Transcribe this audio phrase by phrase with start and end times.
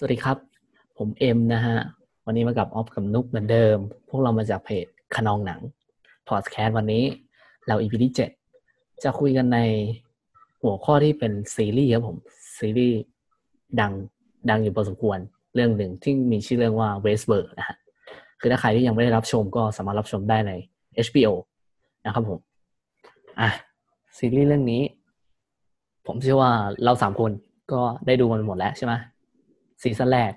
[0.00, 0.38] สวัสดีครับ
[0.98, 1.76] ผมเอ็มนะฮะ
[2.26, 3.76] วันนี้มากับออฟกับนุกเหมือนเดิม
[4.08, 5.60] พวกเรามาจากเพจขนองหนัง
[6.28, 7.04] พอดแคสต์วันนี้
[7.66, 8.30] เราอีพีที่เจ็ด
[9.02, 9.58] จะคุยกันใน
[10.62, 12.16] หัวข้อที่เป็นซีรีส์ครับผม
[12.58, 12.98] ซีรีส์
[13.80, 13.92] ดัง
[14.50, 15.18] ดังอยู่พอสมควร
[15.54, 17.76] เรื่องหนึ่งที่มีชื่อเรื่องว่า Westworld นะฮะ
[18.40, 20.52] คือถ้าใครที่ยังไม่ได้รับชมก็สามารถรับชมได้ใน
[21.06, 21.32] HBO
[22.06, 22.38] นะครับผม
[23.40, 23.48] อะ
[24.18, 24.82] ซีรีส์เรื่องนี้
[26.06, 26.52] ผมเชื่อว่า
[26.84, 27.30] เราสามคน
[27.72, 28.94] ก็ได้ดูมันหมดแล้วใช่ไหม
[29.82, 30.32] ซีซั่นแรก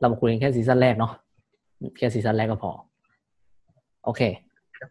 [0.00, 1.12] เรามาคุยกันแค่ซีซั่นแรกเนาะ
[1.98, 2.72] แค่ซีซั่นแรกก็พอ
[4.04, 4.22] โอเค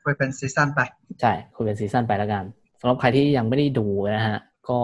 [0.04, 0.80] คุยเป็นซีซั่นไป
[1.22, 2.44] ใช่ คุยเป็นซีซั่นไปแล้วกัน
[2.80, 4.40] สำหรับใครที่ยังไม่ได้ดูนะฮะ
[4.70, 4.80] ก็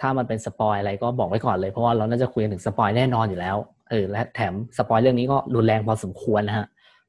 [0.00, 3.56] ถ้ามันเป็นสปอยอะไรก็บอกไว้ก่อนเลยเพราะว่าเราน่าจะคุยกันถึงสปอยแน่นอนอยู่แล้ว
[3.90, 6.66] เออและแถมสปอยเรื่องนี้ก็รุนแรงพอสมควรนะฮะ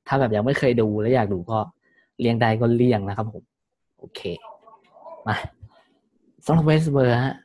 [0.08, 1.58] ถ้าแบบยังไม่เคยดูและอยากดูก็
[2.20, 3.44] เลี่ยงได้ก็เลี่ยงนะครับผม
[4.00, 4.22] โอเค
[5.28, 5.36] มา
[6.46, 7.36] สำหรับ Westworld ฮะ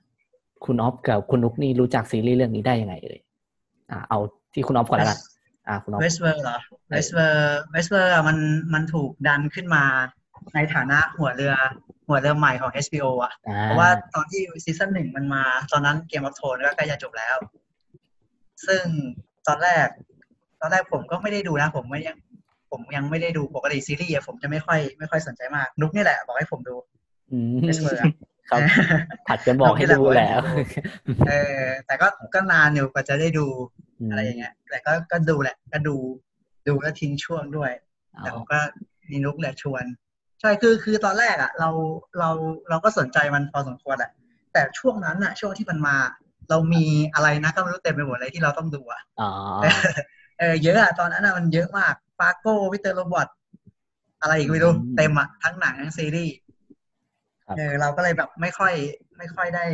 [0.64, 3.18] คุณออฟกับคุณนุกนี่รู้จักซีรีส์เรื่องนี้ได้ยังไงเอ่ย
[3.90, 4.18] อ่าเอา
[4.54, 5.18] ที่คุณออฟก่อนแล้วกัน
[5.68, 6.58] อ่าคุณออฟ Westworld เหรอ
[6.90, 8.38] Westworldอร์เวสเวอร์มัน
[8.74, 9.84] มันถูกดันขึ้นมา
[10.54, 11.54] ในฐานะหัวเรือ
[12.08, 17.36] หัวเรือใหม่ของ HBO อะอ่าเพราะว่าตอนที่ซีซั่นหนึ่งมันมา ตอนนั้น Game of Thrones ก็ใกล้จะจบแล้ว
[18.66, 18.82] ซึ่ง
[19.46, 19.86] ตอนแรก
[20.60, 22.16] ตอนแรกผมก็ไม่ได้ดูนะ ผมไม่ยัง
[22.70, 26.76] ผมยังไม่ได้ดูปกติซีรีส์อะผมจะไม่ค่อยไม่ค่อยสนใจมาก นุกนี่แหละ บอกให้ผมดู
[27.32, 28.00] อืม Westworld
[28.50, 28.60] ครับ
[29.28, 30.40] ผัดกันบอกให้ดูแล้ว
[31.28, 33.46] เออแต่ก็ก็นานอยู่กว่าจะได้ดู
[34.10, 35.96] อะไรอย่างเงี้ย แต่ก็ก็ดูแหละ ก็ดู
[36.68, 37.72] ดูแล้วทิ้งช่วงด้วย
[38.18, 38.58] แต่ผมก็
[39.10, 39.84] มีนุกแหละชวน
[40.40, 41.70] ใช่คือคือตอนแรกอะ เรา
[42.18, 42.30] เรา
[42.68, 44.10] เราก็สนใจมันพอสมควรแหละ
[44.52, 45.96] แต่ช่วงนั้นอะ ช่วงที่มันมา
[46.50, 49.30] เรามีอะไรนะก็ไม่รู้เต็มไปหมดเลยที่เราต้องดูอะอ๋อ
[50.38, 52.94] เออเยอะอะตอนนั้นอะมันเยอะมาก Fargo Mr.
[52.94, 53.26] Robot
[54.20, 56.45] อะไรอีกไม่รู้อืมเต็มอะทั้งหนังทั้งซีรีส์ครับ
[57.56, 58.72] เออเราก็เลยแบบไม่ค่อย
[59.18, 59.64] ไม่ค่อยได้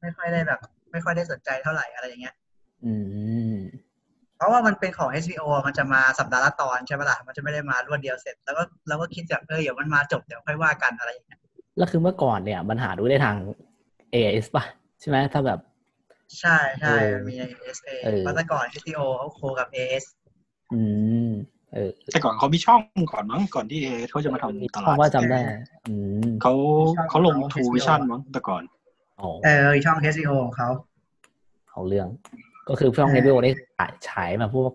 [0.00, 0.60] ไม่ค่อยได้แบบ
[0.92, 2.34] ไม่ค่อยได้สนใจเท่าไหร่อะไรอย่างเงี้ย
[2.84, 2.92] อื
[3.54, 3.56] ม
[4.36, 11.40] เพราะว่ามันเป็นของ HBO มันจะมาสัปดาห์ละตอนใช่ไหมล่ะมันจะไม่ได้มารวดเดียวเสร็จ แล้วก็เราก็คิดจากเออเดี๋ยวมันมาจบเดี๋ยวค่อยว่ากันอะไรอย่างเงี้ย
[11.78, 13.36] แล้วคือเมื่อก่อนเนี่ยมันหาดูได้ทาง
[14.14, 14.64] AS ป่ะ
[15.00, 15.58] ใช่ไหมถ้าแบบ
[16.40, 20.04] ใช่ใช่เออมันมีใน ASA เออเพราะแต่ก่อน HBO เขาโคกับ AS
[20.72, 20.82] อื
[21.28, 21.51] มเออ
[22.12, 22.80] แต่ก่อนเขามีช่อง
[23.12, 25.38] ก่อนมั้งก่อนที่เอเขาจะมาทำตเพลาดราะว่าจำได้
[25.88, 25.94] อื
[26.24, 26.52] มเขา
[27.10, 28.62] เขาลงช่องทู HBO วิชั่นมั้งแต่ก่อน
[29.20, 30.68] อ๋อเออช่อง HBO ของเขา
[31.70, 32.08] เอาเรื่อง
[32.68, 33.50] ก็คือช่องเอเนอวิโอได้
[34.08, 34.70] ฉายมาพวก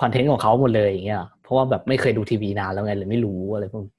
[0.00, 3.92] คอนเทนต์ของเขาหมดเลยอย่างเงี้ยเพราะว่าแบบไม่เคยดูทีวีนานแล้วไงเลยไม่รู้อะไรพวกนี้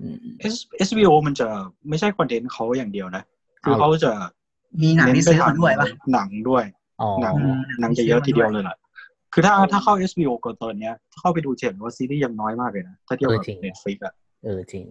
[0.00, 0.16] อืม
[0.52, 1.48] HBO มันจะ
[1.88, 3.22] ไม่ใช่คอนเทนต์เขาอย่างเดียวนะ
[3.64, 4.12] คือเอาเขาจะ
[4.82, 6.64] มีหนังที่ซื้อมาด้วยปะหนังด้วย
[7.00, 8.76] อ๋อหนังอืมหนังจะเยอะทีเดียวเลยแหละ
[9.32, 14.84] คือถ้าถ้าเข้า HBO ก็ตอนเนี้ยถ้าเข้าไปดูจะเห็นว่าซีรีส์ยังน้อยมากเลยนะ ถ้าเทียบกับ Netflix อะเออจริง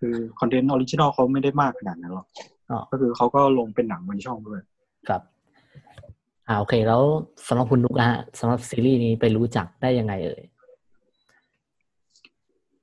[0.00, 2.26] คือคอนเทนต์ original เขาไม่ได้มากขนาดนั้นหรอก
[2.70, 4.60] อ๋อก็คือเขาก็ลงเป็นหนังบนช่องด้วย
[5.08, 5.22] ครับ
[6.48, 7.02] อ่าโอเคแล้ว
[7.46, 10.42] สำหรับคุณนุกนะฮะสำหรับซีรีส์นี้ไปรู้จักได้ยังไงเอ่ย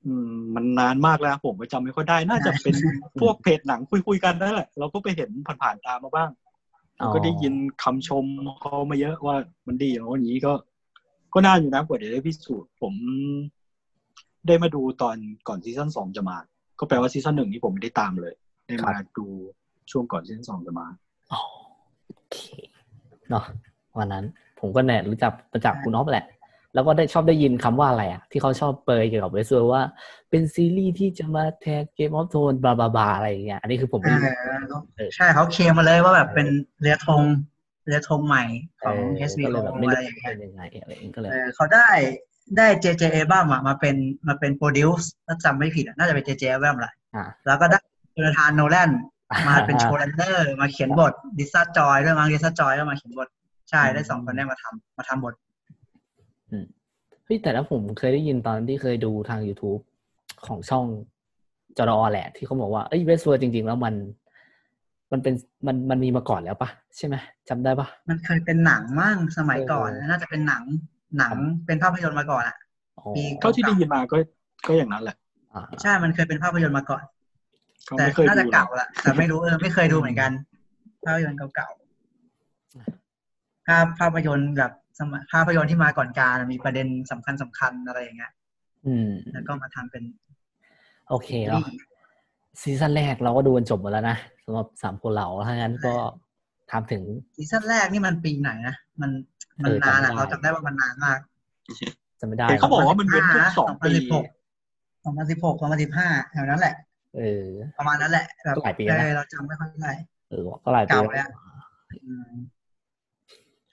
[0.05, 2.75] อืมมันนานมากแล้วผมก็จำไม่ค่อยได้ น่าจะเป็น
[3.21, 5.29] พวกเพจหนังคุยๆกันนั่นแหละ เราก็ไปเห็น
[5.61, 6.29] ผ่านๆตามมาบ้าง
[7.01, 7.53] อ๋อก็ได้ยิน
[7.83, 8.25] คำชม
[8.61, 9.35] เขามาเยอะว่า
[9.67, 10.53] มันดีอย่างนี้ก็
[11.33, 12.93] ก็น่าอยู่นะกว่าเดี๋ยวได้พิสูจน์ผม
[14.47, 15.15] ได้มาดูตอน
[15.47, 16.37] ก่อนซีซั่นสองจะมา
[16.79, 18.33] ก็แปลว่าซีซั่นหนึ่งนี่ผมไม่ได้ตามเลย
[18.67, 19.25] ได้มาดู
[19.91, 20.87] ช่วงก่อนซีซั่นสองจะมา
[21.31, 21.41] อ๋อ
[22.07, 22.37] โอเค
[23.29, 23.45] เนาะ
[23.97, 24.25] วันนั้น
[24.59, 26.25] ผมก็เนี่ยรู้จักประจักษ์คุณอ๊อฟแหละ
[26.73, 29.81] แล้วก็ได้ชอบได้ยินคำว่าอะไรอะ ที่เขาชอบเปรยเกี่ยวกับ Westworld ว่า
[30.29, 34.09] เป็นซีรีส์ที่จะมาแทน Game of Thrones blah blah blah อะไรอย่างเงี้ยอันนี้คือผมเอ
[34.49, 36.47] ไม่รู้อเออใช่เขาเคลมมาเลยว่าแบบเป็น
[36.81, 37.21] เรือธง
[37.91, 38.43] เรือธงใหม่
[38.81, 41.89] ขเออก็เลยแบบไม่รู้ไรอย่างเงี้ยเป็นยังไงอะไรอย่างเงี้ยก็เลยเออเขาได้
[42.57, 43.95] ได้ JJ a b r a m อะมาเป็น
[44.27, 47.79] มาเป็น produce ถ้าจำไม่ผิดอะน่าจะเป็น JJ a b r a m แหละอ่าแล้วก็ได้
[48.13, 48.89] Jonathan Nolan
[49.47, 53.27] มาเป็น showrunner มาเขียนบทดิซ่าจอยด้วยมั้งดิซ่าจอยก็มาเขียนบท
[53.69, 55.33] ใช่ได้สองคนได้มาทำมาทำบท
[57.25, 59.81] เฮ้ยแต่แล้วผมเคยได้ยินตอนที่เคยดูทาง YouTube
[60.45, 60.85] ของช่อง
[61.77, 63.93] จอแหละ ที่เขาบอกว่า เอ้ย Westworld จริง ๆ แล้วมัน
[65.11, 65.33] มันเป็น
[65.67, 67.15] มันมันมีมาก่อนแล้วปะใช่ไหม
[67.49, 70.63] จำได้ปะมันเคยเป็นหนังมั่งสมัยก่อนเออน่าจะเป็นหนัง
[71.17, 71.33] หนัง
[71.65, 72.57] เป็นภาพยนตร์มาก่อนอะ
[72.97, 74.17] อ๋อมีเท่าที่ได้ยินมาก็
[74.67, 75.15] ก็อย่างนั้นแหละ
[75.53, 77.03] อ่าใช่มันเคยเป็นภาพยนตร์มาก่อน
[77.89, 80.31] ก็แต่ไม่เคยดูหรอกน่าจะเก่าละแต่ไม่รู้เออไม่เคยดูเหมือนกัน
[81.05, 88.31] ภาพยนตร์เก่าๆภาพภาพยนตร์แบบสมัยภาพยนตร์ที่มาก่อนการมีประเด็นสำคัญสำคัญอะไรอย่างเงี้ย
[88.85, 90.03] อืมแล้วก็มาทำเป็น
[91.09, 91.65] โอเคเนาะ
[92.61, 95.93] ซีซั่นแรกเราก็ดูกันจบหมดแล้วนะสำหรับสามคนเราถ้างั้นก็
[96.71, 97.03] ถามถึง
[97.35, 99.11] ซีซั่นแรกนี่มันปีไหนนะมัน
[99.63, 101.19] มันเออนานอะจำไม่ได้เขาจำได้ว่ามันนานมาก
[102.19, 103.91] จะไม่ได้เห็นเขาบอกว่ามันเว้นทุกสองปี
[105.03, 106.75] สองพันสิบหกสองพันสิบห้าแถวนั้นแหละ
[107.17, 107.45] เออ
[107.79, 109.91] ประมาณนั้นแหละแบบก็หลายปีแล้วนะเออเราจำไม่ค่อยได้
[110.29, 111.29] เออก็หลายปีเก่าแล้ว
[112.05, 112.33] อืม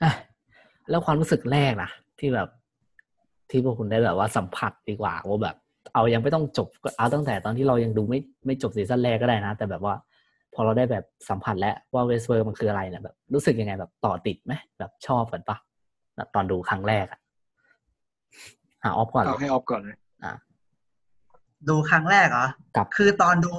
[0.02, 0.12] อะ
[0.90, 2.48] แล้วความรู้สึกแรกนะที่แบบ
[3.50, 5.56] ที่พวกคุณได้แบบว่าสัมผัสดีกว่าว่าแบบ
[5.94, 6.68] เอายังไม่ต้องจบ
[6.98, 9.94] เอาตั้งแต่ตอนที่เรายังดูไม่ไม่จบซีซั่นแรกก็ได้นะ แต่แบบว่า
[10.54, 15.56] พอเราได้แบบสัมผัสแล้วว่า Westworld มันคืออะไรเนี่ยแบบ รู้สึกยังไงแบบต่อติดไหมแบบชอบกันปะ
[16.16, 17.20] แบบตอนดูครั้งแรกอะ
[18.82, 20.32] อะออฟก่อนเลเอายให้ออฟก่อนเลยอะ
[21.68, 22.46] ดูครั้งแรกเหรอ
[22.76, 23.54] กับคือตอนดู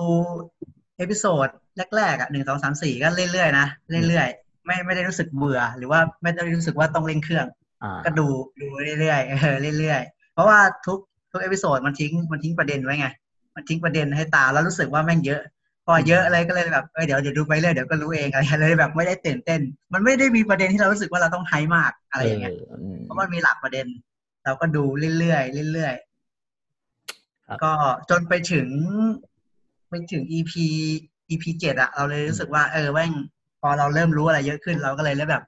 [0.98, 1.48] episode
[1.96, 3.66] แรกๆอะหนึ่งสองสามสี่ก็เรื่อยๆนะ
[4.08, 7.48] เรื่อยๆไม่ไม่ได้รู้สึกเบื่อ หรือว่าไม่ได้รู้สึกว่าต้องเร่งเครื่อง
[7.84, 8.28] อ่าก็ดู
[8.62, 8.68] ดู
[9.00, 11.00] เรื่อยๆเออเรื่อยๆเพราะว่าทุก
[11.31, 13.08] ทุก episode มันทิ้งมันทิ้งประเด็นไว้ไง
[13.56, 15.42] มันทิ้งประเด็นให้ตามแล้วรู้สึกว่าแม่งเยอะ
[15.86, 19.62] พอเยอะเลยก็เลยแบบเออเดี๋ยวเดี๋ยวดูไปเรื่อยเดี๋ยวก็รู้เองอะไรเลยแบบไม่ได้ตื่นเต้น
[19.94, 23.88] มันไม่ได้มีประเด็นที่เรารู้สึกว่าเราต้อง high มากอะไรอย่างเงี้ยเอออืมเพราะมันมีหลักประเด็น
[24.46, 24.84] เราก็ดู
[25.20, 25.38] เรื่อ
[25.68, 25.96] ยๆเรื่อยๆ
[27.48, 27.72] ครับก็
[28.10, 28.68] จนไปถึง
[29.90, 30.52] ไปถึง EP
[31.30, 33.12] EP เจ็ดอะเราเลยรู้สึกว่าเออแม่ง
[33.62, 35.46] พอเราเริ่มรู้อะไรเยอะขึ้นเราก็เลยเริ่มแบบ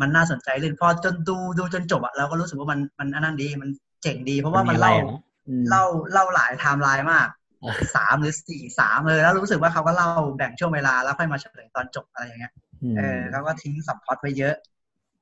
[0.00, 3.70] มันน่าสนใจเลยพอจนดูดูจนจบอะเราก็รู้สึกว่ามันมันอันนั้นดีมัน
[4.02, 7.28] เจ๋งดีเพราะว่ามันอะไรเล่าอะนะอืมเล่าเล่าหลายไทม์ไลน์มาก
[7.62, 12.52] เออสามหรือสี่สามเลยแล้วรู้สึกว่าเขาก็เล่าแบ่งช่วงเวลาแล้วค่อยมาเฉลยตอนจบอะไรอย่างเงี้ย
[12.92, 14.54] มเออเขาก็ทิ้ง subplot ไว้เยอะ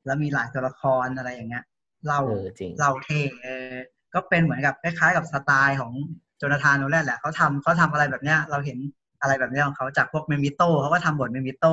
[0.06, 1.64] แล้วมีหลายตัวละครอะไรอย่างเงี้ย
[2.06, 3.74] เล่าเออจริงเล่าเท่เออ
[4.14, 5.92] ก็เป็นเหมือนกับคล้ายๆกับสไตล์ของ
[6.38, 8.78] โจนาธานโนแลนแหละเขาทำเขาทำอะไรแบบเนี้ย เราเห็น
[9.20, 11.64] อะไรแบบเนี้ยของเขาจากพวก Memento เขาก็ทำบท Memento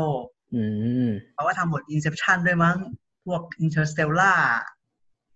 [0.55, 0.63] อื
[1.07, 2.77] มเขาก็ทำบทอินเซ t ชันด้วยมั้ง
[3.25, 4.33] พวกอินเ r อร์สเตลล่า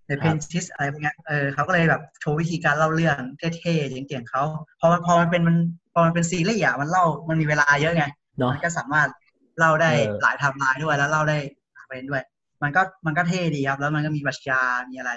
[0.08, 3.18] ในคเพรับนชิสอะไรพวกเนี้ยเออเขาก็เลยแบบโชว์วิธีการเล่าเรื่อง
[3.60, 4.44] เท่ๆเจ๋งๆเขา
[4.80, 5.58] พอมันพอมันเป็นมัน
[5.94, 8.06] พอมันเป็นซีรีส์อะมันเล่ามันมีเวลาเยอะไง
[8.40, 9.10] เนาะมันก็สามารถ
[9.60, 11.38] เล่าได้เออหลายไทำลายด้วยแล้วเล่าได้
[11.76, 12.24] หลายประเด็นด้วย
[12.64, 15.12] มันก็มันก็เท่ดีครับ แล้วมันก็มีปรัชญามีอะไร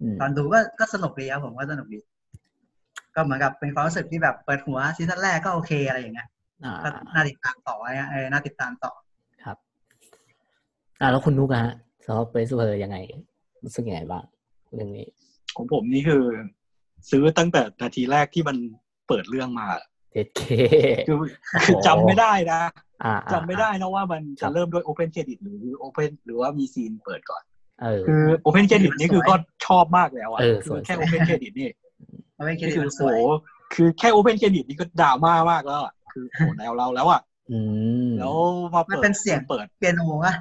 [0.00, 2.00] อืมตอนดูก็ก็สนุกดีครับผมก็สนุกดี
[3.14, 6.28] ก็เหมือนกับเป็นความรู้สึกที่แบบเปิดหัวซีซั่นแรกก็โอเคอะไรอย่างเงี้ย
[6.64, 8.92] อ่าก็น่าติดตามต่ออะไรเงี้ยเออน่าติดตามต่อ
[9.44, 9.56] ครับ
[11.00, 12.96] อ่าแล้วคุณนุกอะฮะสำหรับ Westworld ยังไง
[13.64, 14.24] รู้สึกยังไงบ้าง
[14.74, 15.06] เรื่องนี้
[15.56, 16.22] ของผมนี่คือ
[17.10, 18.56] ซื้อตั้งแต่นาทีแรกที่มัน
[19.08, 19.66] เปิดเรื่องมา
[20.12, 20.42] เจ็ดเค
[21.08, 21.16] คือ
[21.62, 22.60] คือจำไม่ได้นะ
[23.04, 27.42] อ่าจำไม่ได้นะว่ามันครัจะบเริ่มด้วย Open Credit หรือ Open หรือว่ามีซีนเปิดก่อน
[27.82, 29.34] เออคือ Open Credit นี่คือก็
[29.66, 31.70] ชอบมากแล้วอะเออสคืวยอแค่สวย Open Credit นี่
[32.36, 33.20] มันไม่คิดนี่คือมันสโอ้วยโห
[33.74, 37.20] คือแค่ Open Credit นี่ก็ดราม่ามากแล้วอะคือโอ้โหแนวเราแล้วอะ
[37.52, 37.58] อื
[38.08, 38.34] มแล้ว
[38.74, 40.34] มามันเปิดเป็นเสียงเปิดเปียโนอะ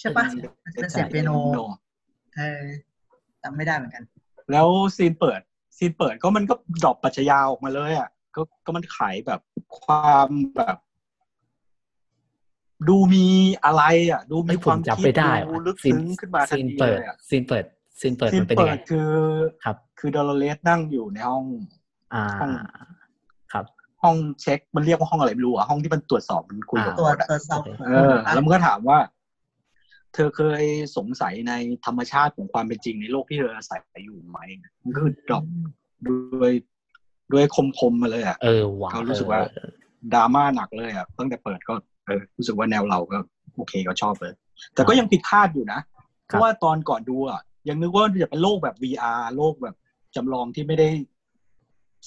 [0.00, 0.24] ใช่ปะ
[0.64, 1.58] มันจะเป็นเสียงเปียโนโน
[2.38, 2.64] เออ
[3.42, 4.04] จำไม่ได้เหมือนกัน
[4.52, 5.40] แล้วซีนเปิด
[5.76, 9.40] ซีนเปิดก็มันก็ดรอปปรัชญาออกมาเลยอะก็ก็มันขายแบบ
[9.80, 10.76] ความแบบ
[12.88, 13.26] ดูมี
[13.64, 17.64] อะไร อะ ดูมีไม่คผวามมจำคิไม่ดได้ดูว่ะลึกซีนซึ้งขึ้นมาทันซีนทีเปิเลดยอะซีนเปิด
[18.00, 19.08] ซีนเปิดซีมันนเป็นยัเปิงไงดคือ
[19.64, 21.44] ครับ คือดอลเลสนั่งอยู่ในห้อง
[22.14, 22.50] อ่าห้อง
[23.52, 23.64] ครับ
[24.02, 28.98] ห้องเช็คมันเรียกว่าห้องอะไรไม่รู้อะห้องที่มันตรวจสอบมันคุยกับอ่าตัวโค้ดอะตัวสอบเออ แล้วมันก็ถามว่า
[30.14, 30.62] เธอเคย
[30.96, 31.52] สงสัยใน
[31.86, 34.38] ธรรมชาติของความเป็นจริงในโลกที่เธออาศัยอยู่ไหม
[34.82, 35.44] มันก็คือดรอป
[36.06, 36.52] ด้วย
[37.32, 39.70] ด้วยคมคมๆมาเลยอะเออว่ะก็รู้สึกว่าเออ
[40.14, 41.74] ดราม่าหนักเลยอะตั้งแต่เปิดก็
[42.06, 43.18] เออรู้สึกว่าแนวเราก็
[43.56, 44.32] โอเคก็ชอบเลย
[44.74, 45.80] แต่ก็ยังผิดคาดอยู่นะ
[46.26, 49.76] เพราะว่าตอนก่อนดูอะยังนึกว่าจะเป็นโลกแบบ VR โลกแบบ
[50.16, 50.88] จำลองที่ไม่ได้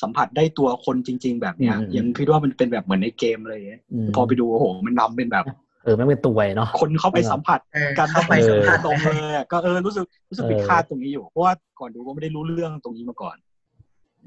[0.01, 3.62] สัมผัสได้ตัวคนจริง ๆ แบบเนี้ยยังคิดว่ามันเป็นแบบเหมือนในเกมเลย
[4.06, 5.45] มพอไปดูโอ้โห มันนำเป็นแบบ
[5.83, 13.38] เออไม่เป็นตัวเนาะคนเข้าไปสัมผัสเออกันเข้าไปสัมผัสตรงเลยอะก็เออรู้สึกรู้สึกเออผิดคาดตรงนี้อยู่เพราะว่าก่อนดูก็ไม่ได้รู้เรื่องตรงนี้มาก่อน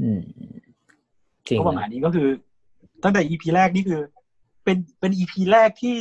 [0.00, 0.20] อืม
[1.46, 2.28] จริงก็ประมาณนะนี้ก็คือ
[3.04, 4.00] ตั้งแต่ EP แรกนี่คือ
[4.64, 5.96] เป็นเป็น EP แรกที่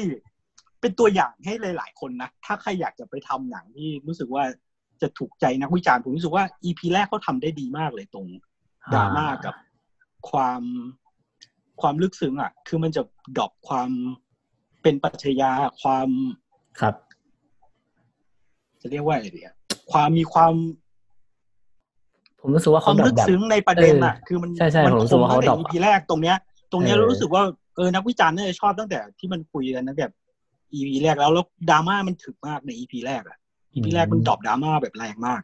[0.81, 4.43] เป็นตัวอย่างให้หลาย ๆ คนนะถ้าใครอยากจะไปทำหนังที่รู้สึกว่า
[5.01, 8.27] จะถูกใจนักวิจารณ์ผมรู้สึกว่า EP แรกเขาทำได้ดีมากเลยตรง
[8.93, 9.55] ดราม่ากับ
[10.29, 10.62] ความ
[11.81, 13.01] ความลึกซึ้งอะ คือมันจะ
[13.38, 13.89] ดรอปความ
[14.83, 16.07] เป็นปรัชญาความ
[16.79, 16.95] ครับ
[18.81, 19.55] จะเรียกว่าอะไรดีอะ
[19.91, 20.53] ความมีความ
[22.41, 26.37] ผมรู้สึกว่าคเขาวามดรอลึปกแบบซึ้งในประเด็นอะเออคือมันใช่ใช่มัผมรู้สึกว่าเขาตั้งดรแต่อป EP แรกตรงเนี้ย
[26.71, 27.43] ตรงเนี้ยเออรู้สึกว่า
[27.75, 30.05] เออนักวิจารณ์น่าจะชอบตั้งแต่ที่มันคุยกันตั้งแต่
[30.73, 33.37] EP แรกแล้วแล้วดราม่ามันถึกมากใน EP แรกอะ
[33.75, 35.41] EP แรกมันดรอปดราม่าแบบแรงมาก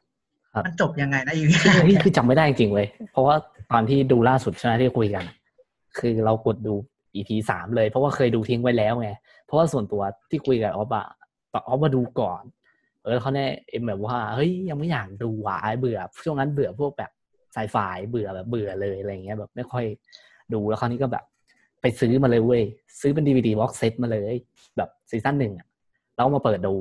[0.65, 3.35] มันจบยังไงนะอยู่ใช่พี่คือจำไม่ได้จริงๆเว้ยเพราะว่า
[3.71, 5.23] ตอนที่ดูล่าสุดใช่ไหมที่คุยกัน
[5.97, 6.75] คือเรากดดู
[7.15, 9.09] EP สามเลย เพราะว่าเคยดูทิ้งไว้แล้วไง
[9.45, 11.07] เพราะว่าส่วนตัวที่คุยกับออฟอะ
[11.53, 12.43] ตอนออฟมาดูก่อน
[13.03, 17.11] เออเขาเนี่ยเอ็มแบบว่าเฮ้ยยังไม่อยากดูว่ะเบื่อ ช่วงนั้นเบื่อพวกแบบ
[17.53, 17.75] ไซไฟ
[18.09, 19.85] เบื่อแบบเบื่อเลยอะไรเงี้ยแบบไม่ค่อย
[20.53, 21.23] ดูแล้วคราวนี้ก็แบบ
[21.81, 22.63] ไปซื้อมาเลยเว้ย
[23.01, 24.33] ซื้อเป็น DVD box set มาเลย
[24.77, 25.67] แบบซีซั่นหนึ่งอะ
[26.15, 26.75] แล้วมาเปิดดู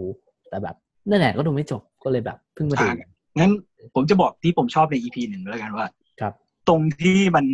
[0.48, 0.76] แต่แบบ
[1.08, 2.94] นั่นแหละก็ดูไม่จบก็เลยแบบเพิ่งมาดูอ่า
[3.38, 3.52] งั้น
[3.94, 5.86] ผมจะบอกที่ผมชอบใน EP หนึ่งแล้วกันว่า
[6.20, 6.32] ครับ
[6.68, 7.44] ตรงที่มัน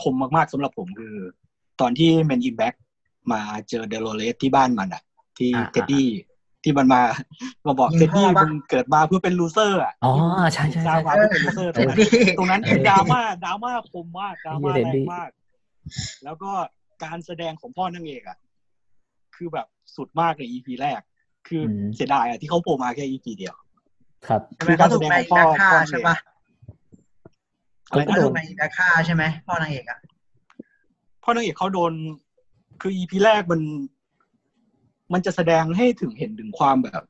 [0.00, 1.14] คมมากๆสำหรับผมคือ
[1.80, 2.74] ตอนที่แมนอินแบ็ก
[3.32, 5.02] มาเจอเดโ o เรสที่บ้านมันอะ
[5.38, 6.08] ที่อ่าเท็ดดี้
[6.64, 7.02] ที่มันมา
[7.66, 10.12] มาบอกยิงเท็ดดี้พ่อปะมึงเกิดมาเพื่อเป็น loser อะอ๋อ
[10.52, 12.06] ใช่ใช่ใช่วมาเพื่อเป็น loser์ตรงนั้นดี
[12.38, 15.30] ตรงนั้นคือดราม่าดราม่าคมมากดราม่าเท็แรดดี้งมาก
[16.24, 16.50] แล้วก็
[17.04, 18.38] การแสดงของพ่อนางเอกอะ
[19.36, 21.00] คือแบบสุดมากในอีพีแรก
[21.48, 23.54] คืออเสียดายอะที่เขาโผล่มาแค่อีพีเดียว
[24.26, 26.16] ครับใช่ไหมเขาถูกไปอีกาฆ่าใช่ปะ
[27.88, 29.98] อะไรเขานะถูกไปอีกาฆ่าใช่ไหมพ่อนางเอกอะ
[31.22, 31.92] พ่อนางเอกเขาโดน
[32.80, 33.60] คืออีพีแรกมัน
[35.12, 37.02] มันจะแสดงให้ถึงเห็นถึงความแบบ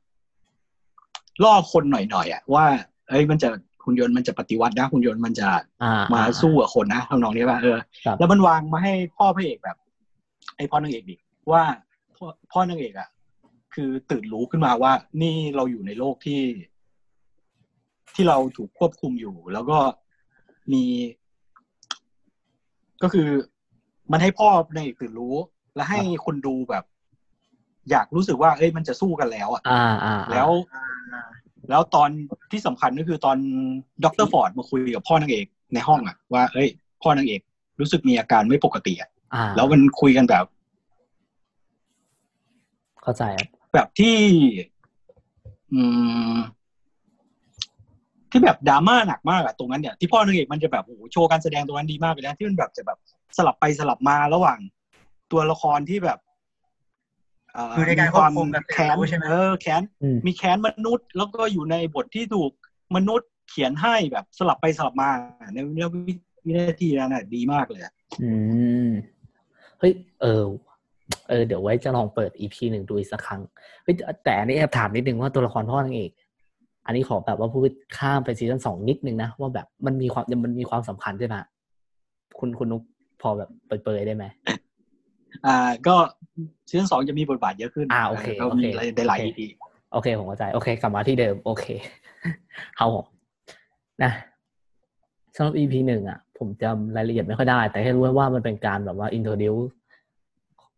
[1.43, 2.65] ล่อคนหน่อยๆอะว่า
[3.09, 3.49] เอ้ยมันจะ
[3.83, 5.47] หุ่นยนต์มันจะปฏิวัตินะหุ่นยนต์มันจะ
[5.83, 9.77] อ่ามาอ่สู้กับคนนะทำนองนี้ป่ะเออครับแล้วมันวางมาให้พ่อพระเอกแบบ
[10.55, 11.15] ไอ้พ่อนางเอกดิ
[11.51, 11.63] ว่า
[12.15, 13.09] พ่อพ่อนางเอกอะ
[13.73, 14.91] คือตื่นรู้ขึ้นมาว่า
[15.21, 16.41] นี่เราอยู่ในโลกที่
[18.13, 19.77] ที่เราถูกควบคุมอยู่ แล้วก็
[20.73, 20.83] มี
[23.03, 23.29] ก็คือ
[24.11, 25.35] มันให้พ่อนางเอกตื่นรู้
[25.75, 26.83] และให้คนดูแบบ
[27.91, 31.29] อยากรู้สึกว่าเอ้ยมันจะสู้กันแล้วอะอ่าอ่าแล้วอ่า
[31.69, 32.09] แล้วตอน
[32.51, 33.37] ที่สำคัญก็คือตอน
[34.03, 36.69] ดรฟอร์ดมาคุยกับพ่อนางเอกในห้องอะว่าเอ้ย
[37.01, 37.41] พ่อนางเอก
[37.79, 40.45] รู้สึกมีอาการไม่ปกติอะอ่าแล้วมันคุยกันแบบ
[43.03, 44.17] เข้าใจครับแบบที่
[45.73, 45.81] อื
[46.33, 46.35] ม
[48.31, 52.97] ที่แบบดราม่าหนักมากอะตรงนั้นเนี่ยที่พ่อนางเอกมันจะแบบโอ้โหโชว์การแสดงตรงนั้นดีมากเลยนะที่มันแบบจะแบบ
[53.37, 54.59] สลับไปสลับมาระหว่าง
[55.31, 56.19] ตัวละครที่แบบ
[57.53, 62.51] เอยู่ในการควบคุมแบบแค้นรู้ใช่ไหมเออแค้นอืมมีแค้นมนุษย์ แล้วก็อยู่ในบทที่ถูก
[62.95, 65.09] มนุษย์เขียนให้แบบสลับไปสลับมา
[65.53, 65.57] ใน
[66.45, 68.31] วินาทีนั้นน่ะดีมากเลยอะอื
[68.87, 68.89] ม
[69.79, 70.43] เฮ้ยเออ
[71.29, 73.41] เออเดี๋ยวไว้จะลองเปิดอีพีหนึ่งดูอีกสักครั้ง
[73.83, 76.11] เฮ้ยแต่อันนี้แอบถามนิดนึงว่าตัวละครพ่อนางเอก
[76.85, 81.35] อันนี้ขอแบบว่าพูดข้ามไปซีซั่นสองนิดนึงนะว่าแบบมันมีความมันมีความสำคัญใช่ไหม
[82.39, 82.83] คุณคุณนุก
[83.23, 84.25] พอแบบเปิดๆได้ไหม
[85.45, 85.95] อ่า ก็
[86.69, 89.45] ซีซั่นสองจะมีบทบาทเยอะขึ้น อ่าโอเคก็โอเคมีอะไรได้หลาย EP โอเคพี
[89.93, 91.65] โอเคผมเข้าใจโอเค กลับมาที่เดิม โอเค
[92.77, 93.05] เอาผม
[94.03, 94.11] นะ
[95.35, 99.71] สำหรับ EP หนึ่งอะ ผมจำรายละเอียดไม่ค่อยได้ แต่แค่รู้ว่ามันเป็นการแบบว่า introduce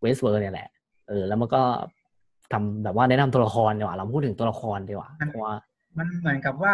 [0.04, 0.70] Westworld เนี่ยแหละ
[1.08, 1.64] เออ แล้วมันก็
[2.54, 5.56] ทำแบบว่าแนะนำตัวละครดีกว่า เราพูดถึงตัวละครดีกว่าเพราะว่า
[5.98, 6.74] มันเหมือนกับว่า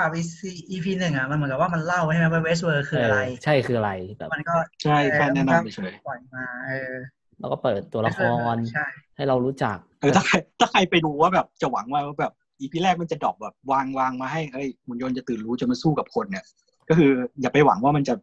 [0.69, 6.93] EP หนึ่งอะมันเหมือนกับว่ามันเล่าใช่ไหมว่า Westworld คืออะไร ใช่คืออะไรแบบมันก็ใช่แค่แนะนำไปเฉยปล่อยมาเออ
[7.39, 8.19] แล้วก็เปิดตัวละค
[8.53, 8.85] รใช่
[9.15, 16.43] ให้เรารู้จักเออถ้าใครถ้าใครไปดูว่าแบบจะหวังว่าแบบ EP แรกมันจะ drop แบบวางวางมาให้เอ้ยหุ่นยนต์จะตื่นรู้จะมาสู้กับคนเนี่ย
[16.89, 17.09] ก็คือ
[17.41, 18.13] อย่าไปหวังว่ามันจะ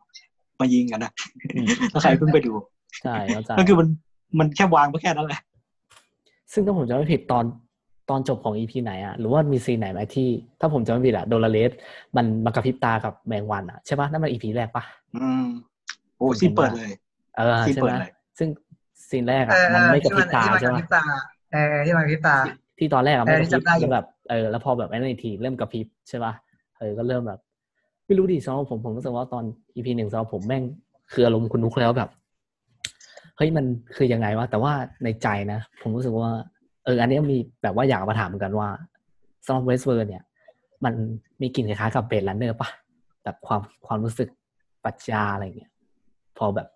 [0.60, 1.12] มายิงกันนะ
[1.54, 2.52] อืมถ้าใครเพิ่งไปดู
[3.02, 3.88] ใช่เข้าใจก็คือมัน
[4.38, 5.40] มันแค่วางไปแค่นั้นแหละ
[6.52, 7.44] ซึ่งถ้าผมจำไม่ผิดตอน
[8.10, 10.28] ตอนจบของ EP ไหนอะหรือว่ามี scene ไหนไหมที่
[10.60, 11.70] ถ้าผมจำไม่ผิดอะโดลาเลส
[12.16, 14.84] มันมากระพริบตากับแมงวันอะใช่ปะนั่นมันอีพีแรกปะ
[15.16, 15.44] อืม
[16.18, 16.92] โอ้ซีนเปิดเลย
[17.36, 18.48] เออซีนใช่เปิไหดมเลยซึ่ง
[19.10, 21.02] ซีนแรกเออะอมันไม่กระพริบตาที่มันใช่กระไหมพริบตา
[21.52, 22.36] เออที่มันกระพริบตา
[22.78, 26.32] ที่ตอนแรกอะไม่กระพริบเออที่จำได้อยู่แล้วแบบเออแล้วพอแบบไอ้นั่นอีกทีเริ่มกระพริบใช่ปะ
[26.78, 27.40] เออก็เริ่มแบบ
[28.06, 30.62] ไม่รู้ดิสำหรับผมผมรู้สึกว่าตอนอีพีหนึ่งสำหรับผมแม่ง
[31.12, 32.10] คืออารมณ์คุณนุกแล้วแบบ
[33.36, 33.64] เฮ้ยมัน
[33.96, 34.72] คือยังไงวะแต่ว่า
[35.04, 38.68] ในใจนะ ผมรู้สึกว่าเอออันเนี้ยมีแบบว่าอยากมาถามเหมือนกันว่า
[39.44, 40.22] สำหรับ Westworld เนี่ย
[40.84, 40.94] มัน
[41.40, 42.68] มีกลิ่นคล้ายๆกับ Blade Runner ปะ
[43.24, 44.28] แบบความความรู้สึก
[44.84, 45.70] ปรัชญาอะไรเงี้ย
[46.38, 46.68] พอแบบ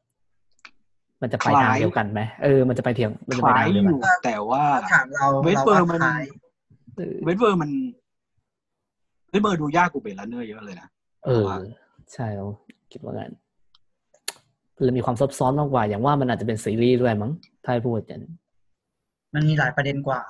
[1.23, 6.23] มันจะไปทางเดียวกันไหมเออมันจะไปเทียงมันจะคไปล้าทายงเดียวอกันยู่แต่ว่าถามเราเราว่ามันคล้าย Westworld
[6.97, 7.71] เออ Westworld มัน
[9.31, 10.89] Westworld ดูยากกว่า Blade Runner เยอะเลยนะ
[11.25, 11.47] เออ
[12.13, 12.45] ใช่เรา
[12.93, 13.33] คิดว่างั้น
[14.83, 17.33] เลยมีความซับซ้อนมากกว่า อย่างว่ามันอาจจะเป็นซีรีส์ด้วยมั้ง
[17.65, 18.35] ถ้าให้พูดอย่างนั้น
[19.35, 20.21] มันมีหลายประเด็นกว่า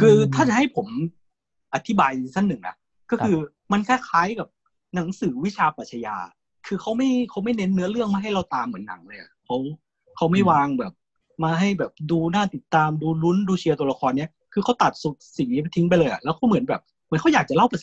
[0.00, 0.86] คือถ้าจะให้ผม
[1.74, 2.76] อธิบายซีซั่นหนึ่งนะ
[3.10, 3.36] ก็คือ
[3.72, 4.48] มันคล้ายๆกับ
[4.94, 6.16] หนังสือวิชาปรัชญา
[6.66, 9.56] คือเขาไม่เขาไม่เน้นเนื้อเรื่องมาให้เราตามเหมือนหนังเลยอะเขา
[10.16, 10.92] เขาไม่วางแบบ
[11.44, 17.74] มาให้แบบดูน่าติดตามดูลุ้นดูเชียร์ตัวละครเนี้ยคือเขาตัดสุดสิ่งนี้ไปทิ้งไปเลยอะแล้วเขาเหมือนแบบเหมือนเขาอยากจะเล่าป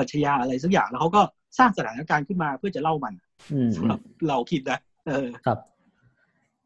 [0.00, 1.20] รัชญาอะไรสักอย่างแล้วเขาก็
[1.58, 3.14] สร้างสถานการณ์ขึ้นมาเพื่อจะเล่ามัน
[3.52, 5.58] อืมสำหรับเราคิดนะเออครับ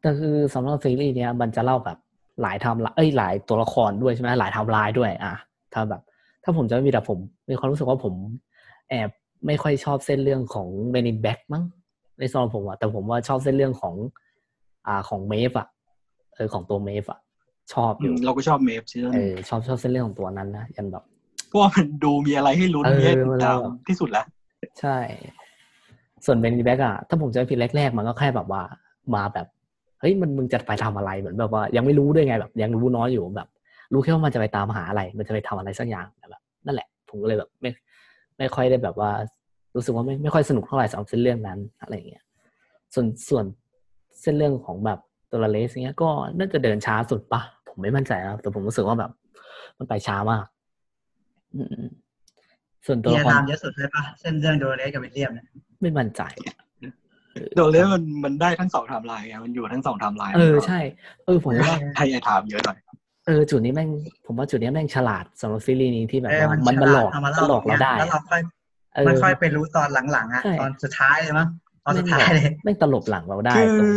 [0.01, 1.97] แต่คือสำหรับซีรีส์เนี้ยมันจะเล่าแบบ
[2.41, 5.33] หลายไทม์ไลน์เอ้ยหลายตัวละครด้วยใช่ไหมหลายไทม์ไลน์ด้วย อะ
[5.73, 6.01] ถ้าแบบ
[6.43, 7.17] ถ้าผมจะไม่มีแต่ผม
[7.49, 8.13] มีความรู้สึกว่าผม
[8.89, 9.09] แอบ
[9.47, 11.63] ไม่ค่อยชอบเส้นเรื่องของ Man in Black มั้ง
[12.19, 13.95] ในสำหรับผมอะแต่ผมว่าชอบเส้นเรื่องของ
[14.87, 15.67] อ่าของเมฟอะ
[16.35, 17.19] เออของตัวเมฟอะ
[17.73, 21.03] ชอบอยู่เราก็ชอบเมฟซีซั่นเออชอบชอบเส้นเรื่องของตัวนั้นนะยันแบบ
[21.47, 24.25] เพราะว่ามันดูมีอะไรให้ลุ้นเออมีให้ติดตามเวลาที่สุดแล้ว
[24.79, 24.97] ใช่
[26.25, 28.63] ส่วนเบนนีแบ็กอะถ้าผมจะไม่ผิดแรกๆมันก็แค่แบบว่า
[29.15, 29.47] มาแบบ
[30.01, 33.49] เฮ้ยมันมึงจะไปทำอะไรเหมือนแบบว่า ยังไม่รู้ด้วยไงแบบ ยังรู้น้อยอยู่แบบ
[33.93, 37.69] รู้แค่ว่ามันจะไปตามหาอะไร มันจะไปทำอะไรสักอย่างแต่แบบนั่นแหละ ผมก็เลยแบบไม่
[38.37, 39.11] ไม่ค่อยได้แบบว่า
[39.75, 42.23] รู้สึกว่าไม่ไม่ค่อยสนุกเท่าไหร่สำหรับเส้นเรื่องนั้นอะไรอย่างเงี้ย
[42.93, 43.45] ส่วนส่วน
[44.21, 44.99] เส้นเรื่องของแบบ
[45.31, 49.11] ตัวละเลสเงี้ยก็น่าจะเดินช้าสุดปะผมไม่มั่นใจนะแต่ผมรู้สึกว่าแบบ
[49.77, 50.45] มันไปช้ามาก
[51.55, 51.87] อืม
[52.85, 55.45] ส่วนตัวเฮีละยครตามเยอะสุดเลยปะเส้นเรื่องโดเรสกับวิลเลียมเนี่ย
[55.81, 56.55] ไม่มั่นใจอะ
[57.55, 60.79] โดนเล่มันมันได้ทั้งสองไทม์ไลน์ไงมันอยู่ทั้งสองไทม์ไลน์เออใช่
[61.25, 62.77] เออผมว่าให้ไอ้ถามเยอะหน่อย
[63.27, 63.89] เออจุดนี้แม่ง
[64.25, 68.41] ผมว่าจุดนี้แม่งฉลาดสำหรับซีรีส์นี้ที่แบบเออว่ามันมันฉมันหลลาอดกเอามามันหลเล่าอกเราได้แล้วเราค่อย
[68.95, 71.47] เออมันค่อยไปรู้ตอนหลังๆอะใช่ตอนสุดท้ายเลยมั้ง
[71.85, 73.89] ตอนสุดแม่งท้ายเลยแม่งตลบหลังเราได้คือตรง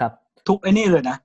[0.00, 0.12] ครับ
[0.48, 1.16] ทุกไอ้นี่เลยนะ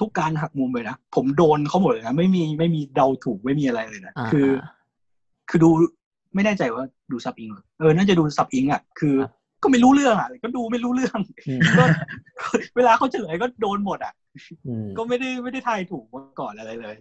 [0.00, 4.48] ทุกการหักมุมเลยนะผมโดนเขาหมดเลยนะไม่มีไม่มีเดาถูกไม่มีอะไรเลยนะอ่าคือ
[5.48, 5.70] คือดู
[6.34, 11.84] ไม่แน่ใจว่าดูซับอิงเหรอเออน่าจะดูซับอิงอะคือครับ ก็ไม่รู้เรื่องอะ ก็ดูไม่รู้เรื่องอืมก็
[12.76, 14.14] เวลาเขาเฉลยก็โดนหมดอะ
[14.66, 16.96] อืมก็ไม่ได้ไม่ได้ทายถูกมาก่อนอะไรเลย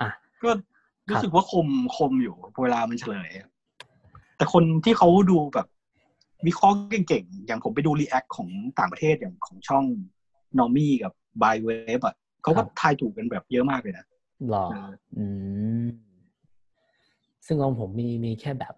[0.00, 0.10] อะ
[0.42, 0.50] ก็
[1.10, 3.48] รู้สึกว่าคมคมอยู่เวลามันเฉลยอะ
[4.36, 5.66] แต่คนที่เขาดูแบบ
[6.46, 6.76] วิเคราะห์
[7.08, 8.48] เก่งๆ อย่างผมไปดู react ของ
[8.78, 9.84] ต่างประเทศอย่างของช่อง
[10.58, 11.12] Normies กับ
[11.42, 14.06] Blind Wave อะเขาก็ทายถูกกันแบบเยอะมากเลยนะ
[14.50, 15.24] หรอเอออื
[15.84, 15.88] ม
[17.46, 18.74] ซึ่งของผมมีมีแค่แบบ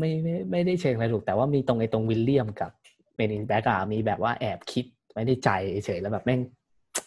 [0.00, 2.70] ไม่ไม่ไม่ได้เชิงอะไรถูก แต่ว่ามีตรงไอ้ตรงวิลเลียมกับ
[3.16, 5.48] Man in Black อะมีแบบว่าแอบคิดไว้ในใจ
[5.84, 6.40] เฉยแล้วแบบแม่ง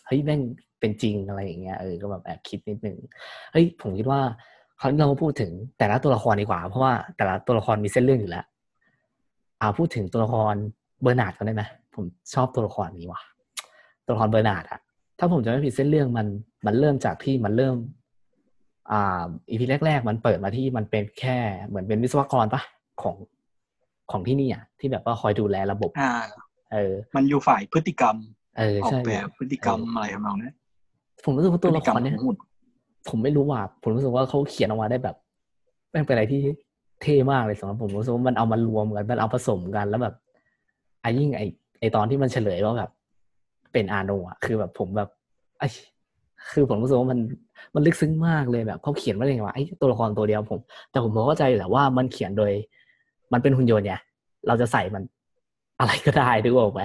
[0.07, 0.41] เฮ้ยแม่ง
[0.79, 2.97] เป็นจริงอะไรอย่างเงี้ยเออก็แบบแอบคิดนิดนึง
[3.51, 4.21] เฮ้ยผมคิดว่า
[4.79, 8.45] คราวนี้เรามาพูดถึงแต่ละตัวละครดีกว่า เพราะว่าแต่ละตัวละครมีเส้นเรื่องอยู่แล้ว
[9.61, 10.55] อ่าพูดถึงตัวละคร
[11.01, 11.63] เบอร์นาร์ดกันได้ไหม
[11.95, 13.21] ผมชอบตัวละครนี้ว่ะ
[14.05, 14.79] ตัวละครเบอร์นาร์ดอะ
[15.19, 16.27] ถ้าผมจะไม่ผิดเส้นเรื่องมัน
[16.65, 17.75] มันเริ่มจากที่มันเริ่ม
[18.91, 22.61] อ่า EP แรก ๆ มันเปิดมาที่มันเป็นแค่เหมือนเป็นวิศวกรปะ
[23.01, 23.15] ของ
[24.11, 26.11] ของที่นี่อะที่แบบว่าคอยดูแลระบบ อ่า
[26.73, 28.15] เออ มันอยู่ฝ่ายพฤติกรรม
[28.57, 30.53] เออออกใช่แบบพฤติกรรมอะไรทำนองนี้น
[31.23, 32.37] ผมรู้สึกว่าพตัวฤติละกรครมรเนี้ขยองหุ่น
[33.09, 35.15] ผมไม่รู้ว่า ผมรู้สึกว่าเขาเขียนออกมาได้แบบ
[35.91, 36.41] แม่งเป็นอะไรที่
[37.01, 40.15] เท่มากเลยสำหรับผมรู้สึกว่ามันเอามารวมกันมันเอาผสมกันแล้วแบบ
[41.01, 41.41] ไอ้ยิ่งไอ
[41.79, 42.91] ไอตอนที่มันเฉลยว่าแบบ
[43.73, 45.09] เป็นอาโนอะคือแบบผมแบบ
[45.59, 45.63] ไอ
[46.53, 47.19] คือผมรู้สึกว่ามัน
[47.75, 50.59] มันลึกซึ้งมากเลยแบบเขาเขียนว่าอย่างไรวะไอตัวละครตัวเดียวผม
[50.91, 52.51] แต่ผมเข้าใจแหละว่ามันเขียนโดย
[53.33, 53.93] มันเป็นหุ่นยนต์ไง
[54.47, 55.03] เราจะใส่มัน
[55.79, 56.81] อะไรก็ได้ด้วยออกไหม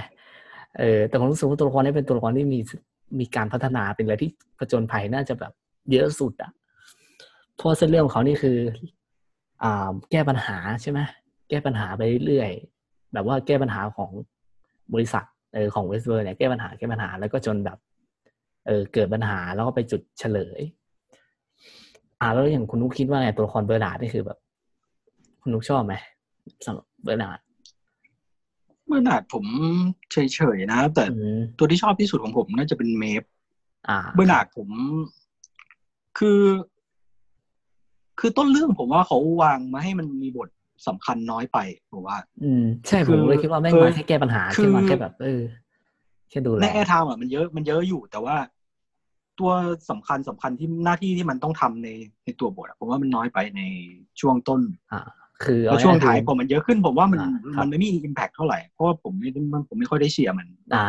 [0.79, 2.61] เออแต่ผมรู้สึกว่าตัวละครนี้เป็นตัวละครที่มี
[3.19, 5.53] มีการพัฒนาเป็นอะไรที่ผจญภัยน่าจะแบบ
[5.93, 6.51] เยอะสุดอะ
[7.57, 8.59] เพราะเส้นเรื่องของเขานี่คือ
[9.63, 11.01] อ่า แก้ปัญหาใช่ไหม
[11.49, 12.51] แก้ปัญหาไปเรื่อย
[13.13, 14.11] แบบว่าแก้ปัญหาของ
[14.95, 17.79] บริษัทเออของ Westworld เนี่ยแก้ปัญหาแก้ปัญหาแล้วก็จนแบบ
[18.67, 20.61] เออเกิดปัญหาแล้วก็ไปจุดเฉลย
[22.21, 24.39] อ่าแล้วอย่างคุณนุกคิดว่าไงตัวละครเบอร์นาร์ดนี่คือแบบ
[25.43, 25.95] คุณนุกชอบไหม
[26.67, 27.41] สำหรับเบอร์นาร์ด
[28.87, 29.45] เบอร์นาร์ดผม
[30.13, 30.17] เฉ
[30.57, 33.23] ยๆนะ แต่อืมตัวที่ชอบที่สุดของผมน่าจะเป็นเมฟ
[33.89, 34.69] อ่าเบอร์นาร์ดผม
[36.19, 36.41] คือ
[38.21, 40.49] คือต้นเรื่องผมว่าเขาวางมาให้มันมีบท
[40.87, 41.59] สำคัญน้อยไป
[41.93, 45.43] ผมว่า อืม ใช่คืผมเลยคิดว่าแม่งคือมาแค่แก้ปัญหาคือแค่มาแค่แบบเออ
[46.31, 48.37] แค่ดูแลใน airtimeม์อะมันเยอะมันเยอะอยู่ แต่ว่า
[49.39, 49.51] ตัว
[49.91, 51.89] สำคัญสำคัญที่หน้าที่ที่มันต้องทำใน
[52.25, 53.61] ในตัวบทอะผมว่ามันน้อยไปใน
[54.21, 54.61] ช่วงต้น
[54.93, 55.01] อ่า
[55.45, 60.87] คือแล้วช่วงท้ายเออพอมันเยอะขึ้นผมว่ามันอ่าครับมันไม่มี impact เท่าไหร่เพราะว่าผมไม่ได้ผมไม่ค่อยได้เชียร์มันอ่า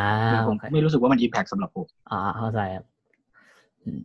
[0.48, 2.86] ผมโอเคไม่รู้สึกว่ามัน impact สำหรับผมอ่าเข้าใจครับ
[3.84, 4.04] อืม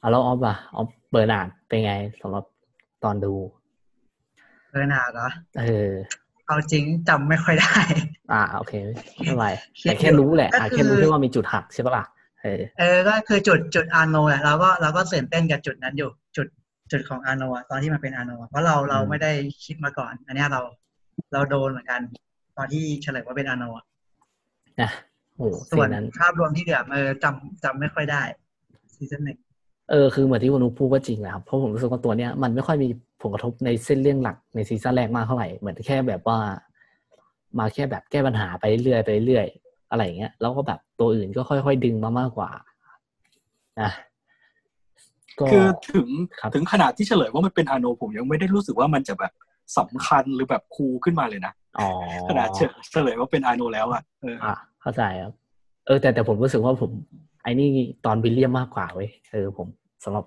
[0.00, 2.44] อ่าแล้วออฟอะออฟเบอร์นาร์ดเป็นไงสำหรับ
[3.04, 3.34] ตอนดู
[4.70, 5.90] เบอร์นาร์ดเหรอเออ
[6.46, 7.78] เอาจริงจำไม่ค่อยได้
[8.32, 8.72] อ่าโอเค
[9.14, 9.48] ไม่เป็นไร
[9.80, 12.04] คิดแต่แค่รู้แหละก็อ่าคือแค่รู้แค่ว่ามีจุดหักใช่ปะล่ะ
[12.42, 16.46] เออเออก็คือจุดจุดอาโนแหละเราก็เราก็ตื่นเต้นกับจุดนั้นอยู่ จุด
[16.92, 19.32] จุดของอาโนอะตอนที่มันเป็นอาโนอะเพราะเราเราไม่ได้
[19.64, 20.60] คิดมาก่อน อันเนี้ยเรา
[21.32, 22.00] เราโดนเหมือนกัน
[22.56, 23.84] ตอนที่เฉลยว่าเป็นอาโนอะ
[24.80, 24.90] นะ
[25.36, 28.22] โอ้โหส่วนซีนนั้นภาพรวมที่เหลือเออจำจำไม่ค่อยได้
[28.94, 29.38] ซีซั่นหนึ่ง
[29.90, 32.88] เออคือเหมือนที่คุณนุกพูดก็จริงแหละครับเพราะผมรู้สึกว่าตัวเนี้ยมันไม่ค่อยมี
[33.22, 36.38] ผลกระทบในเส้นเรื่องหลักในซีซั่นแรกมากเท่าไหร่เหมือนแค่แบบว่า
[37.58, 42.50] มาแค่แบบแก้ปัญหาไปเรื่อยๆไปเรื่อยๆอะไรอย่างเงี้ยแล้วก็แบบตัวอื่นก็ค่อยๆดึงมามากกว่า
[43.80, 44.07] นะก็
[45.52, 46.08] คือถึง
[46.40, 49.32] ครับถึงขนาดที่เฉลยว่ามันเป็นอาโนผมยังไม่ได้รู้สึกว่ามันจะแบบ
[49.78, 51.88] สำคัญหรือแบบคูลขึ้นมาเลยนะอ๋อ
[52.28, 52.60] ขนาดเฉ
[52.92, 55.32] เฉลยว่าเป็นอาโนแล้วอะเอออะเข้าใจครับ
[55.86, 56.90] เออแต่แต่ผมรู้สึกว่าผม
[57.42, 57.68] ไอ้นี่
[58.06, 59.66] ตอนวิลเลียมมากกว่าเว้ยเออผม
[60.04, 60.24] สำหรับ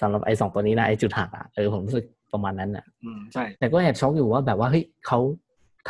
[0.00, 5.18] สำหรับไอ้สองตัวนี้นะไอ้จุดหักอะเออผมรู้สึกประมาณนั้นอะอืมใช่แต่ก็แอบช็อกอยู่ว่าแบบว่าเฮ้ยเขา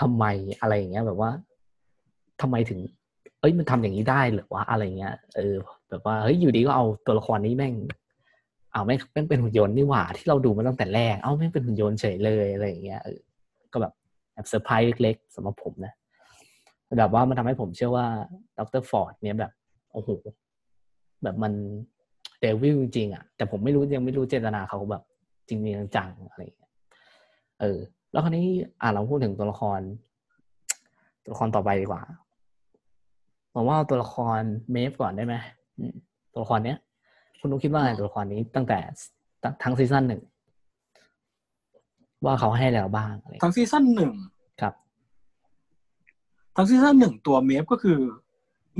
[0.00, 0.24] ทำไม
[0.60, 1.30] อะไรอย่างเงี้ยแบบว่า
[2.40, 2.78] ทำไมถึง
[3.40, 5.54] เอ้ยมันทำอย่างนี้ได้เหรือวะอะไรเงี้ยเออ
[5.90, 7.74] แบบว่าเฮ้ยอยู่ดีก็เอาตัวละครนี้แม่ง
[8.72, 13.18] เอาแม่งแม่งเป็นหุ่นยนต์นี่หว่าที่เราดูมาตั้งแต่แรก เอ้าแม่งเป็นหุ่นยนต์เฉยเลยอะไรอย่างเงี้ยเออ
[13.72, 13.92] ก็แบบ
[14.34, 15.92] แอบเซอร์ไพรส์เล็กๆสำหรับผมนะ
[16.98, 18.06] แบบว่ามันทำให้ผมเชื่อว่า
[18.58, 19.52] ดร.ฟอร์ดเนี่ยแบบ
[19.92, 20.10] โอ้โห
[21.22, 21.52] แบบมัน
[22.40, 25.02] devil จริงๆอะแต่ผมไม่รู้ยังไม่รู้เจตนาเขาแบบ
[25.48, 25.60] จริง
[25.96, 26.72] จังๆอะไรอย่างเงี้ย
[27.60, 27.78] เออ
[28.12, 28.46] แล้วคราวนี้
[28.80, 29.80] อ่าเราพูดถึงตัวละคร
[31.24, 32.02] ตัวละครต่อไปดีกว่า
[33.54, 34.40] ผมว่าเอาตัวละคร
[34.72, 35.34] เมฟก่อนได้ไหม
[36.32, 36.78] ตัวละครเนี้ย
[37.44, 38.78] คุณนุกคิดว่าไงตัวละครนี้ตั้งแต่
[39.42, 40.22] ทั้งทั้งซีซั่นหนึ่ง
[42.24, 44.12] ว่าเขาให้แล้วบ้างอะไรทั้งซีซั่นหนึ่ง
[44.60, 44.74] ครับ
[46.56, 47.98] ทั้งซีซั่นหนึ่งตัวเมฟก็คือ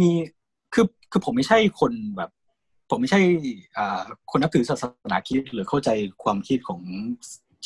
[0.01, 0.11] มี
[0.75, 2.31] คือคือผมไม่ใช่คนแบบ
[2.91, 3.21] ผมไม่ใช่
[3.77, 5.91] อ่าคนนับถือศาสนาคริสต์หรือเข้าใจ
[6.25, 6.81] ความคิดของ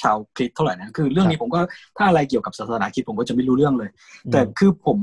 [0.00, 1.60] ชาวคริสต์เท่าไหร่นะคือเรื่องนี้ผมก็
[1.96, 3.90] ถ้าอะไรเกี่ยวกับศาสนาคริสต์ผมก็จะไม่รู้เรื่องเลย
[4.32, 4.98] แต่คือผม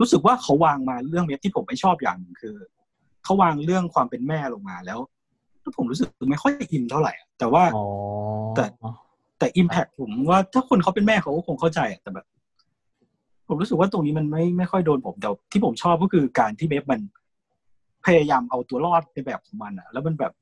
[0.00, 2.56] รู้สึกว่าเขาวางมาเรื่องเนี้ยที่ผมไม่ชอบอย่างหนึ่งคือ
[3.26, 4.98] เขาวางเรื่องความเป็นแม่ลงมาแล้ว
[5.60, 7.84] แล้วผมรู้สึกไม่ค่อยอินเท่าไหร่อะแต่ว่าอ๋อ
[8.56, 8.64] แต่
[9.38, 12.26] แต่อิมแพคผมว่าถ้าคนเขาเป็นแม่เขาก็คงเข้าใจอะแต่แบบ
[13.48, 17.00] ผมรู้สึกว่าตรงนี้มันไม่ไม่ค่อยโดนผมแต่ที่ผมชอบก็คือการที่เมฟมัน
[18.06, 20.32] พยายามเอาตัวรอดในแบบของมันอะแล้วมันแบบ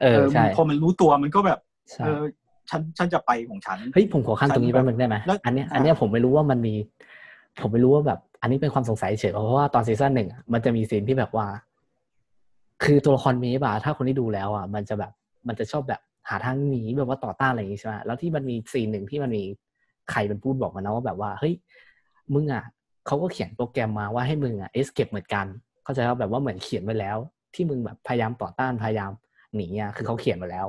[0.00, 1.58] เออใช่พอมันรู้ตัวมันก็แบบ
[1.92, 2.22] ใช่เออ
[2.70, 6.74] ฉันฉันจะไปของฉันเฮ้ยผมขอคั่นตรงนี้แป๊บนึงได้ไหมแล้วอันเนี้ยอะอันเนี้ยผมไม่รู้ว่ามันมี
[7.60, 11.46] ผมไม่รู้ว่าแบบ อันนี้เป็นความสงสัยเฉยเพราะว่าตอนซีซั่นหนึ่งอะมันจะมีซีนที่แบบว่า
[12.84, 15.12] คือตัวละครเมฟอะถ้าคนที่ดูแล้วอะมันจะแบบ
[15.48, 19.44] มันจะชอบแบบหาทางหนีแบบว่าต่อต้านอะไรอย่างงี้ใช่ไหมแล้วที่มันมีซีนหนึ่งที่มันมี
[20.10, 21.54] ใครเป็นพูดบอกมานะว่าแบบว่าเฮ้ย
[22.34, 22.64] มึงอะ
[23.06, 25.46] เขาก็เขียนโปรแกรมมาว่าให้มึงอะ escape เหมือนกัน
[25.84, 27.18] เข้าใจว่าแบบว่าเหมือนเขียนไว้แล้ว
[27.54, 29.10] ที่มึงแบบพยายามต่อต้านพยายาม
[29.54, 30.66] หนีอะคือเขาเขียนมาแล้ว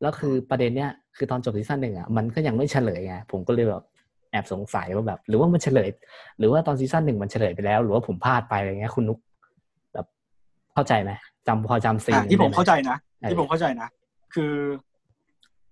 [0.00, 3.82] แล้วคือประเด็นเนี้ยคือตอนจบซีซั่นหนึ่งอะมันก็ยังไม่เฉลยไงผมก็เลยแบบ
[4.30, 5.88] แอบสงสัยว่าแบบ หรือว่ามันเฉลย
[6.38, 9.18] หรือว่าตอนซีซั่นหนึ่งมันเฉลยไปแล้ว หรือว่าผมพลาดไปอะไรเงี้ยคุณนุก
[10.80, 11.12] เข้าใจไหม
[11.48, 13.88] จำพอจำซีนอะที่ผมได้ไหเข้าใจนะเออที่ผมเข้าใจนะ
[14.34, 14.52] คือ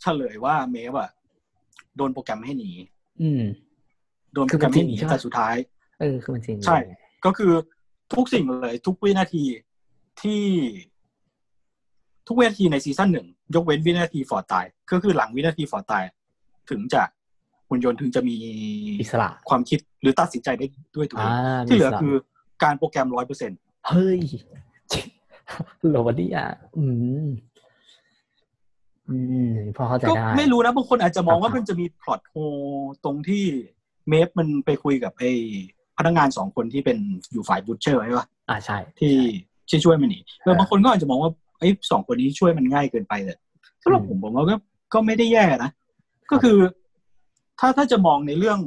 [0.02, 1.10] เฉลยว่าเมฟอะ
[1.96, 2.70] โดนโปรแกรมให้หนี
[3.22, 3.42] อืม
[4.34, 5.54] โดนโปรแกรมให้หนีคือมันจริงใช่ปะแต่สุดท้าย
[6.00, 6.78] เออคือมันจริง ใช่
[7.24, 7.52] ก็คือ
[8.14, 9.44] ทุกสิ่งเลย ทุกวินาที
[10.22, 10.42] ที่
[12.26, 16.04] ทุกวินาทีในซีซั่นหนึ่งยกเว้นวินาทีฟอร์ดตาย ก็คือหลังวินาทีฟอร์ดตาย
[16.70, 17.02] ถึงจะ
[17.68, 18.36] หุ่นยนต์ถึงจะมี
[19.00, 20.66] อิสระความคิดหรือตัดสินใจได้
[20.96, 22.14] ด้วยตัวเองอ่าที่เหลืออิสระคือ
[22.62, 23.50] การโปรแกรมร้อยเปอร์เซ็น
[23.88, 24.20] เฮ้ย
[25.88, 26.84] โหลดดีอะอื
[27.24, 27.26] ม
[29.10, 29.16] อื
[29.50, 32.34] มพอเข้าใจก็ได้ ไม่รู้นะบางคนอาจจะมองว่าอ่ามัมันจะมีพล็อตโฮ
[33.04, 33.44] ตรงที่
[34.08, 35.30] เมฟมันไปคุยกับไอ้
[35.98, 36.98] พนักงานสองคนที่เป็น
[37.32, 39.16] อยู่ฝ่ายบูชเชอร์ใช่ปะอ่าใช่ ที่
[39.68, 43.34] ที่ช่วยมันหนีเออเออบางคนก็อาจจะมองว่าไอ้สองคนนี้ช่วยมันง่ายเกินไปแต่
[43.82, 44.56] สำหรับอืมผมผมว่าก็
[44.94, 45.70] ก็ไม่ได้แย่นะ
[46.30, 46.56] ก็คือ
[47.58, 48.58] ถ้าถ้าจะมองในเรื่อง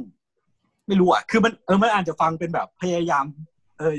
[0.86, 3.24] ไม่รู้อะคือมันเออมันอาจจะฟังเป็นแบบพยายาม
[3.78, 3.94] เออ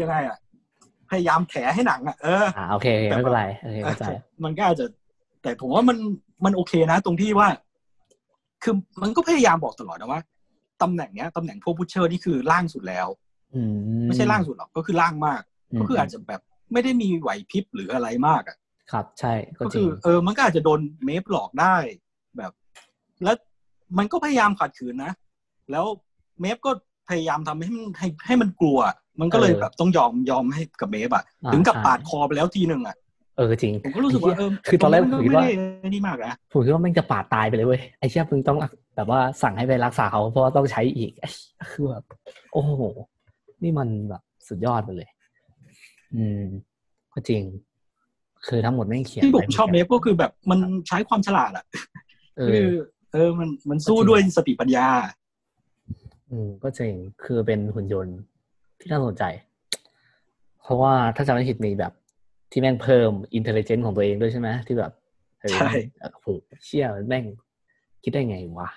[0.00, 0.36] ยังไงอะ
[1.12, 4.04] พยายามแถให้หนังอะเอออ่าโอเคโอเคไม่เป็นไรโอเคเข้าใจ
[4.44, 4.86] มันก็อาจจะ
[5.42, 5.96] แต่ผมว่ามัน
[6.44, 7.48] มันโอเคนะ ตรงที่ว่า
[8.62, 10.20] คือมันก็พยายามบอกตลอดนะว่า
[10.82, 13.06] ตำแหน่งเนี้ยตำแหน่งพวกบูชเชอร์นี่คือล่างสุดแล้ว
[13.54, 15.42] อืมไม่ใช่ล่างสุดหรอกก็คือล่างมาก
[15.78, 16.40] ก็คืออาจจะแบบ
[16.72, 18.56] ไม่ได้มีไหวพริบหรืออะไรมากอะ
[18.92, 21.76] ครับ ใช่ก็ก็จริคืงอเออ มันก็อาจจะโดนเมฟหลอกได้
[22.36, 22.52] แบบ
[23.22, 23.36] แล้ว
[23.98, 25.12] มันก็พยายามขัดขืนนะ
[25.70, 25.84] แล้ว
[26.40, 26.70] เมฟก็
[27.08, 28.78] พยายามทำให้มันให้ให้มันกลัว
[29.20, 32.96] มันก็เลยเออแบบต้องยอมยอมให้กับเมฟอะอ่าถึงกับใช่ปาดคอไปแล้วทีหนึ่งอะ
[33.36, 35.52] เออจริงผมก็รู้สึกว่าเออคือตอนแรกมัผมก็คิดไม่ว่าได้
[35.88, 38.58] นี่มากนะผมคิดว่าแม่งจะปาดตายไปเลยเว้ยไอ้เชี่ยมึงต้อง
[38.96, 41.28] แบบว่าสั่งให้ไปรักษาเขาเพราะว่าต้องใช้อีกไอ้
[41.72, 42.04] คือแบบ
[42.52, 42.82] โอ้โห
[43.62, 45.08] นี่มันแบบสุดยอดไปเลย
[46.14, 46.42] อืม
[47.14, 47.42] ก็จริง
[48.46, 51.64] คือทั้งหมดไม่งเขียนที่ผมไว้ชอบเมฟก็คือแบบมันใช้ความฉลาดอะ
[52.38, 52.66] เอคืออ
[53.12, 54.88] เออมันมันสู้ก็จริงด้วยสติปัญญา
[56.30, 56.92] อืมก็จริง
[57.24, 58.18] คือเป็นหุ่นยนต์
[58.82, 59.24] ที่น่าสนใจ
[60.62, 61.92] เพราะว่าถ้าจำไม่ผิดมีแบบ
[62.52, 64.92] ที่แม่งเพิ่มอินเทลเจนต์ของตัวเองด้วยใช่ไหมที่แบบ
[65.40, 65.70] เออใช่
[66.12, 66.28] โอ้โห
[66.64, 67.24] เชี่ยแม่ง
[68.02, 68.68] คิดได้ไงวะ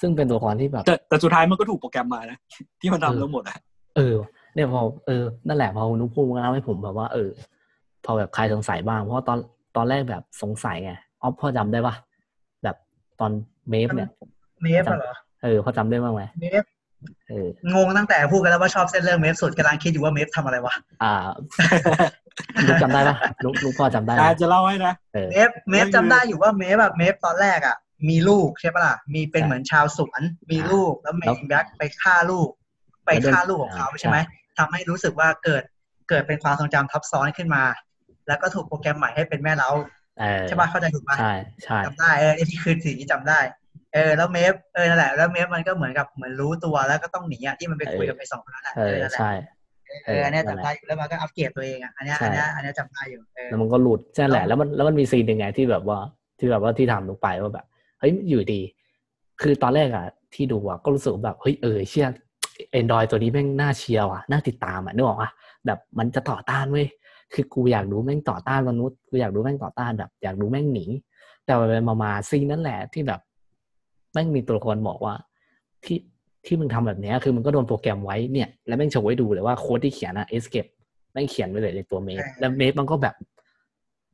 [0.00, 2.38] ซึ่งเป็นตัวละครที่แบบ แต่แต่สุดท้ายมันก็ถูกโปรแกรมมานะ
[2.80, 3.58] ที่มันเออทำทั้งหมดอะ
[3.96, 4.16] เออ
[4.54, 7.30] เนี่ยพอเออนั่นแหละพอคุณนุกพูดมาแล้วให้ผมแบบว่า เออ
[8.04, 9.38] พอแบบใครสงสัยบ้าง เพราะว่าตอน
[9.76, 11.94] ตอนแรกแบบสงสัยไงออฟพอจำได้ปะ
[12.62, 12.76] แบบ
[13.20, 13.30] ตอน
[13.70, 14.10] เมฟเนี่ย
[14.62, 16.71] เมฟอะเหรอเออพอจำได้บ้างไหมเมฟเออ
[17.74, 21.14] งงตั้งแต่พูดกันแล้วว่าชอบเส้นเรื่องเมฟสุดกำลังคิดอยู่ว่าเมฟทำอะไรวะ อ่า
[22.66, 27.76] นุกจำได้ปะนุกนุกพอจำได้ไหมอาจจะเล่าให้นะเออเมฟเมฟจำได้อยู่ว่าเมฟแบบเมฟตอนแรกอะ
[28.08, 32.48] มีลูกใช่ปะล่ะ มีเป็นใช่เหมือนชาวสวน มีลูกแล้วเมแล้วนแบ็คไปฆ่าลูก
[33.04, 35.62] ไปแล้วโดนฆ่าลูกของเขาอ่าใช่ไหมใช่ทำให้รู้สึกว่าเกิด
[36.08, 37.64] เกิดเป็นความทรงจำทับซ้อนขึ้นมา
[38.28, 39.70] แล้วก็ถูกโปรแกรมใหม่ให้เป็นแม่เล้า
[40.20, 41.32] เออใช่ปะเข้าใจถูกปะใช่
[41.64, 43.40] ใช่จำได้เออไอ้ที่คือสิ่งที่จำได้
[43.94, 49.32] เออแล้วเมฟเออนั่นแหละแล้วเมฟมันก็เหมือนกับเหมือนรู้ตัวแล้วก็ต้องหนีอะที่มันไปคุยกับไอ้สองคนนั้นแหละเออนั่นแหละใช่
[50.06, 55.98] เอออันเนี้ยนั่นแหละจำได้อยู่แล้วมันก็อัปเกรดตัวเองอะอันเนี้ยใช่อันเนี้ยอันเนี้ยจำได้อยู่เออแล้วมันก็หลุดใช่แหละแล้วแล้วมันแล้วมันมีซีนยังไงที่แบบว่า
[56.38, 57.66] ที่แบบว่าที่ทำลงไปว่าแบบ
[57.98, 58.62] เฮ้ยอยู่ดี
[59.42, 62.06] คือตอนแรกอะที่ดูอะก็รู้สึกว่าแบบเฮ้ยเออเชี่ย
[62.72, 65.30] แอนดรอยตัวนี้แม่งน่าเชียร์ว่ะน่าติดตามอะนึกออกปะ
[65.66, 66.86] แบบมันจะต่อต้านเว้ย
[67.34, 70.84] คือกูอยากดูแม่งต่อต้านมนุษย์กูอยากดูแม่งต่อต้านแบบ อยากดูแม่งหนี
[71.44, 73.20] แต่ไปๆมาๆซีนนั่นแหละที่แบบ
[74.12, 75.14] แม่งมีตัวละครบอกว่า
[75.84, 75.98] ที่
[76.46, 80.70] ที่มึงทำแบบเนี้ยคือมึงก็โดนโปรแกรมไว้เนี่ยแล้วแม่งโชว์ให้ดูเลยว่าโค้ดที่เขียนอะ escape
[81.12, 83.14] แม่งเขียนไว้เลยในตัวเมฟแล้วเมฟมันก็แบบ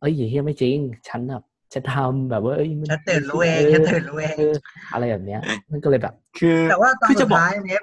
[0.00, 0.76] เอ้ยเฮียไม่จริง
[1.08, 4.54] ฉันแบบฉันทำแบบว่าเอ้ยมัฉันตื่นรู้เองฉันตื่นรู้เองเออ
[4.92, 5.40] อะไรแบบเนี้ย
[5.72, 7.82] มันก็เลยแบบ คือ แต่ว่าตอนคือสุจะดบอกท้ายเมฟ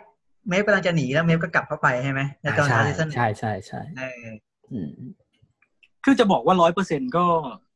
[0.49, 4.28] เมฟกำลังจะหนีแล้วเมฟก็กลับเข้าไปใช่ไหมในตอนใช่ท้ายซีซั่นใช่ใช่ใช่เออ
[4.71, 4.89] อืม
[6.04, 7.25] คือจะบอกว่าร้อยเปอร์เซ็นก็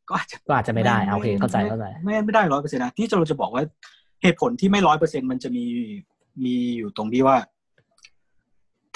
[0.09, 3.63] ก็อาจจะก็อาจจะไม่ได้เอาโอเคเข้าใจเข้าใจไม่ไม่ได้ร้อยเปอร์เซ็นต์นะที่เราจะบอกว่า
[4.21, 5.65] เหตุผลที่ไม่ร้อยเปอร์เซ็นมันจะมี
[6.43, 7.37] มีอยู่ตรงที่ว่า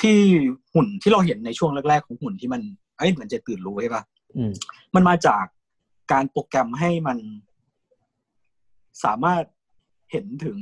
[0.02, 0.18] ที่
[0.74, 2.62] หุ่นที่เราเห็นในช่วงแรกๆของหุ่นที่มัน
[2.98, 4.04] เอ้ยเหมือนจะตื่นรู้ใช่ปะ
[4.38, 4.52] อืม
[4.96, 5.44] มันมาจาก
[6.12, 7.18] การโปรแกรมให้มัน
[9.04, 9.44] สามารถ
[10.12, 10.60] เห็นถึง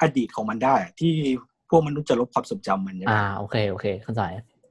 [0.00, 1.14] อดีตของมันได้อะที่
[1.68, 4.22] พวกมนุษย์จะลบความทรงจำมันใช่ไหมอ่าโอเคโอเคเข้าใจ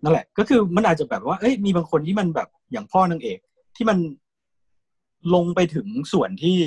[0.04, 3.40] นั่นแหละ ก็คือมันอาจจะแบบว่าเอ้ยมีบางคนที่มันแบบอย่างพ่อนางเอก
[3.76, 3.98] ที่มัน
[5.34, 6.58] ลงไปถึงส่วนที่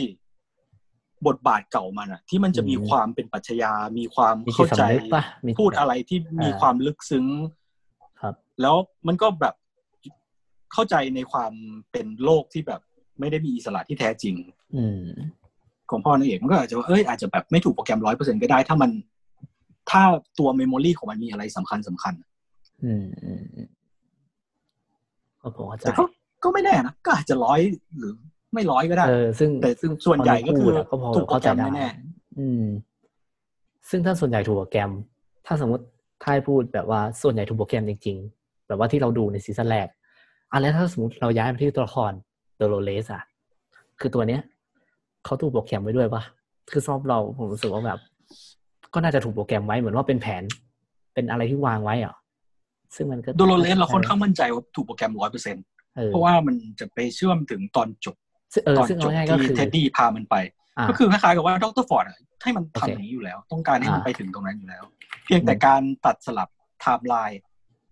[1.27, 7.27] บทบาทเก่ามันอะที่มันจะมีอืมความเป็นปรัชญา มีความมีจิเข้าตใจสำนึกเข้าใจปะมีพูดอะไรที่มีอ่าความลึกซึ้ง
[8.21, 9.55] ครับ แล้วมันก็แบบ
[10.73, 11.53] เข้าใจในความ
[11.93, 12.81] เป็นโลกที่แบบ
[13.21, 14.35] ไม่ได้มีอิสระที่แท้จริง
[14.77, 15.03] อืม
[15.91, 18.91] ของพ่อนางเอกมันก็อาจจะว่าเอ้ยอาจจะแบบไม่ถูกโปรแกรมร้อยเปอร์เซ็นก็ได้ ถ้ามัน
[19.91, 20.03] ถ้า
[20.39, 22.15] ตัว memory ของมันมีอะไรสำคัญสำคัญ
[22.85, 23.69] อืมอืมอืม
[25.41, 26.05] ก็ผมเข้าใจแต่ก็
[26.45, 27.61] ก็ไม่แน่นะก็อาจจะร้อย
[27.99, 28.13] หรือ
[28.55, 31.89] ไม่ร้อยก็ได้ เออ ซึ่งแต่ซึ่งส่วนใหญ่ก็คือพอพูดอะก็พอถูกโปรเข้าใจได้แน่
[32.39, 32.65] อืม
[33.91, 34.91] ซึ่งถ้าส่วนใหญ่ถูกโปรแกรม
[35.47, 35.85] ถ้าสมมติ
[36.23, 39.89] ถ้าให้พูดแบบว่าส่วนใหญ่ถูกโปรแกรมจริง ๆ แบบว่าที่เราดูในซีซั่นแรก
[40.51, 42.13] อะแล้วถ้าสมมติเราย้ายไปที่ตัวละคร
[42.57, 43.23] โดโลเลสอะ
[44.01, 44.41] คือตัวเนี้ย
[45.25, 46.23] เขาถูกโปรแกรมไว้ด้วยปะ
[46.71, 47.99] คือของเราผมรู้สึกว่าแบบ
[48.95, 50.43] ก็น่าจะถูกโปรแกรมไว้เหมือนว่าเป็นแผน
[51.15, 52.15] เป็นอะไรที่วางไว้อะ
[52.97, 55.57] ซึ่งมันก็โดโลเลสเราค่อนข้างมั่นใจว่าถูกโปรแกรมร้อยเปอร์เซ็น
[55.97, 58.22] เออเพราะว่ามันจะไปเชื่อมถึงตอนจบซึ่ง
[58.65, 60.37] เออตอนซึ่งจเอาบง่ายๆก็ที่คือเท็ดดี้พามันไป
[60.79, 64.85] อ่าก็คือคล้ายๆกับว่าดรฟอร์ดอะให้มันโอทำเคอย่างนี้อยู่แล้ว ต้องการให้มันอ่าไปถึงตรงนั้นอยู่แล้ว
[65.25, 67.41] เพียงแต่การตัดสลับไทม์ไลน์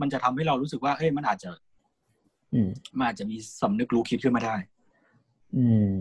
[0.00, 1.50] มันจะทำให้เรารู้สึกว่าเอ้ยมันอาจจะ
[2.54, 4.56] อืมมันอาจจะมีสำนึกรู้คิดขึ้นมาได้
[5.56, 5.96] อืม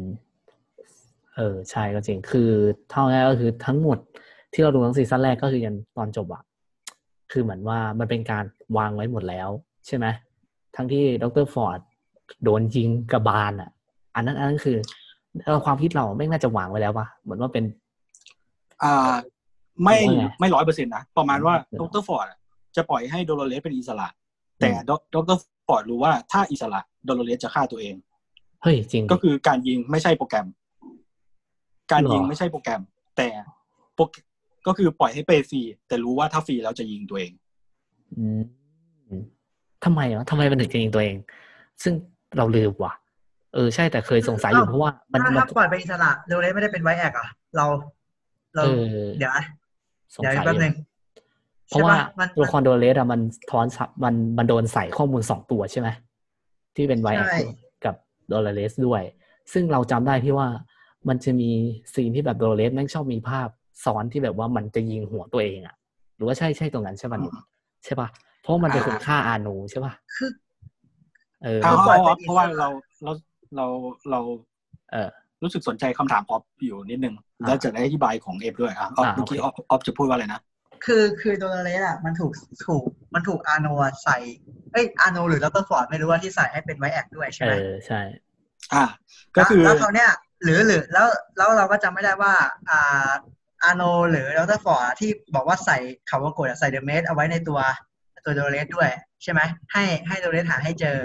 [1.35, 2.49] เออใช่ก็จริง คือ
[2.91, 3.97] เท่านี้ก็คือทั้งหมด
[4.53, 6.43] ที่เราดูทั้งซีซั่นแรกก็คือยันตอนจบอะ
[7.31, 8.43] คือเหมือนว่ามันเป็นการ
[8.77, 9.49] วางไว้หมดแล้ว
[9.87, 10.05] ใช่ไหม
[10.75, 11.79] ทั้งที่ดรฟอร์ด
[12.43, 13.69] โดนยิงกระบาลอะ
[14.19, 14.77] อันนั้นอันนั้นคือ
[15.51, 17.63] เราความคิดเราไม่น่าจะวางไว้แล้วปะเหมือนว่าเป็น
[18.83, 19.13] อ่า
[19.83, 22.39] ไม่ว่าไงไม่ร้อยเปอร์เซ็นต์นะ ประมาณว่าเออดรฟอร์ดอะ
[22.75, 24.07] จะปล่อยให้โดโลเลสเป็นอิสระ
[24.59, 24.91] แต่ด
[25.33, 27.95] รฟอร์ดรู้ว่าถ้าอิสระโดโลเลสจะฆ่าตัวเอง
[28.61, 30.47] เฮ้ยจริง ก็คือการยิงไม่ใช่โปรแกรม
[31.91, 32.81] การยิงหรอไม่ใช่โปรแกรม
[33.17, 33.27] แต่
[33.95, 34.25] โปรแกรม
[34.67, 37.31] ก็คือปล่อยให้ไปฟรีแต่รู้ว่าถ้าฟรีแล้วจะยิงตัวเอง
[38.17, 38.41] อืม
[39.85, 41.15] ทำไมอะทำไมมันถึงจะยิงตัวเอง
[41.83, 41.93] ซึ่ง
[42.37, 42.93] เราลืมว่ะ
[43.53, 47.65] เออใช่แต่เคยสงสัยอยู่เพราะว่า มันถ้ามันถ้าปล่อยไปอิสระโดเลสไม่ได้เป็นไวแอกอะ เรา
[48.55, 48.69] เราเอ
[49.03, 49.45] อเดี๋ยวนะ
[50.15, 50.75] สงเดี๋ยวสัยแป๊บอยู่นึง
[51.67, 53.19] เพราะว่าใช่ปมันตัวละครโดเลสอะมัน
[53.51, 55.87] ทอนสับมันมันโดนใส่ข้อมูลสองตัวใช่ไหม
[56.75, 57.39] ที่เป็นไวแอใช่
[57.85, 57.95] กับ
[58.27, 59.01] โดเลสด้วย
[59.53, 60.47] ซึ่งเราจำได้ที่ว่า
[61.07, 61.49] มันจะมี
[61.93, 63.47] ซีนที่แบบโดเลสแม่งชอบมีภาพ
[63.85, 65.75] ซ้อนที่แบบว่ามันจะยิงหัวตัวเองอะ
[66.15, 67.33] หรือว่าใช่ใช่ตรงนั้นใช่ป่ะนุ๊ก
[67.85, 68.07] ใช่ป่ะ
[68.41, 70.29] เพราะมันเป็นคนฆ่าอานูใช่ป่ะคือ
[71.43, 72.67] เออเอาปล่เอาอยเอาเป็นอิสระเพราะว่าเรา
[73.03, 73.11] เรา
[73.55, 73.65] เรา
[74.11, 74.19] เรา
[74.91, 75.09] เออ
[75.43, 80.41] รู้สึกสนใจคำถามออฟอยู่นิดนึงอ่าแล้วจะได้อธิบายของเอฟด้วยอะออฟอ่าเมื่อกี้โออเคอฟออฟจะพูดว่าอะไรนะ
[80.85, 82.31] คือคือโดเลสอะมันถูก
[82.65, 82.83] ถูก
[83.13, 84.17] มันถูกอาโนอะใส่
[84.71, 88.01] เอ้ยอาโนหรือดรฟอร์ดไม่รู้ว่าที่ใส่ให้เป็นไวแอกด้วยใช่เอไหมอใช่
[88.73, 88.83] อ่า
[89.37, 90.11] ก็คือแล้วเขาวเนี่ย
[90.43, 91.07] หรือหรือแล้ว
[91.37, 92.33] แล้วเราก็จำไม่ได้ว่า
[92.69, 93.11] อ่า
[93.63, 93.81] อาโน
[94.11, 95.77] หรือดรฟอร์ดที่บอกว่าใส่
[96.09, 97.59] คำว่ากดอะใส่เดอะเมสเอาไว้ในตัว
[98.25, 98.89] ตัวโดเลสด้วย
[99.23, 99.41] ใช่ไหม
[99.73, 100.97] ให้ให้โดเลสหาให้เจอ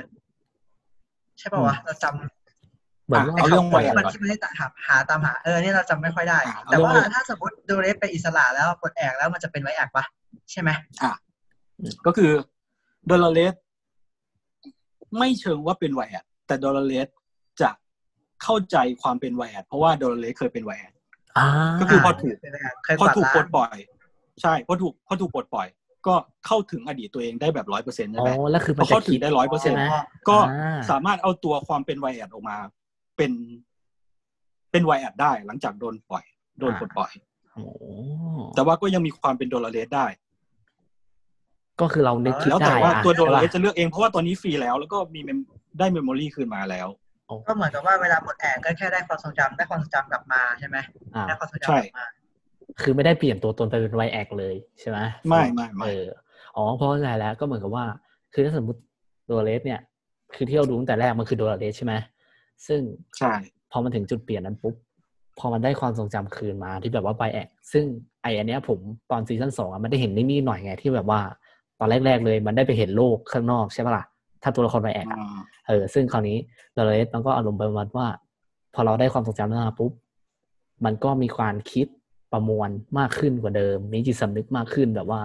[1.39, 10.05] ใช่ป่าวะเราจำเหมือนอะว่าเอาเรื่องไไวแอดมันก่อนที่มันให้หาหาตามหาเออเนี่ยเราจำไม่ค่อยได้อะเอาแต่ว่าเรื่องไวแอดถ้าสมมติโดเลสเป็นอิสระแล้วกดแอกแล้วมันจะเป็นไวแอกปะ
[10.51, 10.71] ใช่ไหม
[11.03, 11.13] อะ
[12.07, 12.31] ก็คือ
[13.07, 13.55] โดลเลส
[15.19, 17.09] ไม่เชิงว่าเป็นไวแอดแต่โดลเลส
[17.61, 17.71] จะ
[18.43, 20.93] เข้าใจความเป็นไวแอดเพราะว่าโดลเลสเคยเป็นไวแอด
[21.39, 21.47] อ่า
[21.81, 23.77] ก็คือพอถูกเป็นไวแอดเคยพอกวาดถูกล้าปลงดปล่อย
[24.43, 25.69] ใช่พอถูกพอถูกปลดปล่อย
[26.07, 26.15] ก็
[26.47, 32.57] เข้าถึงอดีตตัวเองได้แบบร้อยเปอร์เซ็นต์ใช่อ๋อไหมแล้วคือพมัอนจะเข้าถึคิงดได้ร้อยเปอร์เซ็นต์ใช่ไหมก็อ่าสามารถเอาตัวความเป็นไวแอดออกมา
[33.17, 33.33] เป็น
[34.71, 36.25] เป็นไวแอดได้ หลังจากโดนปล่อย
[36.59, 37.11] โดนปลดปล่อย
[37.55, 37.65] โอ้
[38.55, 40.07] แต่ว่าก็ยังมีความเป็นโดลเลสได้
[41.81, 45.47] ก็คือเรานึกคิดแล้วได้แต่ว่าอะตัวโดลเลใช่สปะจะเลือกเองเพราะว่าตอนนี้ฟรีแล้ว แล้วก็มี mem-
[45.79, 46.89] ได้เมมโมรีคืนมาแล้ว
[47.47, 50.77] ก็เหมือนกับว่าเวลากดแอกก็แค่ได้ความทรงจำได้ความทรงจำกลับมาใช่ไหม
[51.15, 52.07] อ่าได้ความทรงจำใช่กลับมา
[52.83, 54.99] คือไม่ได้เปลี่ยนตัวตนไปเป็นไวแอกเลยใช่ไหม
[55.29, 56.07] ไม่ไม่ไม่เออ
[56.57, 57.85] อ๋อเพราะอะไรแล้วก็เหมือนกับว่า
[58.33, 58.81] คือถ้าสมมติ
[59.27, 59.81] โดเลสเนี่ย
[60.35, 61.95] คือที่เราดูตั้งแต่แรกมันคือโดเลสใช่ไหม
[62.67, 62.81] ซึ่ง
[63.19, 63.33] ใช่
[63.71, 64.75] พอมันถึงจุดเปลี่ยนนั้นปุ๊บ
[65.39, 67.85] พอมันได้ความทรงจำคืนมาที่แบบว่าไวแอกซึ่ง
[68.23, 68.79] ไออันเนี้ยผม
[69.11, 71.21] ตอนซีซั่นสองอะมันได้เห็นนิดๆหน่อยไงที่แบบว่า
[71.79, 74.05] ตอนแรก ๆเลยมันได้ไปเห็นโลกข้างนอกใช่ปะล่ะ
[74.43, 76.39] ถ้าตัวละครไวแอกอะอ่าเออซึ่งคราวนี้
[76.75, 78.07] โดเรสมันก็อารมณ์ประมาณว่า
[78.75, 79.93] พอเราได้ความทรงจำนั้นมาปุ๊บ
[80.85, 81.87] มันก็มีการคิด
[82.35, 85.21] ประมวลมากขึ้นกว่าเดิม มีจิตสำนึกมากขึ้นแบบว่า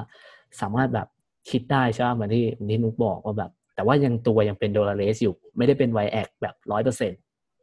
[0.62, 1.08] สามารถแบบ
[1.50, 7.12] คิดได้ใช่ไหมเหมือนที่เหมือนที่นุกบอกว่าแบบ แต่ว่ายังตัวยังเป็นโดเรสอยู่ ไม่ได้เป็นไวแอกแบบร้อยเปอร์เซ็น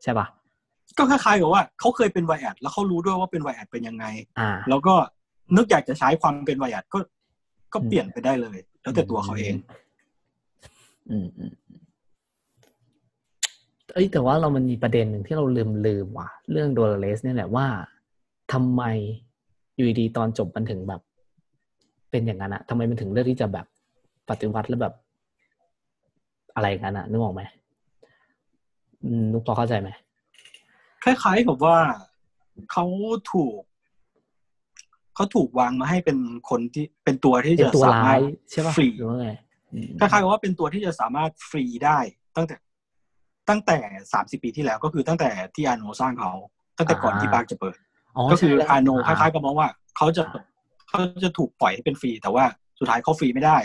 [0.03, 0.27] ใช่ปะ
[0.99, 4.05] ก็คล้ายๆกับว่าเขาเคยเป็นไวแอดแล้วเขารู้ด้วยว่าเป็นไวแอดเป็นยังไง
[4.39, 4.95] อ่าแล้วก็
[5.57, 6.99] นึกอยากจะใช้ความเป็นไวแอดก็
[7.73, 9.55] ก็อืมเปลี่ยนไปได้เลย แล้วแต่ตัวเขาเอง
[11.11, 11.83] อืมอืมอืม
[13.93, 17.67] เอ้ยแต่ว่าเรามันมีประเด็นหนึ่งที่เราลืมลืมว่ะ เรื่องโดลเลสเนี่ยแหละว่า
[18.53, 18.83] ทำไม
[19.77, 21.01] อยู่ดีๆตอนจบมันถึงแบบ
[22.11, 23.67] เป็นอย่างนั้นอะทำไมมันถึงเลือกที่จะแบบ
[24.29, 24.95] ปฏิวัติแล้วแบบ
[26.55, 27.43] อะไรกันอะนึกออกไหม
[29.05, 29.89] อืมนุกพอเข้าใจไหม
[31.05, 31.77] คล้ายๆกับว่า
[32.73, 32.85] เขา
[33.33, 33.61] ถูก
[35.15, 36.19] เขาถูกวางมาให้เป็น
[36.51, 39.29] คนที่เป็นตัวที่เป็นจะตัวสาร้ามารถยใช่ป่ะฟรีหรือว่าไง
[39.73, 41.99] อืมคล้ายๆกับว่าเป็นตัวที่จะสามารถฟรีได้
[42.37, 42.57] ตั้งแต่
[43.49, 43.79] ตั้งแต่
[44.12, 46.33] สามสิบปีที่แล้วก็คือตั้งแต่ที่อาโนสร้างเขา
[46.79, 47.77] ตั้งแต่ก่อนที่ปาร์คจะเปิด
[48.31, 50.22] ก็คือใช่แล้วอาโนคอ่ล้ายๆกับมองว่าเขาจะ
[50.88, 52.44] เขาจะถูกปล่อยให้เป็นฟรี แต่ว่า
[52.79, 53.59] สุดท้ายเขาฟรีไม่ได้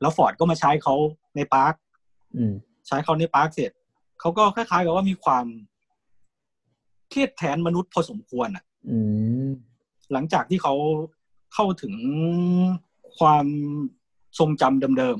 [0.00, 0.94] แล้วฟอร์ดก็มาใช้เขา
[1.36, 1.74] ใน park
[2.36, 2.54] อืม
[2.88, 3.70] ใช้เขาใน park เสร็จ
[4.20, 5.46] เขาก็คล้ายๆกับว่ามีความ
[7.10, 8.98] เครียดแทนมนุษย์พอสมควรอะอื
[9.46, 9.48] ม
[10.12, 10.74] หลังจากที่เขา
[11.54, 11.94] เข้าถึง
[13.18, 13.46] ความ
[14.38, 15.18] ทรงจำเดิม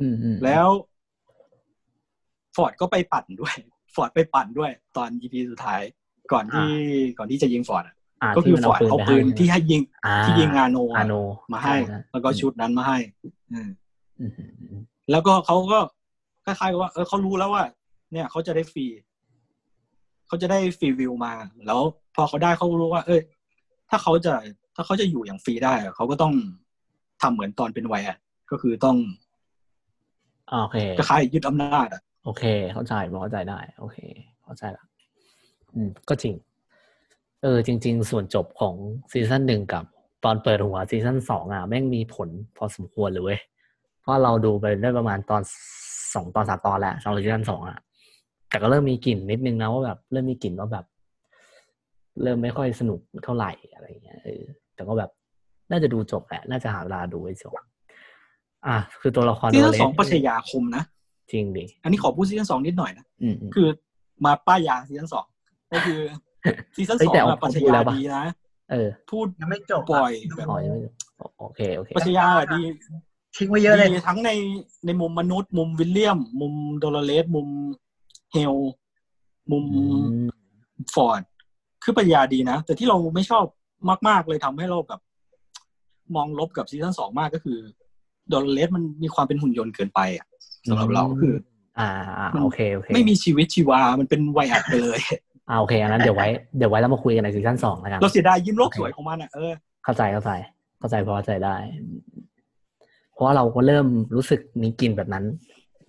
[0.00, 0.68] อืมอืมๆแล้ว
[2.56, 3.54] ฟอร์ดก็ไปปั่นด้วย
[3.94, 5.82] ฟอร์ดไปปั่นด้วย ตอน EP สุดท้าย
[6.32, 6.68] ก่อนที่
[7.18, 11.14] ก่อนที่จะยิงฟอร์ดอะอ่าก็คือที่มันฟอร์ดเอาปืนที่ให้ยิงอ่าที่ยิงอาโนอาโน
[11.52, 12.98] มาให้ช่แล้วก็ชุดนั้นมาให้
[13.52, 13.70] อืม
[14.20, 15.80] อืมอืมอืมแล้วก็เขาก็
[16.44, 17.64] คล้ายๆกับว่า เออเขารู้แล้วว่า
[18.12, 18.86] เนี่ยเขาจะได้ฟรี
[20.26, 21.32] เขาจะได้ฟรีวิวมา
[21.66, 21.80] แล้ว
[22.14, 23.20] พอเขาได้เขารู้ว่า เอ้ย
[23.90, 24.32] ถ้าเขาจะ
[24.76, 26.34] ถ้าเขาจะอยู่อย่างฟรีได้อะเขาก็ต้อง
[27.22, 28.18] ทำเหมือนตอนเป็นไวแอด
[28.50, 28.96] ก็คือต้อง
[30.50, 33.98] อ่าโอเคคล้ายๆยึดอำนาจอะโอเค เข้าใจพอเข้าใจได้ โอเค
[34.44, 34.84] เข้าใจละ
[35.76, 36.34] อืม ก็จริง
[37.42, 38.74] เออ จริง ๆ ส่วนจบของ
[39.12, 39.84] ซีซั่นหนึ่งกับ
[40.24, 43.40] ตอนเปิดหัวซีซั่นสองอะแม่งมีผลพอสมควรเลยเว้ย
[44.00, 45.42] เพราะเราดูไปได้ประมาณตอน
[46.14, 47.78] สองตอนสามตอนแล้วสำหรับซีซั่นสองอะ
[48.48, 50.84] แต่ก็เริ่มมีกลิ่นนิดนึงนะว่าแบบเริ่มมีกลิ่นว่าแบบ
[52.22, 54.42] เริ่มไม่ค่อยสนุกเท่าไหร่อะไรเงี้ยเออ
[54.74, 55.10] แต่ก็แบบ
[55.70, 57.52] น่าจะดูจบแหละ น่าจะหาเวลาดูไว้จบ
[58.66, 60.84] อะคือตัวละครซีซั่นโดเรสองปรัชญาคมนะ
[61.32, 63.68] จริงดิอันนี้ขอพูดซีซั่นสองนิดหน่อยนะอืมอืมคือ
[64.24, 65.26] มาป้ายยาซีซั่นสอง
[65.72, 66.00] ก็คือ
[66.76, 68.24] ซีซั่นเฮ้สยองแต่เอาอะปัชพูดแล้ญาวปะดีนะ
[68.70, 70.80] เออ พูดยังไม่จบปล่อยดูแบบอ๋อยังไม่
[71.38, 72.60] โอเคโอเคปัชญาดี
[73.36, 74.30] ทิ้งไว้เยอะเลยดีทั้งใน
[74.86, 77.48] ในมุมมนุษย์ มุมวิลเลียม มุมโดลเลสมุม
[78.32, 78.54] เฮล
[79.50, 79.82] มุมอื
[80.26, 80.28] ม
[80.94, 81.22] ฟอร์ด
[81.82, 83.44] คือปัญญาดีนะ แต่ที่เราไม่ชอบ
[84.08, 85.00] มาก ๆ เลยทำให้เราแบบ
[86.14, 87.58] มองลบกับซีซั่นสองมากก็คือ
[88.28, 90.26] โดลเลสมันมีความเป็นหุ่นยนต์เกินไปอะ
[90.68, 91.34] สำหรับเราคือ
[91.78, 95.00] อ่าอ่ามันโอเคโอเค ไม่มีชีวิตชีวา มันเป็นไวแอตไปเลย
[95.48, 96.28] อ่าโอเคอันนั้นเดี๋ยวไว้
[96.58, 99.52] เดี๋ยวไว้แล้วมาคุยกันในซีซั่นสองแล้วกันเราเสียดายยิ้มโลกโอเคสวยของมันอะเออ
[99.84, 100.30] เข้าใจเข้าใจ
[100.78, 101.56] เข้าใจพอเข้าใจได้
[103.12, 105.24] เพราะว่าเราก็เริ่มรู้สึกมีกลิ่นแบบนั้น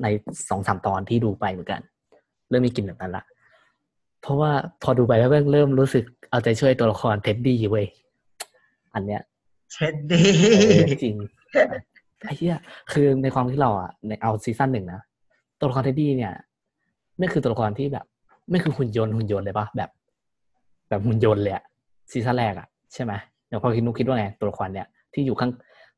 [0.04, 0.08] ใน
[0.50, 1.82] สองสามตอนที่ดูไปเหมือนกัน
[2.50, 3.24] เริ่มมีกลิ่นแบบนั้นละ
[4.22, 4.52] เพราะว่า
[4.84, 7.86] พอดูไปแล้วเริ่มรู้สึกเอาใจช่วยตัวละครเท็ดดี้เว้ย
[8.94, 9.22] อันเนี้ย
[9.74, 10.22] เท็ดดี้
[10.70, 11.16] เออจริง
[12.22, 12.58] ไอ้เหี้ย
[12.92, 15.02] คือในความที่เราอะในเอาซีซั่นหนึ่งนะ
[15.60, 16.34] ตัวละครเท็ดดี้เนี่ย
[17.18, 18.06] ไม่คือตัวละครที่แบบ
[18.50, 19.90] ไม่คือหุ่นยนต์หุ่นยนต์เลยปะแบบ
[20.90, 21.64] แบบหุ่นยนต์เลยอะ
[22.12, 23.14] ซีซั่นแรกอะใช่ไหม
[23.48, 25.52] เดี๋ยวพอคิดนุกคิดว่าไงตัวละครเนี่ยที่อยู่ข้าง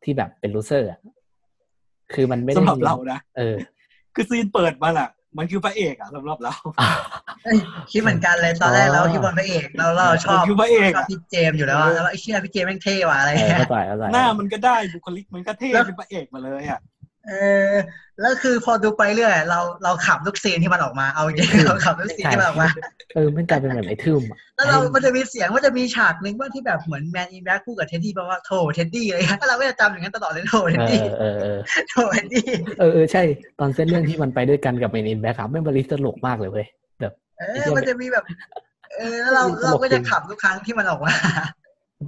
[0.03, 0.99] ที่แบบเป็น loser อะ
[2.13, 3.55] คือมันไม่ได้สำหรับมีเรานะเออ
[4.15, 6.53] คือซีนเปิดมาแหละมันคือพระเอกอะสำหรับเรา
[7.43, 7.57] เอ้ย
[7.91, 16.79] คิดเหมือนกันเลยตอนแรกเราคิดว่าพระเอกเราเราชอบมันคือพระเอกชอบอะพี่เจมส์อยู่แล้วอะแล้วไอ้เชี่ยพี่เจมส์แม่งเท่ว่ะอะไรเออเงี้ยเข้าใจเข้าใจหน้ามันก็ได้บุคลิกมันก็เท่เป็นพระเอกมาเลยอะ
[17.27, 17.31] เอ
[17.69, 17.73] อ
[18.21, 22.69] แล้วคือพอดูไปเรื่อยเราเราขับทุกซีนที่มันออกมาเอาจริงๆเราขับทุกซีนที่มันออกมา
[23.15, 31.59] เออมันกลายเป็นแบบไอ้ทึมอะแล้วเรา มันจะมีเสียงมันจะมีฉากหนึ่งว่าที่แบบเหมือน Man in Black คู่กับเท็ดดี้แปลว่าโถเท็ดดี้อะไรเงี้ยแล้วเราก็จะจำอย่างนั้นตลอดเลยโถเท็ดดี้อะเออเออ
[31.89, 32.45] โถเท็ดดี้
[32.79, 33.23] เออเออใช่
[33.59, 36.67] ตอนเส้นเรื่องที่มันไปด้วยกันกับ Man in Black ครับแม่งบริสตลกมากเลยเว้ย
[36.99, 38.23] แบบเออมันจะมีแบบ
[38.95, 41.13] เออแล้วเราตลกจริงเราก็จะขำทุกครั้งที่มันออกมา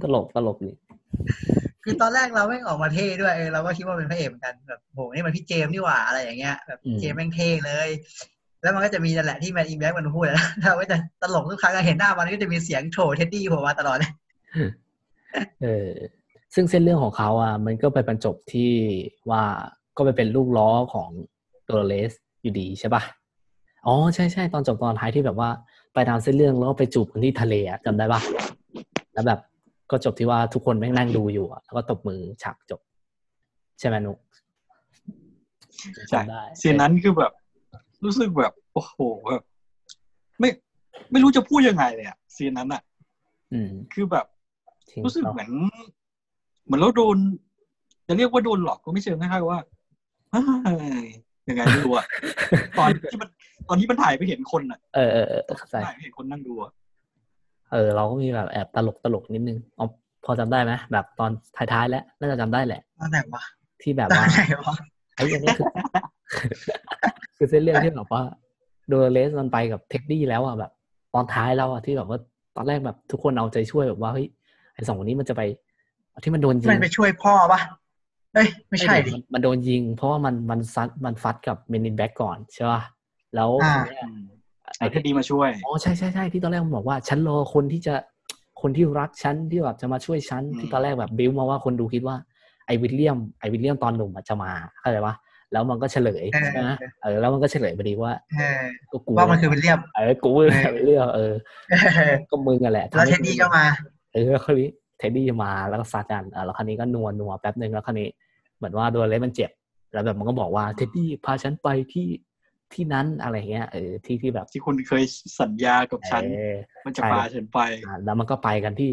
[0.04, 0.74] ตลกตลกนี่
[1.84, 7.88] คือตอนแรกเราไม่งออกมาเท่ด้วยเออเราก็คิดว่าเป็นพระเอกเหมือนกันแบบโหนี่มันพี่เจมส์นี่หว่าอะไรอย่างเงี้ยแบบเจมส์แม่งเท่เลย
[8.62, 14.12] แล้วมันก็จะมีนั่นแหละที่ Man in Black มันพูดนะเราก็จะตลกทุกครั้งเห็นหน้ามันก็จะมีเสียงโถเท็ดดี้โผล่มาตลอดเลย
[15.62, 15.90] เออ
[16.54, 18.70] ซึ่งเส้นเรื่องของเขาอะมันก็ไปบรรจบที่
[19.30, 19.42] ว่า
[19.96, 21.08] ก็ไปเป็นลูกล้อของ
[21.64, 23.02] โดโรเลสอยู่ดีใช่ปะ
[23.86, 25.50] อ๋อใช่ใช่ตอนจบตอนท้ายที่แบบว่า
[25.94, 28.20] ไปตามเส้นเรื่องแล้วก็ไปจูบกันที่ทะเลอะจำได้ปะ
[29.12, 29.40] แล้วแบบ
[29.92, 32.80] ก็จบที่ว่าทุกคนแม่งนั่งดูอยู่อะแล้วก็ตบมือฉากจบ
[33.80, 34.18] ใช่ไหมนุก
[36.08, 37.32] ใช่จำได้ซีนนั้นคือแบบ
[38.04, 39.42] รู้สึกแบบ โอ้โหแบบ
[40.40, 40.48] ไม่
[41.10, 42.82] ไม่รู้จะพูดยังไงเลยอะซีนนั้นอะ
[43.52, 44.26] อืมคือแบบ
[44.90, 45.50] จงรู้สึกเนอะเหมือน
[46.64, 47.16] เหมือนเราโดน
[48.08, 49.60] จะเรียกว่าโดนหลอกก็ไม่เชิงคล้ายๆว่า
[50.30, 50.40] เฮ้
[51.04, 51.06] ย
[51.48, 52.06] ยังไงไม่รู้อะ
[52.78, 53.28] ตอนที่มัน
[53.68, 56.72] ตอนที่มันถ่ายไปเห็นคนอะเออเออเออเข้าใจถ่ายไปเห็นคนนั่งดูอะ
[57.72, 59.86] เออเราก็มีแบบแอบตลกตลกนิดนึงอ๋อ
[60.24, 63.42] พอจำได้ไหมแบบตอนท้ายๆแล้วน่าจะจำได้แหละตอนไหนวะ
[63.82, 64.74] ที่แบบตอนว่าไหนวะ
[65.14, 65.66] ไอ้อย่างนี้คือ
[67.36, 68.22] คือเส้นเรื่องที่แบบว่า
[68.88, 70.72] โดเลสมันไปกับเท็ดดี้แล้วอะแบบ
[71.14, 72.18] ตอนท้ายแล้วอะที่แบบว่า
[72.56, 74.26] ตอนแรกแบบทุกคนเอาใจช่วยแบบว่าเฮ้ย
[74.74, 75.42] ไอ้สองคนนี้มันจะไป
[76.24, 77.60] ที่มันโดนยิมังนไปช่วยพ่อปะ
[78.34, 82.82] เอ้ยไม่ใช่ดิมันมันโดนยิง เพราะว่ามันมันซัดมันฟัดกับ Man in Black ก่อนใช่ป่ะ
[83.34, 84.22] แล้วอ่าทีเนี้ยอืม
[84.78, 87.94] ไอ้เท็ดดี้มาช่วยอ๋อใช่ใช่ใช่ที่ตอนแรกมันบอกว่าฉันรอคนที่จะ
[88.60, 92.16] คนที่รักฉันที่แบบจะมาช่วยฉันอืมที่ตอนแรกแบบบิวมาว่าคนดูคิดว่า
[92.66, 94.50] ไอ้วิลเลียมไอ้วิลเลียมตอนหนุ่มอะจะมา
[94.80, 95.14] เข้าใจปะ
[95.52, 96.70] แล้วมันก็เฉลยเออใช่ไหม
[97.02, 98.60] เออแล้วมันก็เฉลยพอดีว่าเออ
[98.92, 101.32] ก็กูว่ามันคือวิลเลียมเออกูเลยเออวิลเลียมเออ
[102.30, 103.64] ก็มึงอะแหละแล้วเท็ดดี้ก็มา
[104.14, 108.08] เออคราวนี้เท็ดดี้มาแล้วก็ซัดกันเออแล้วคราวนี้ก็นัวนัวแป๊บหนึ่งแล้วคราวนี้
[108.56, 109.50] เหมือนว่าโดโลเรสมันเจ็บ
[109.92, 112.06] แล้วแบบมันก็บอกว่าเท็ดดี้พาฉันไปที่
[112.74, 115.02] ที่นั้นอะไรเงี้ยเออที่ที่แบบที่คุณเคย
[115.40, 116.54] สัญญากับฉันเออ
[116.84, 118.92] มันจะใช่พาฉันไปอ่าแล้วมันก็ไปกันที่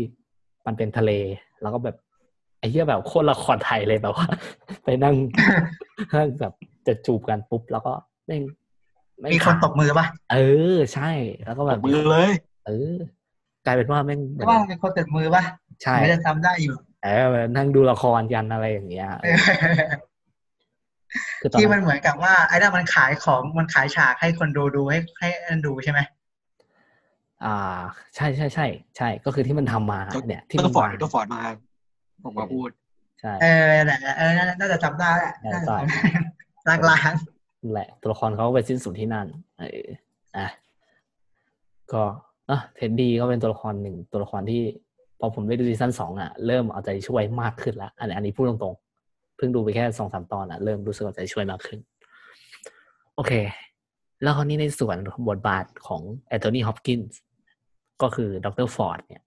[0.67, 1.11] มันเป็นทะเล
[1.61, 1.95] แล้วก็แบบ
[2.59, 4.27] ไอ้เหี้ยแบบโคตรละครไทยเลยแบบว่า
[4.83, 5.15] ไปนั่ง
[6.15, 6.53] นั่งแบบ
[6.87, 7.93] จะจูบกันปุ๊บแล้วก็
[8.25, 8.41] แม่ง
[9.21, 10.37] แงมีคนตบมือปะเอ
[10.73, 11.11] อ ใช่
[11.45, 12.31] แล้วก็แบบมือเลย
[12.65, 12.97] เออ
[13.65, 15.43] กลายเป็นว่าแม่งเหมือนว่ามันเป็นคนตบมือปะ
[15.83, 17.25] ใช่ไม่ได้จำได้อยู่เออ
[17.55, 19.69] นั่งดูละครกันอะไรอย่างเงี้ยเออคือ
[19.99, 20.08] ตอน
[21.59, 25.99] ที่มันั้นนเหมือนกับว่าไอ้นั่นมันขายของมันขายฉากให้คนดูดูให้ให้อันดูใช่ไหม
[27.45, 27.79] อ่า
[28.15, 28.65] ใช่ใช่ใช่
[28.97, 31.41] ใช่ ก็คือที่มันทำมาก็เนี่ย ที่ดมัรนฟอร์ดวางดรฟอร์ดมา
[32.23, 32.69] ออกมาพูด
[33.21, 37.13] ใช่เออแหละเออน่าน่าจะจำได้แหละใช่น่าจะใช่จำได้ลางลาง
[37.61, 39.27] นั่นแหละ ตัวละครเขาก็ไปสิ้นสุดที่นั่น
[39.59, 39.87] เออ
[40.37, 40.47] อะ
[41.93, 42.03] ก็
[42.49, 44.61] อะเท็ดดี้ก็เป็นตัวละครหนึ่งตัวละครที่
[45.19, 48.88] พอผมได้ดูซีซั่นสองอะ เริ่มเอาใจช่วยมากขึ้นแล้วอันนี้อันนี้พูดตรงๆ
[49.39, 51.79] เพิ่งดูไปแค่สองสามตอนอะเริ่มรู้สึกเอาใจช่วยมากขึ้น
[53.15, 53.33] โอเค
[54.21, 54.97] แล้วคราวนี้ในส่วน
[55.29, 57.19] บทบาทของแอนโทนีฮอปกินส์
[58.01, 59.23] ก็คือดรฟอร์ดเนี่ย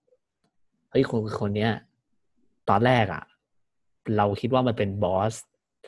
[0.91, 1.73] เฮ้ยคนคนเนี้ย
[2.69, 3.25] ตอนแรกอะ
[4.17, 5.35] เราคิดว่ามันเป็นบอส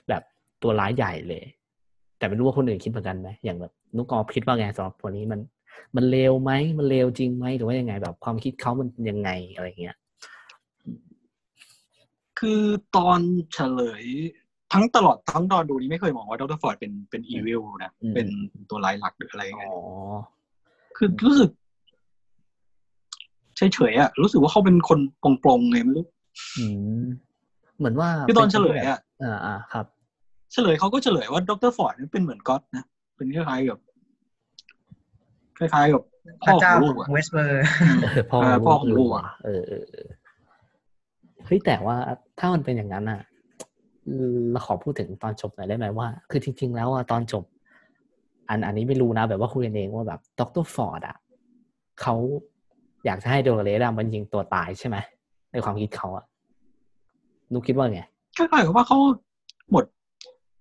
[0.09, 0.22] แบบ
[0.62, 1.45] ตัวร้ายใหญ่เลย
[2.18, 5.41] แต่ไม่รู้ว่าคนอื่นคิดเหมือนกันไหมอย่างแบบนุกคิดว่าไงสำหรับคนนี้มัน
[5.97, 9.97] มันเลวไหมมันเลวจริงไหมหรือว่ายังไง แบบความคิดเขามันยังไงอะไรเงี้ย
[12.45, 12.64] คือ
[12.97, 13.20] ตอน
[13.55, 14.05] เฉลย
[14.72, 18.26] ทั้งตลอดทั้งตอนดูนี้ไม่เคยมองว่าดรฟอร์ดเป็นเป็น evil นะอืมเป็น
[18.70, 19.80] ตัวร้ายหลักหรืออะไรยังไงอ๋อ
[20.97, 21.51] คือรู้สึก
[23.57, 24.99] เฉยๆอะ รู้สึกว่าเขาเป็นคน
[25.42, 26.07] ปลงๆไงไม่รู้
[26.59, 26.66] อื
[27.03, 27.05] ม
[27.78, 29.86] เหมือนว่าคือตอนเฉลยอะอ่าอ่าครับ
[30.53, 32.84] เฉลยเขาก็เฉลยว่าดรฟอร์ดนี่เป็นเหมือนก๊อตนะ
[33.16, 33.78] เป็นคล้ายๆกับ
[35.59, 36.03] คล้ายๆกับ
[36.42, 37.64] พพ่ระอขเจ้าองขลูอกงอะเวสเบอร์
[38.03, 39.62] เออพ่อเออพ่อของลูกอะเออ
[41.45, 41.97] เออเออเฮ้ยแต่ว่า
[42.38, 43.20] ถ้ามันเป็นอย่างนั้นอะ
[44.53, 47.45] เราขอพูดถึงตอนจบหน่อยได้ไหมว่า คือจริง ๆ แล้วอะตอนจบ
[48.49, 51.16] อันอันนี้ไม่รู้นะ แบบว่าคุยกันเองว่าแบบดรฟอร์ดอะ
[52.03, 52.14] เขา
[53.05, 54.97] อยากจะให้โดโลเรสอะมันยิงตัวตายใช่ไหม
[55.53, 56.24] ในความคิดเขาอะ
[57.53, 58.01] นุกคิดว่าไง
[58.36, 58.99] คล้ายๆกับว่าเขา
[59.70, 59.84] หมด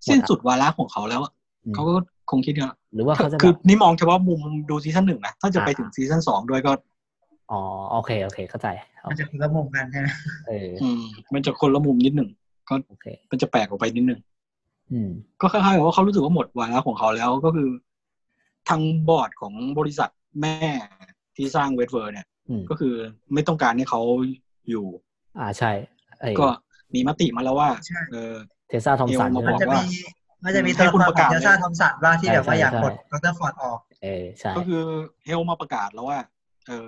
[0.08, 1.32] สิ้นสุดวาระของเขาแล้วอะ
[1.66, 1.94] อืมเขาก็
[2.32, 6.72] คงคิดว่าหรือว่าเขาจะแบบคือนี่มองเฉพาะมุมดูซีซั่นหนึ่งนะถ้าจะไปอ่าถึงซีซั่นสองด้วยก็
[7.52, 8.68] อ๋อโอเคโอเค เข้าใจ
[9.10, 10.08] มันจะคนละมุมกันใช่ไหม
[10.48, 11.02] เอออืม
[11.34, 12.30] มันจะคนละมุมนิดหนึ่ง
[12.70, 14.20] ก็โอเคมันจะแปลกออกไปนิดหนึ่ง
[14.92, 17.70] อืมก็คล้ายๆกับว่าเขารู้สึกว่าหมดวาระของเขาแล้วก็คือ
[18.70, 20.10] ทางบอร์ดของบริษัท
[20.42, 20.56] แม่
[21.36, 22.94] ที่สร้างเวทเวอร์เนี่ยอืมก็คือ
[23.34, 24.02] ไม่ต้องการให้เขา
[24.70, 24.86] อยู่
[25.40, 25.72] อ่าใช่
[26.20, 26.48] ไอ้ก็
[26.94, 28.36] มีมติมาแล้วว่าใช่เออ
[28.68, 29.84] เทสซาทอมสันเอลมาใช่ไหมบมัอนกจะว่ามี
[30.44, 34.84] มันจะมีให้ตัวละคุคณรประขกาอศงเจลซ่าทอมสันว่าที่ใช่แบบว่าใช่อยากใช่กดดรฟอร์ดออก เออใช่ก็คือ
[35.26, 36.20] เฮลมาประกาศแล้วว่า
[36.68, 36.88] เออ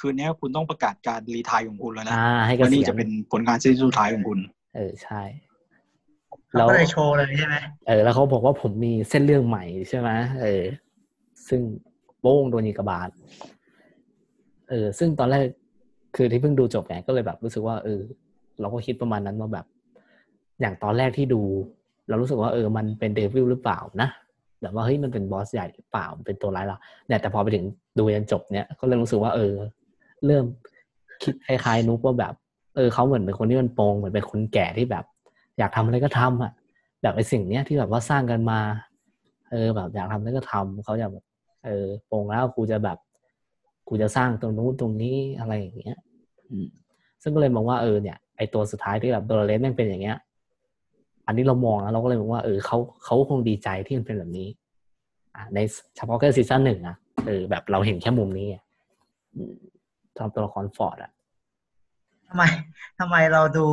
[0.00, 4.38] คืนนี้คุณต้องประกาศการรีทายของคุณแล้วนะอ่าให้เกวันษีนี้ยณจะเป็นผลงานซีซั่นสุดท้ายของคุณ
[4.76, 5.22] เออใช่
[6.48, 10.10] เขาแล้วก็เลยโชว์เลยใช่ไหมเออแล้วเขาบอกว่าผมมีเส้นเรื่องใหม่ใช่ไหม
[10.42, 10.62] เออ
[11.48, 11.60] ซึ่ง
[12.20, 13.10] โป้งโดนยิงกระบาด
[14.70, 15.42] เออ ซึ่งตอนแรก
[16.16, 18.00] คือที่เพิ่งดูจบไงก็เลยแบบรู้สึกว่า เออ
[18.60, 19.66] เราก็คิดประมาณนั้นว่าแบบ
[20.60, 21.40] อย่างตอนแรกที่ดู
[22.08, 24.08] เรารู้สึกว่าเออ มันเป็นเดวิลหรือเปล่านะ
[24.62, 26.76] แบบว่าเฮ้ยมันเป็นบอสใหญ่หรือเปล่ามันเป็นตัวร้ายเรา
[27.06, 27.64] เนี่ยแต่พอไปถึง
[27.98, 29.52] ดูยันจบเนี่ยก็เริ่มรู้สึกว่าเออ
[30.26, 30.44] เริ่ม
[31.22, 32.34] คิดคล้ายๆนุกว่าแบบ
[32.76, 35.04] เออเขาเหมือนเป็นคนที่มันโปงเหมือนเป็นคนแก่ที่แบบ
[35.58, 36.52] อยากทำอะไรก็ทำอะ
[37.02, 38.60] แบบไอ้สิ่งเนี้ยที่แบบว่าสร้างกันมา
[39.50, 41.24] เออแบบอยากทำอะไรก็ทำเขาอยากแบบ
[41.64, 42.98] เออโปงแล้วกูจะแบบ
[43.88, 45.96] กูจะสร้างตรงนู้นตรงนี้อะไรอย่างเงี้ย
[47.22, 50.16] ซึ่งก็เลยมองว่าเออเนี่ยไอตัวสุดท้ายที่แบบโดเรเลสแม่งเป็นอย่างเงี้ย
[51.26, 54.48] อันนี้เรามองแล้วเราก็เลยมองว่าเออเขาเขาคงดีใจที่มันเป็นแบบนี้
[55.34, 55.58] อ่าใน
[55.96, 56.96] เฉพาะแค่ซีซั่นหนึ่งอะ
[57.26, 58.46] เออแบบเราเห็นแค่มุมนี้
[59.36, 59.54] อืม
[60.20, 61.10] สำหรับตัวละครฟอร์ดอะ
[62.28, 62.42] ทำไม
[63.00, 63.64] ทำไมเราดู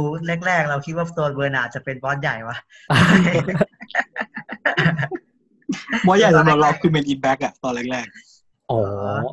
[0.48, 2.58] แรก ๆ เราคิดว่าตัวเบอร์นาร์ดจะเป็นบอสใหญ่วะ
[6.08, 8.08] บอสใหญ่สำหรับเราคือ Man in Black อะตอนแรก
[8.72, 8.80] อ๋อ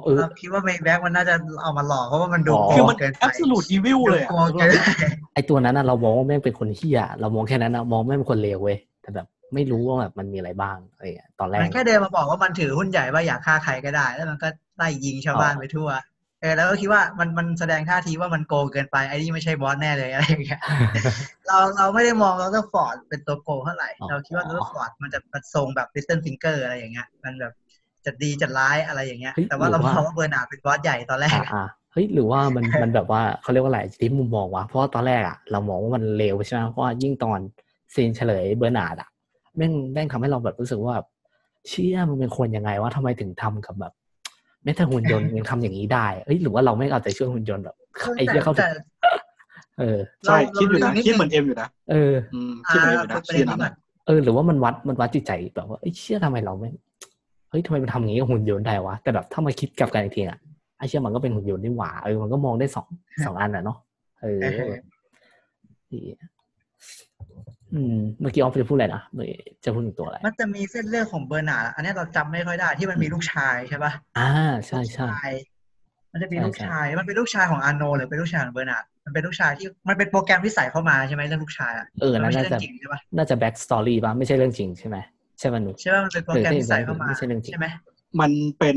[0.05, 5.05] เออเราคิดว่า Man in Black มันน่าจะเอามาหลอกเพราะว่ามันดูอ๋อๆคือมันโกงเกินไป absolute evil เลยอะโกงเกินไป
[5.35, 15.89] ไอ้ตัวนั้นอะเรามองว่าแม่งเป็นคนเหี้ยเรามองแค่นั้นอะมองแม่งเป็นคนเลวเว้ยแต่แบบไม่รู้ว่าแบบมันมีอะไรบ้างอะไรอย่างเงี้ยตอนแรกมันแค่เดินมาบอกว่ามันถือหุ้นใหญ่ว่าอยากฆ่าใครก็ได้ แล้วมันก็ไล่ยิงชาวบ้านอ๋อไปทั่ว
[16.45, 20.61] เออแล้วก็คิดว่ามันมันแสดงท่าทีว่ามันโกงเกินไปไอ้นี่ไม่ใช่บอสแน่เลยอะไรอย่างเงี้ย
[21.47, 27.53] เราเราไม่ได้มองดรฟอร์ดเป็นตัวโกงเท่าไหร่อ๋อเราคิดว่าดรฟอร์ดมันจะมันทรงแบบลิตเติ้ลฟิงเกอร์อะไรอย่างเงี้ยมันแบบ
[28.05, 37.39] จะดีจะร้ายอะไรอย่างเงี้ยเฮ้ยแต่ว่าหรืเราอว่าเรามองว่าเบอร์นาร์ดเป็นบอสใหญ่ตอนแรกอ่าอ่าเฮ้ยหรือว่ามันมันแบบว่าเขาเรียกว่าอะไรที่มุมมองวะเพราะว่าตอนแรกอะเรามองว่ามันเลวใช่ไหมเพราะว่ายิ่งตอน
[37.95, 39.09] ซีนเฉลยเบอร์นาร์ดอะ
[39.57, 41.07] แม่งแม่งทำให้เราแบบรู้สึกว่าแบบ
[41.69, 43.93] เชี่ยมันเป็นคนยังไงวะทำไมถึงทำกับแบบ
[44.65, 47.77] แม้แต่หุ่นยนต์ยังทำอย่างนี้ได้ เอ้ยหรือว่าเราไม่เอาใจช่วยหุ่นยนต์แบบ
[48.17, 48.73] ไอ้เหี้ยเขาถึงแต่ง
[49.79, 53.73] เออใช่เราคิดอยู่นะเราลืมนิดนึงคิดเหมือนเอ็มอยู่นะเอออืมคิดเหมือนเอ็มอยู่นะอ่าเชื่อนะประเด็นนี้ก่อน
[54.07, 56.69] เออหรือว่ามันวัดมันวัดจิตใจแบบว่าไอ้เชี่ยทำไมเราไม่
[57.51, 60.39] เฮ้ยทำไมมันทำอย่างนี้กับหุ่นยนต์ได้วะแต่แบบถ้ามาคิดกลับกันอีกทีอะ
[60.79, 62.87] ไอ้เชี่ยมันก็เป็นหุ่นยนต์นี่หว่าเออมันก็มองได้สอง
[63.27, 63.79] สองอันอะเนาะ
[64.23, 64.41] เออ
[65.89, 69.27] เออดีอืมเมื่อกี้ออฟจะพูดอะไรนะเมื่อกี้
[69.65, 74.31] จะพูดถึงตัวอะไร มันจะมีเส้นเรื่องของเบอร์นาร์ดอันนี้เราจำไม่ค่อยได้ที่มันมีลูกชายใช่ปะอ่า
[74.67, 75.31] ใช่ใช่ลูกชาย
[76.13, 84.97] มันจะมีใช่ลูกใช่ชาย มันเป็นลูกชายของอาร์โนหรือเป็นลูกชายของเบอร์นาร์ดมันเป็นลูกชายที่มันเป็นโปรแกรมที่ใส่เข้ามาใช่ไหมเรื่องลูกชายอะเออมันนั่นไม่ใช่เรื่องจริงใช่ปะน่าจะ backstory ป่ะไม่ใช่เรื่องจริงใช่ไหม
[85.39, 87.67] ใช่ไหมหนูใช่ปะมันเป็นโปรแกรมที่ใส่เข้ามาไม่ใช่เรื่องจริงใช่ไหม
[88.21, 88.77] มันเป็น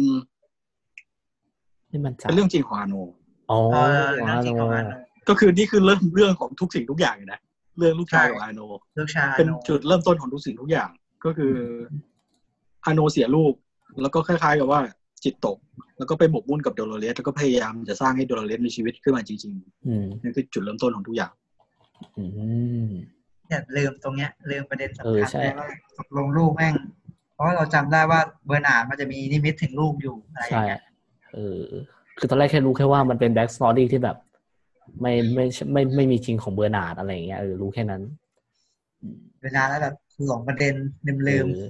[1.91, 2.95] นี่มันจะเป็นเรื่องจริงของอาโน
[3.51, 4.89] อ๋อเออเรื่องจริงของอาร์โน
[5.29, 7.39] ก็คือนี่คือเริ่มเรื่องของทุกสิ่งทุกอย่างเลยนะ
[7.77, 8.61] เรื่องลูกชายใช่ของอาโน
[8.99, 10.89] ลูกชายอาเป็นร์โนจุดเริ่มต้นของทุกสิ่งทุกอย่าง
[11.25, 11.53] ก็คือ
[12.85, 13.53] อาโนเสียลูก
[14.01, 14.79] แล้วก็คล้ายๆกับว่า
[15.23, 15.57] จิตตก
[15.97, 19.53] แล้วก็ไปหมกมุ่นกับโดโลเรสแล้วก็พยายามจะสร้างให้โดโลเรสมีชีวิตขึ้นมาจริง
[19.87, 21.31] อืมๆนั่นคือจุดเริ่มต้นของทุกอย่าง
[22.17, 22.25] อื
[22.87, 22.91] ม
[23.47, 25.67] เนี่ยลืมตรงเนี้ยลืมประเด็นเอสำอคัญใช่เลยว่า
[25.97, 26.75] ตกลงลูกแม่ง
[27.33, 30.81] เพราะว่าเราจำได้ว่าเบอร์นาร์ดมันจะมีนิมิตถึงลูกอยู่อะไรอย่าใช่งเงี้ย
[31.33, 31.61] เออ
[32.17, 34.17] คือตอนแรกแค่รู้แค่ว่ามันเป็น backstory ที่แบบ
[35.01, 38.01] ไม่ไม่ไม่ไม่มีจริงของเบอร์นาร์ดอะไรอย่างเงี้ยเออรู้แค่นั้น
[39.41, 39.95] เวลาแล้วแบบ
[40.25, 40.75] หลงประเด็น
[41.05, 41.69] ลืมลืมเออ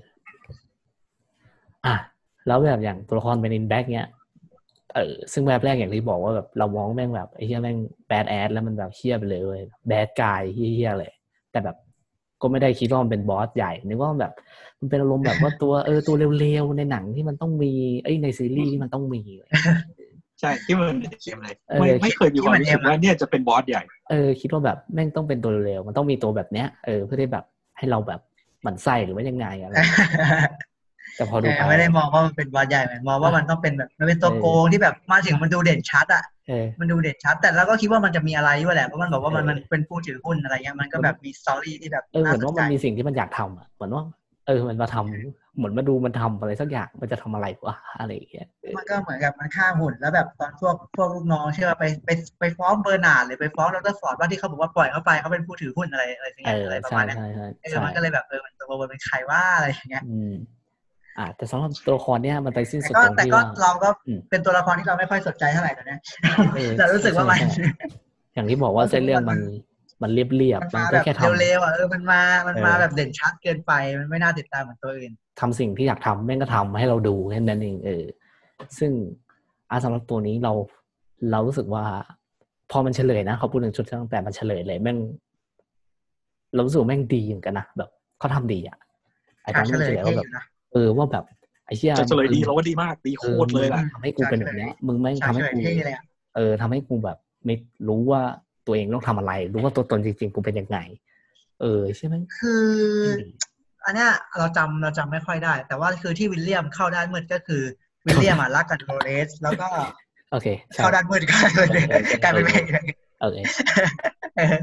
[1.85, 1.95] อะ
[2.47, 4.09] แล้วแบบอย่างตัวละคร Man in Black เนี้ย
[4.95, 11.13] เออซึ่งแบบแรกอย่างที่บอกว่าแบบเรามองแม่งแบบไอ้เฮียแม่งแบดแอดแล้วมันแบบเฮี้ยไปเลยเว้ยแบดกายเฮี้ยๆเลย
[11.51, 11.75] แต่แบบ
[12.41, 14.33] ก็ไม่ได้คิดว่ามันเป็นบอสใหญ่นึกว่าแบบ
[14.79, 17.71] มันเป็นอารมณ์แบบว่าตัวเออตัวเร็วๆในหนังที่มันต้องมี
[18.03, 19.49] เอ้ยในซีรีส์ที่มันต้องมีเลย
[20.39, 27.45] ใช่ที่มันเป็นเกมเลยเออไม่ไม่เคยมีความรู้สึกว่าเนี่ยจะเป็นบอสใหญ่เออคิดว่าแบบแม่งต้องเป็นตัวเร็วๆมันต้องมีตัวแบบเนี้ยเออเพื่อที่แบบ
[27.77, 28.21] ให้เราแบบ
[28.63, 29.73] หมั่นไส้หรือว่ายังไงอะไร
[31.15, 44.03] แต่พอดูเอไปอไม่ได้มองว่ามันเป็นบอสใหญ่เหมือนมองว่ามันต้องเป็นแบบมันเป็นตัวโกงที่แบบมาถึงมันดูเด่นชัดอะเออมันดูเด่นชัด แต่เราก็คิดว่ามันจะมีอะไรด้วยแหละเพราะมันบอกว่ามันเออมันเป็นผู้ถือหุ้นอะไรเงี้ยมันก็แบบมี story ที่แบบเออเหน่ามือนสนว่าใจมันมีสิ่งที่มันอยากทำอะเหมือนว่า
[44.47, 60.33] เออ มันมาทำเหมือนมาดูมันทำอะไรสักอย่างมันจะทำอะไรวะอะไรอย่างเงี้ยเออมันก็เหมือนกับมันฆ่าหุ่นแล้วแบบตอนพวกพวกลูกน้องเชื่อไปไปไปฟ้องเบอร์นาร์ดหรือไปฟ้องดรฟอร์ดว่าที่เขาบอกว่าปล่อยเขาไปเขาเป็นผู้ถือหุ้นอะไรอะไรอย่างเอเงี้ยออะไรประใช่มาณเนี้ยใช่ใช่เออใช่มันก็เลยแบบเออมันตัวมันเป็นใครว่าอะไรอย่างเงี้ยอืม
[61.17, 65.99] อ่าแต่สำหรับตัวละครเนี้ยมันไปสิ้นแต่สุดก็ตรงแต่ที่ก็ว่าเราก็อืมเป็นตัวละครที่เราไม่ค่อยสนใจเท่าไหร่ตอนเนี้ย
[66.53, 67.65] เออแต่รู้สึกว่ามันใช่ใช่
[68.33, 69.39] อย่างที่บอกว่าเส้นเรื่องมัน
[70.01, 78.03] มันเรียบเรียบมันมันมาก็แบบแค่ทำเร็วๆอะเออมันมามันมาเออแบบเด่นชัดเกินไปมันไม่น่าติดตามเหมือนตัวอื่นทำสิ่งที่อยากทำแม่งก็ทำให้เราดูแค่นั้นเองเออ
[78.79, 78.91] ซึ่ง
[79.69, 80.53] อาสำหรับตัวนี้เรา
[81.31, 81.83] เรารู้สึกว่า
[82.71, 84.97] พอมันเฉลยนะเขาพูดถึงชุดตั้งแต่มันเฉลยเลยแม่ง
[86.53, 87.89] เรารู้สึกว่าแม่งดีเหมือนกันนะแบบ
[88.19, 88.77] เขาทำดีอะ
[89.43, 90.43] ไอตอนที่มันเฉลยว่าแบบนะ
[90.73, 91.23] เออว่าแบบ
[91.65, 96.03] ไอ้เชี่ยจะเฉลยดีเราว่าดีมากดีโคตรเลยล่ะทำให้กูเป็นแบบเนี้ยมึงไม่งฉากทำให้เฉลยกูเท่เลยอะ
[96.35, 97.55] เออทำให้กูแบบไม่
[97.87, 98.21] รู้ว่า
[98.67, 100.77] ตัวเองต้องทำอะไร รู้ว่าตัวตนจริงๆกูเป็นยังไง
[101.61, 102.65] เออใช่ไหมคือ
[103.85, 107.63] อันเนี้ยเราจำเราจำไม่ค่อยได้ แต่ว่าคือที่วิลเลียมเข้าด้านมืดก็คือ
[108.05, 109.67] วิลเลียมอะรักกับโดเรสแล้วก็
[110.31, 112.53] โอเคใช่เข้าด้านมืดกันเลยเออเออกลายเป็นเอไปอ
[113.21, 113.37] โอเค
[114.37, 114.57] เออ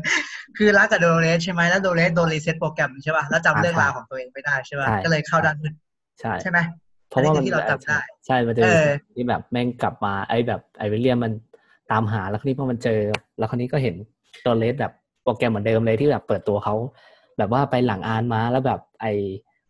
[0.56, 5.74] คือรักกับโดเรสใช่ไหมแล้วโดเรสโดนรีเซ็ตโปรแกรมใช่ป่ะแล้วจำอ่าเรื่องใช่ราวของตัวเองไม่ได้ใช่ป่ะใช่ก็เลยเข้าด้านมืด
[6.20, 6.58] ใช่ใช่ไหม
[7.08, 11.32] เพราะว่าอัมันนนี้คือที่เราจำได้ ใช่มันจะมีเออที่แบบแม่งกลับมาไอ้แบบไอวิลเลียมมัน
[11.94, 13.00] ตามหาแล้วคราวนี้พอมันเจอ
[13.38, 13.94] แล้วคราวนี้ก็เห็น
[14.42, 14.92] โดเลสแบบ
[15.22, 16.74] โปรแกรมเหมือนเดิมเลยที่แบบเปิดตัวเขา
[17.38, 19.06] แบบว่าไปหลังอานมาแล้วแบบไอ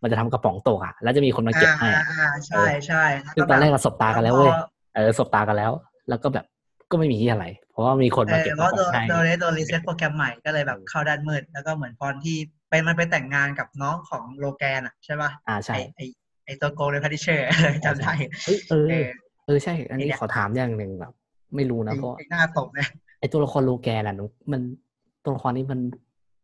[0.02, 4.52] มันจะทำกระป๋องตกอะ แล้วจะมีคนมาเก็บให้อ่าอะอ่าใช่ใช่ล้วซึ่งตอนแรกบบเราสบตากันแล้วเว้ย
[4.94, 5.72] เออสบตากันแล้ว
[6.08, 6.44] แล้วก็แบบ
[6.90, 12.36] ก็ไม่มีที่อะไร เพราะว่ามีคนเอมาอเก็บเพกระราะป๋องให้โดเรสโดนรีเซ็ตโปรแกรมใหม่ก็เลยแบบเข้าด้านมืด แล้วก็เหมือนตอนที่
[12.68, 16.00] ไปไปมันไปแต่งงานกับน้องของโลแกนอะใช่ป่ะอ่าไอใช่ไอ
[16.44, 17.46] ไอตัวโกลเลยพัดิเชอร์
[17.84, 18.12] จำได้
[18.44, 19.06] เฮ้ยเออเออ
[19.46, 21.12] เออใช่ อันนี้ไอ้เนี่ยขอถามอย่างหนึ่งแบบ
[21.56, 22.88] ไม่รู้ไอนะเพราะไอหน้าตกเนี่ย
[23.20, 24.60] ไอตัวละครโลแกนอะนุกมัน
[25.24, 25.80] ตัวละครนี้มัน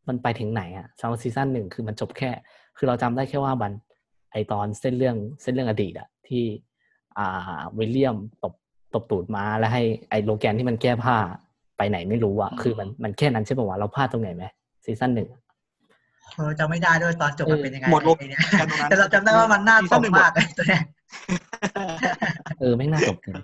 [0.09, 2.31] มันไปถึงไหนอะสำหรับซีซั่นหนึ่งคือมันจบแค่
[2.77, 3.73] คือเราจำได้แค่ว่ามัน
[4.33, 6.45] ไอตอนเส้นเรื่องเส้นเรื่องอดีตอะที่
[7.19, 8.55] อ่าวิลเลียมตบ
[8.95, 11.17] ตบตูดม้าแล้วให้ไอโลแกนที่มันแก้ผ้า
[11.79, 14.45] ไปไหนไม่รู้อะคือมันมันแค่นั้นใช่ป่าวะเราพลาดตรงไหนไหม
[14.85, 15.29] ซีซั่นหนึ่ง
[16.35, 20.83] เออจำไม่ได้ด้วยตอนจบมันเป็นยังไงหมดโลไอ้เนี่ยแกนตรงนั้นแต่เราจำได้ว่ามันหน้าซีตซั่กหนึ่งมากไอ้ตัวเนี้ย
[22.61, 23.35] เออแม่งน่าตบจริง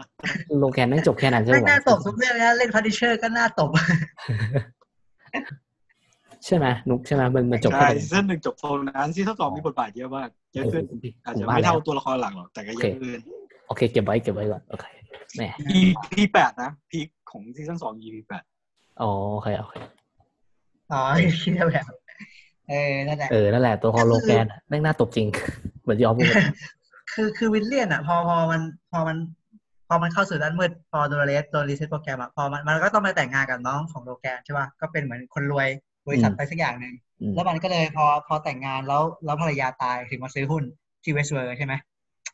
[0.58, 3.70] โลแกนแม่งจบแค่นั้นใช่ไม่ป่าวะน่าตบทุกเรื่องนะเล่น Punisher ก็น่าตบ
[6.46, 13.18] ใช่ไหมนุกใช่ไหมมันมันจบใช่แค่นั้นซีซั่นหนึ่งจบโซนนั้นซีซั่นสองมีบทบาทเยอะมากเยอะขึ้นโอ้โหอาจผมจะว่าไม่แล้วเท่าตัวละครหลักหรอกแต่ก็เยอะขึ้น
[13.66, 14.86] โอเคเก็บไว้เก็บไว้ก่อนโอเค
[15.36, 15.42] แหม
[15.78, 18.44] EP แปดนะ peak ของซีซั่นสอง EP แปด
[19.02, 19.74] อ๋อโอเคโอเค
[20.92, 21.00] อ๋อ
[21.42, 21.86] คิดแบบ
[22.68, 25.26] เออนั่นแหละเออนั่นแหละตัวละครโลแกนอะแม่งน่าตบจริง
[25.82, 26.26] เหมือนที่ออฟพูด
[27.16, 28.60] คือคือวิลเลียมอะ พอพอมัน
[28.92, 29.16] พอมัน
[29.88, 35.68] พอมันเข้าสู่ด้านมืดพอโดเรสโดนรีเซ็ตโปรแกรมอะพอมันมันก็ต้องไปแต่งงานกับน้องของโลแกนใช่ป่ะก็เป็นเหมือนคนรวย
[36.06, 40.62] บริษัทไปสักอย่างหนึ่งอืมแล้วมันก็เลยพอพอแต่งงานแล้วแล้วภรรยาตายถึงมาซื้อหุ้น
[41.02, 41.74] ที่ Westworld ใช่ไหม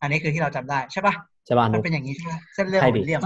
[0.00, 1.14] อันนี้คือที่เราจำได้ใช่ป่ะ
[1.46, 3.20] ใช่ป่ะมันุนกเป็นอย่างนี้ใช่ไหมเส้นเรื่องใช่ของดิวิลเลียม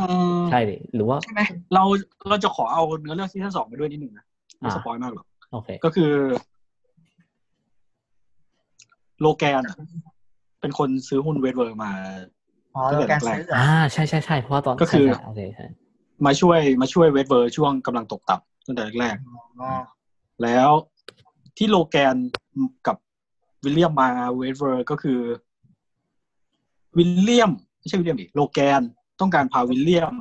[0.51, 1.41] ใช่ดิหรือว่าใช่ไหม
[1.75, 1.83] เรา
[2.29, 4.25] เราจะขอเอาเนื้อเรื่องซีซั่นสองไปด้วยนิดหนึ่งนะ
[4.59, 6.13] ไม่อ่า spoil มากหรอกโอเคก็คือ
[9.21, 9.77] โลแกนอะ
[10.61, 11.93] เป็นคนซื้อหุ้น Westworld มา
[12.75, 15.67] อ๋อโลแกนซื้อเหรออ่าใช่ใช่ใช่เพราะว่าตอนก็คือใช่ใช่โอเคใช่
[16.27, 19.17] มาช่วยมาช่วย Westworld ช่วงกำลังตกต่ำตั้งแต่แรก
[19.61, 20.71] อ๋อๆแล้ว
[21.57, 22.17] ที่โลแกน
[22.87, 22.97] กับ
[23.65, 25.21] วิลเลียมมา Westworld ก็คือ
[26.99, 28.83] วิลเลียมไม่ใช่วิลเลียมดิโลแกน
[29.21, 30.15] ต้องการพาวิลเลียม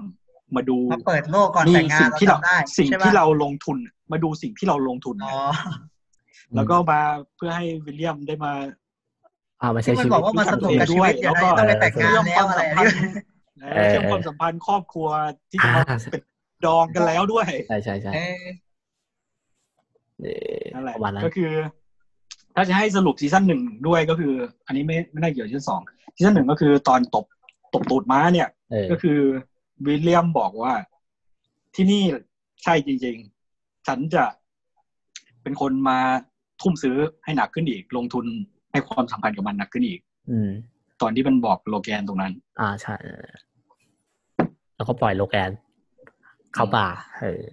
[0.56, 3.78] มาดูมาเปิดโลกก่อนนี่แต่งงานสิ่งที่เราจำได้สิ่งใช่ปะที่เราลงทุน
[4.12, 5.38] มาดูสิ่งที่เราลงทุนอ๋อ
[6.56, 7.02] แล้วก็มา
[7.36, 8.52] เพื่อให้วิลเลียมได้มา
[9.66, 12.90] อ่ามาใช้ที่มันชีบวิอกตว่ามาสนุกกับชีวิตเดี๋ยวนะต้องไปแต่งงานแล้วอะไรอย่างเงี้ย
[13.74, 15.08] และเชื่อมความสัมพันธ์ครอบครัว
[15.52, 16.22] ที่จะมาอ่าเป็น
[16.66, 18.46] ดองกันแล้วด้วย ใช่ใช่ใช่เออ
[20.22, 20.26] เอ
[20.58, 21.52] อนั่นแหละประมาณนั้นก็คือ
[22.56, 24.34] ถ้าจะให้สรุปซีซั่นหนึ่งด้วยก็คือ
[24.68, 25.82] อันนี้ไม่ไม่ได้เกี่ยวกับซีซั่นสอง
[26.16, 27.26] ซีซั่นหนึ่งก็คือตอนตบ
[27.74, 29.20] ตบตูดม้าเนี่ยเออก็คือ
[29.86, 30.74] วิลเลียมบอกว่า
[31.76, 32.02] ที่นี่
[32.64, 33.16] ใช่จริง
[33.52, 34.24] ๆ ฉันจะ
[35.44, 36.00] เป็นคนมา
[36.62, 38.26] ทุ่มซื้อให้หนักขึ้นอีกลงทุน
[38.76, 40.00] ให้ความสัมพันธ์กับมันหนักขึ้นอีก
[40.30, 40.50] อืม
[41.02, 43.28] ตอนที่มันบอกโลแกนตรงนั้น อ่าใช่เออ
[44.76, 45.52] แล้วก็ปล่อยโลแกน
[46.54, 46.88] เข้าป่า
[47.22, 47.44] เออ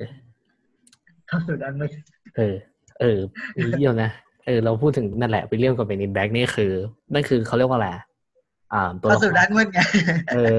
[1.28, 1.90] เข้าสู่ด้านมืด
[2.36, 2.54] เออ
[3.00, 3.18] เออ
[3.56, 4.10] วิลเลียมนะ
[4.46, 6.72] เออเราพูดถึงนั่นแหละวิลเลียมกับเบนินแบ็กนี่คือ
[7.12, 8.04] นั่นคือเขาเรียกว่าอะไรอะ
[8.72, 9.80] อ่าตัวเข้าละคสู่รด้านมืดไง
[10.34, 10.56] เออ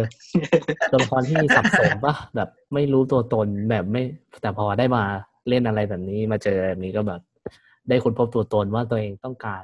[0.92, 4.04] ตัวละครที่สับสนปะแบบไม่รู้ตัวตนแบบไม่
[4.42, 5.04] แต่พอได้มา
[5.50, 7.22] เล่นอะไรแบบนี้มาเจอแบบนี้ก็แบบ
[7.90, 9.64] ได้ค้นพบตัวตนว่าตัวเองต้องการ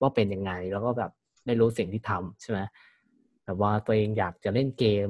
[0.00, 1.10] ว่าเป็นยังไง แล้วก็แบบ
[1.46, 2.60] ได้รู้สิ่งที่ทำใช่ไหม
[3.44, 5.08] แบบว่าตัวเองอยากจะเล่นเกม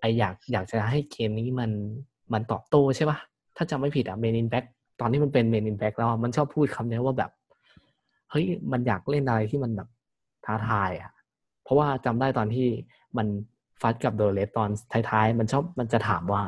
[0.00, 1.70] ไออยากอยากจะให้เกมนี้มัน
[2.32, 3.18] มันตอบโต้ใช่ปะ
[3.56, 4.64] ถ้าจำไม่ผิดอะ Man in Black
[5.00, 7.30] ตอนที่มันเป็น Man in Black แล้วมันชอบพูดคำนี้ว่าแบบ
[8.30, 9.88] เฮ้ยมันอยากเล่นอะไรที่มันแบบ
[10.46, 11.12] ท้าทายอะ
[11.62, 12.66] เพราะว่าจำได้ตอนที่
[13.16, 13.26] มัน
[13.82, 14.70] ฟัดกับโดเลสตอน
[15.10, 16.42] ท้ายๆ มันชอบมันจะถามว่า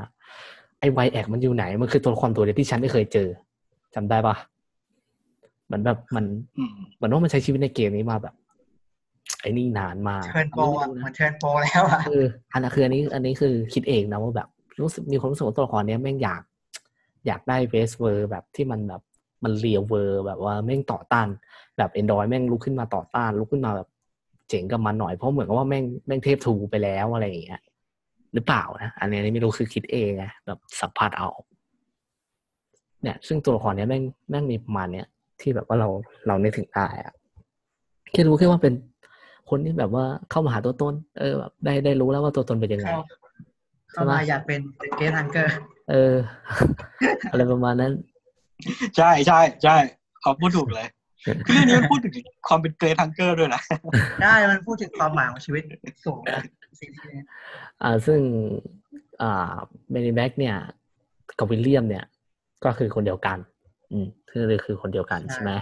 [0.81, 3.29] ไอไวแอกมันอยู่ไหน มันคือตัวละครตัวเดียวที่ฉันไม่เคยเจอ
[3.95, 4.35] จำได้ปะ
[5.69, 6.25] เหมือนแบบมัน
[6.59, 8.35] อืมเหมือนว่ามันใช้ชีวิตในเกมนี้มาแบบ
[9.41, 14.49] ไอ้นี่นานมาก turn pro อะไม่รู้มันนะ turn pro แล้วอะคืออันนั้นคืออันนี้ อันนี้คือคิดเองนะว่าแบบ
[14.81, 16.43] รู้สึกมีความรู้สึกว่าตัวละครเนี้ยแม่งอยาก
[17.27, 19.03] อยากได้เบสเวอร์แบบที่มันแบบ
[19.45, 21.29] มัน real world แบบว่าแม่งต่อต้าน
[21.79, 23.89] แบบแอนดรอยด์แม่งลุกขึ้นมาต่อต้าน ลุกขึ้นมาแบบ
[24.49, 27.61] เจ๋งกับมันหน่อยเพราะเหมือนกับว่าแม่งแม่งเทพทรูไปแล้วอะไรอย่างเงี้ย
[28.35, 31.29] หรือเปล่านะอันนี้ไม่รู้คือคิดเองไงแบบสัมผัสเอา
[33.03, 35.07] เนี่ย ซึ่งตัวละครเนี้ยแม่งแม่งมีประมาณเนี้ย
[35.41, 35.89] ที่แบบว่าเรา
[36.27, 37.15] เรานึกถึงได้อะ
[38.13, 38.75] แค่รู้แค่ว่าเป็น
[39.51, 43.01] คนที่แบบว่าเข้ามาหาตัวตน เออแบบได้ได้รู้แล้วว่าตัวตนเป็นยังไงเข้า
[43.93, 44.61] เข้ามาอยากเป็น
[44.97, 45.55] great thinker
[45.91, 46.15] เออ
[47.31, 47.93] อะไรประมาณนั้น
[48.97, 49.77] ใช่ใช่ใช่
[50.23, 50.89] เขาพูดถูกเลย
[51.45, 52.13] คือเรื่องนี้มันพูดถึง
[52.49, 53.63] ความเป็น great thinker ด้วยนะ
[54.23, 55.63] ได้มันพูดถึงความหมายของชีวิต
[56.05, 56.43] สูงนะ
[56.81, 57.13] สิ่งที่
[57.83, 58.21] อ่า ซึ่ง
[59.23, 59.55] อ่า
[59.91, 60.57] Man in Black เนี่ย
[61.39, 62.05] กับวิลเลียมเนี่ย
[62.65, 63.39] ก็คือคนเดียวกัน
[63.93, 65.53] อืมคือคือคนเดียวกันใช่ไหม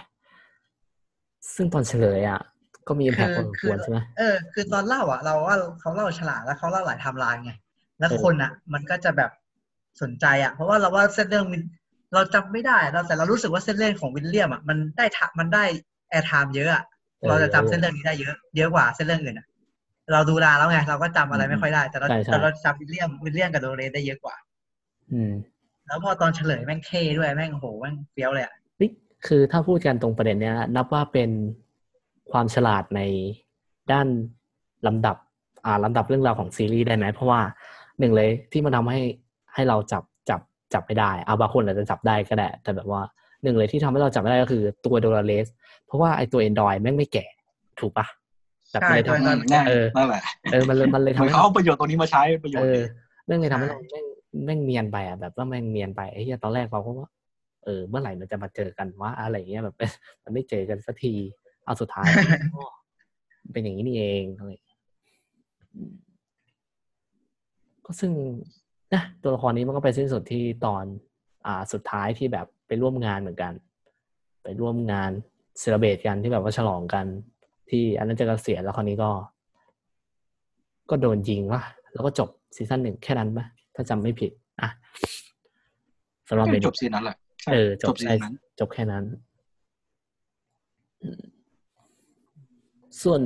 [1.55, 2.41] ซึ่งตอนเฉลยอะ
[2.89, 7.53] ก็มี impact พอสมควรใช่ไหมเออคือตอนเล่าอะ เราว่าเขาเล่าฉลาดแล้วเขาเล่าหลายไทม์ไลน์ไง
[7.99, 9.31] แล้วเออคนอะ มันก็จะแบบ
[10.03, 11.63] สนใจอะ เพราะว่าเราว่าเส้นเรื่องมัน
[12.15, 15.65] เราจำไม่ได้เราแต่เรารู้สึกว่าเส้นเรื่องของวิลเลียมอะมันได้ทะมันได้
[16.11, 16.85] airtime เยอะอะ
[17.29, 19.47] เราจะจำเส้นเรื่องนี้ได้เยอะเยอะกว่าเส้นเรื่องอื่นอะ
[20.13, 24.37] เราดูนานแล้วไงเราก็จำอะไรไม่ค่อยได้ แต่เราใช่ใช่แต่เราจำวิลเลียมวิลเลียมกับโดโลเรสได้เยอะกว่า
[25.13, 25.33] อืม
[25.87, 28.91] แล้วพอตอนเฉลยแม่งเท่ด้วยแม่งโหแม่งเฟี้ยวเลยอะเฮ้ย
[29.27, 31.31] คือถ้าพูดกันตรงประเด็นเนี้ย นับว่าเป็น
[32.31, 33.01] ความฉลาดใน
[33.93, 34.07] ด้าน
[34.87, 35.17] ลำดับ
[35.65, 37.41] อ่าลำดับเรื่องราวของซีรีส์ได้ไหมเพราะว่า
[38.01, 39.01] หนึ่งเลยที่มันทำให้
[39.55, 40.41] ให้เราจับจับ
[40.75, 43.03] จับไม่ได้เอาบางคนอาจจะจับได้ก็ได้แต่แบบว่า
[43.43, 45.47] หนึ่งเลยที่ทำให้เราจับไม่ได้ก็คือตัวโดราเลส
[45.87, 47.27] เพราะว่าไอตัว Android แม่งไม่แก่
[47.81, 48.07] ถูกปะ
[48.71, 50.23] แบบใช่เลยตัวทำ Android แน่เออนั่นแหละ
[50.53, 52.81] เออมันเลยมันเลยเหทำมือนให้เขาเอาประโยชน์ตรงนี้มาใช้ประโยชเอน์อดี
[53.27, 54.05] เรื่องเลยทำให้ใช่เราแม่ง
[54.45, 57.09] แม่งเนียนไปอะแบบว่าแม่งเนียนไปไอ้เหี้ยตอนแรกเราก็ว่า
[57.65, 59.77] เออเมื่อไหร่มันจะมาเจอกันวะอะไรเงี้ยแบบ
[60.23, 61.15] มันไม่เจอกันสักที
[61.65, 62.09] เอาสุดท้าย
[63.53, 64.51] เป็นอย่างนี้นี่เองอะไร
[67.87, 68.13] ก็ซึ่ง
[68.95, 70.85] นะตัวละครนี้มันก็ไปสิ้นสุดที่ตอน
[71.47, 73.53] อ่าสุดท้ายที่แบบไปร่วมงานเหมือนกัน
[74.43, 75.11] ไปร่วมงาน
[75.59, 77.07] celebrate กันที่แบบว่าฉลองกัน
[77.71, 79.11] ที่อันนั้นจะเกษียณแล้วคราวนี้ก็
[80.91, 81.63] ก็โดนยิงวะ
[81.93, 83.47] แล้วก็จบซีซั่นหนึ่งแค่นั้นปะ
[83.77, 84.71] ถ้าจำไม่ผิด อะ
[86.29, 89.05] สำหรับเบนจบซีนนั้นแหละใช่เออจจบบซีใช่นนั้นจบแค่นั้น
[91.03, 91.21] อืม
[93.03, 93.21] ส่วน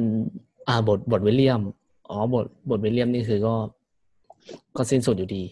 [0.68, 1.60] อ่าบทบทวิลเลียม
[2.08, 3.54] อ๋อบทบทวิลเลียมนี่คือก็
[4.76, 5.44] ก็สิ้นสุดอยู่ดี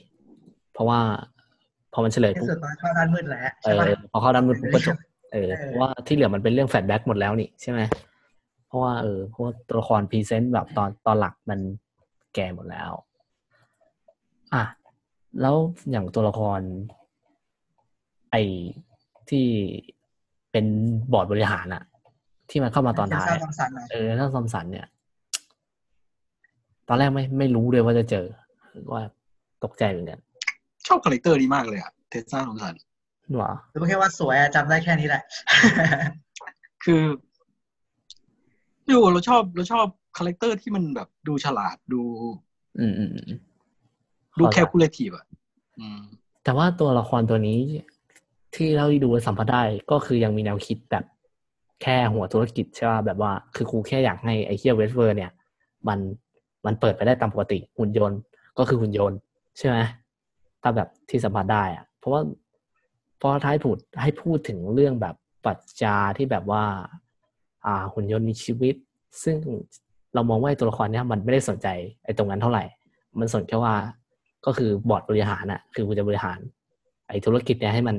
[0.73, 1.01] เพราะว่า
[1.93, 4.97] พอมันเฉลยที่ปุ๊บสุดตอนเข้าด้านมืดแล้วเอใช่ปะอพอเข้าด้านมืดปุ๊บก็จบ
[5.33, 7.81] เออเออเพราะว่าที่เหลือมันเป็นเรื่อง flashback หมดแล้วนี่ใช่ไหม
[8.67, 11.61] เพราะว่าเออเพราะว่าตัวละคร present แบบตอนตอนหลักมัน
[12.35, 12.91] แก่หมดแล้ว
[14.55, 14.65] อะ
[15.41, 15.57] แล้ว
[15.91, 16.61] อย่างตัวละคร
[18.31, 18.43] ไอ้
[19.31, 19.47] ที่
[20.53, 20.67] เป็น
[21.13, 21.83] บอร์ดบริหารอะ
[22.51, 24.87] ที่มันเข้ามาตอนท้ายเทสซอะทอมป์สันหน่อยเออถ้าซอมสันเนี่ย
[26.89, 28.27] ตอนแรกไม่ไม่รู้เลยว่าจะเจอ
[28.93, 29.03] ว่า
[29.65, 30.21] ตกใจเหมือนกัน
[30.87, 32.75] ชอบ character นี้มากเลยอะเทสซาทอมป์สัน
[33.39, 35.23] หรอรู้แค่ว่าสวยอะจำได้แค่นี้แหละ
[36.85, 37.03] คือ
[38.85, 42.03] ไม่รู้เราชอบเราชอบ character ที่มันแบบดูฉลาดดู
[42.79, 43.41] อืมอืมอืม
[44.41, 45.25] ดูเข้าใจแคลคูลเลทีฟอะ
[45.81, 46.01] อืม
[46.45, 47.59] แต่ว่าตัวละครตัวนี้
[48.55, 51.05] ที่เราดูสัมผัสได้ก็คือยังมีแนวคิดแบบ
[51.83, 55.31] แค่หัวธุรกิจใช่ป่ะแบบว่าคือครูแค่อยากให้ไอ้เคีย Westworld เนี่ย
[55.89, 55.99] มัน
[56.67, 58.19] มันเปิดไปได้ตามปกติหุ่นยนต์
[58.59, 59.19] ก็คือหุ่นยนต์
[59.59, 59.77] ใช่ไหม
[60.63, 62.23] ถ้าแบบที่สัมผัสได้อะเพราะว่า
[63.21, 65.15] พอท้ายพูดให้พูดถึงเรื่องแบบ
[65.45, 66.65] ปรัชญาที่แบบว่า
[67.67, 68.75] อ่าหุ่นยนต์มีชีวิต
[69.25, 69.37] ซึ่ง
[70.15, 71.69] เรามองว่าไอ้ตัวละครเนี้ยมันไม่ได้สนใจ
[72.05, 72.65] ไอ้ตรงนั้นเท่าไหร่
[73.19, 73.75] มันสนแค่ว่า
[74.47, 76.39] ก็คือบอร์ดบริหารอะคือกูจะบริหาร
[77.09, 77.97] ไอ้ธุรกิจเนี้ยให้มัน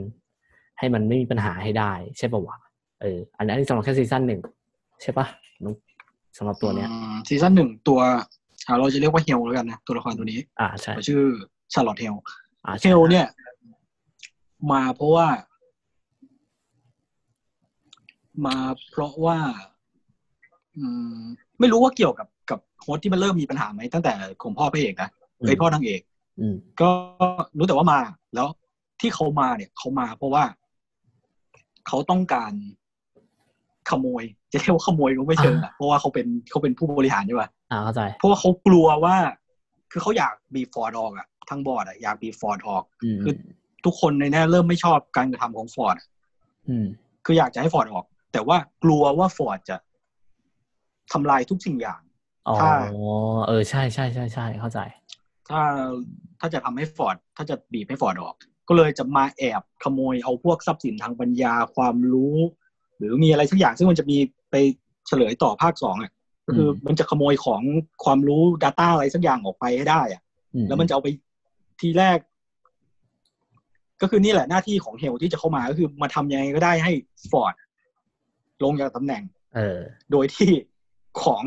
[0.79, 2.57] ให้มันไม่มีปัญหาให้ได้ ใช่ป่าวะ
[3.01, 4.41] เอออันนี้นสำหรับแค่ซีซั่นหนึ่ง
[5.01, 5.25] ใช่ปะ
[5.63, 5.75] น้อง
[6.37, 7.99] สำหรับตัวเนี้ยอืมซีซั่นหนึ่งตัว
[8.67, 11.21] อ่าเราจะเรียกว่าเฮลแล้วกันนะตัวละครตัวนี้ อ่าใช่เขาชื่อ
[11.73, 12.15] ชาร์ลอตเฮล
[12.65, 13.27] อ่าเฮใช่ลเนี่ย
[14.71, 15.27] มาเพราะว่า
[18.45, 18.55] มา
[18.91, 19.37] เพราะว่า
[20.77, 20.85] อื
[21.19, 21.21] ม
[21.59, 24.13] ไม่รู้ว่าเกี่ยวกับกับ host ที่มันเริ่มมีปัญหาไหมตั้งแต่
[24.43, 25.09] ของพ่อพระเอกนะ
[25.39, 26.08] เอ้ยพ่อนางเอกอืม
[26.81, 26.89] ก็
[27.57, 27.99] รู้แต่ว่ามา
[28.35, 28.47] แล้ว
[28.99, 30.43] ที่เขามาเนี่ยเขามาเพราะว่า
[31.87, 32.51] เขาต้องการ
[33.89, 39.15] ขโมย จะเรียกว่าขโมยก็ไม่เชิงอะเพราะว่าเขาเป็นเขาเป็นผู้บริหารใช่ป่ะอ่าเข้าใจเพราะว่าเขากลัวว่า
[39.91, 43.33] คือเขาอยากบีบฟอร์ดออกอะทั้งบอร์ดอะอยากบีบฟอร์ดออกอืมคือ
[43.85, 45.97] ทุกคนในนี้เริ่มไม่ชอบการกระทำของฟอร์ด
[46.69, 46.85] อืม
[47.25, 49.77] คืออยากจะให้ฟอร์ดออก แต่ว่ากลัวว่าฟอร์ดจะ
[51.11, 52.01] ทำลายทุกสิ่งอย่าง
[52.47, 52.71] อ๋อถ้า
[53.47, 54.79] เออใช่ใช่ใช่ใช่เข้าใจ
[55.49, 55.61] ถ้า
[56.39, 58.35] ถ้าจะทำให้ฟอร์ดถ้าจะบีบให้ฟอร์ดออก
[58.67, 62.35] ก็เลยจะมาแอบขโมยเอาพวกทรัพย์สินทางปัญญาความรู้
[62.97, 64.17] หรือมีอะไรสักอย่างซึ่งมันจะมี
[64.51, 64.55] ไป
[65.07, 66.11] เฉลยต่อภาคสองอะ
[66.45, 67.61] ก็คืออมมันจะขโมยของ
[68.03, 70.21] ความรู้ Data อะไรสักอย่างออกไปให้ได้อะ
[70.55, 71.09] อืแล้วมันจะเอาไป
[71.79, 72.17] ทีแรก
[74.01, 76.91] ก็คือนี่แหละหน้าที่ของเฮลที่จะเข้ามาก็คือมาทำยังไงก็ได้ให้
[77.31, 77.53] ฟอร์ด
[78.63, 79.23] ลงจากตำแหน่ง
[79.55, 79.79] เออ
[80.11, 80.51] โดยที่
[81.23, 81.43] ของ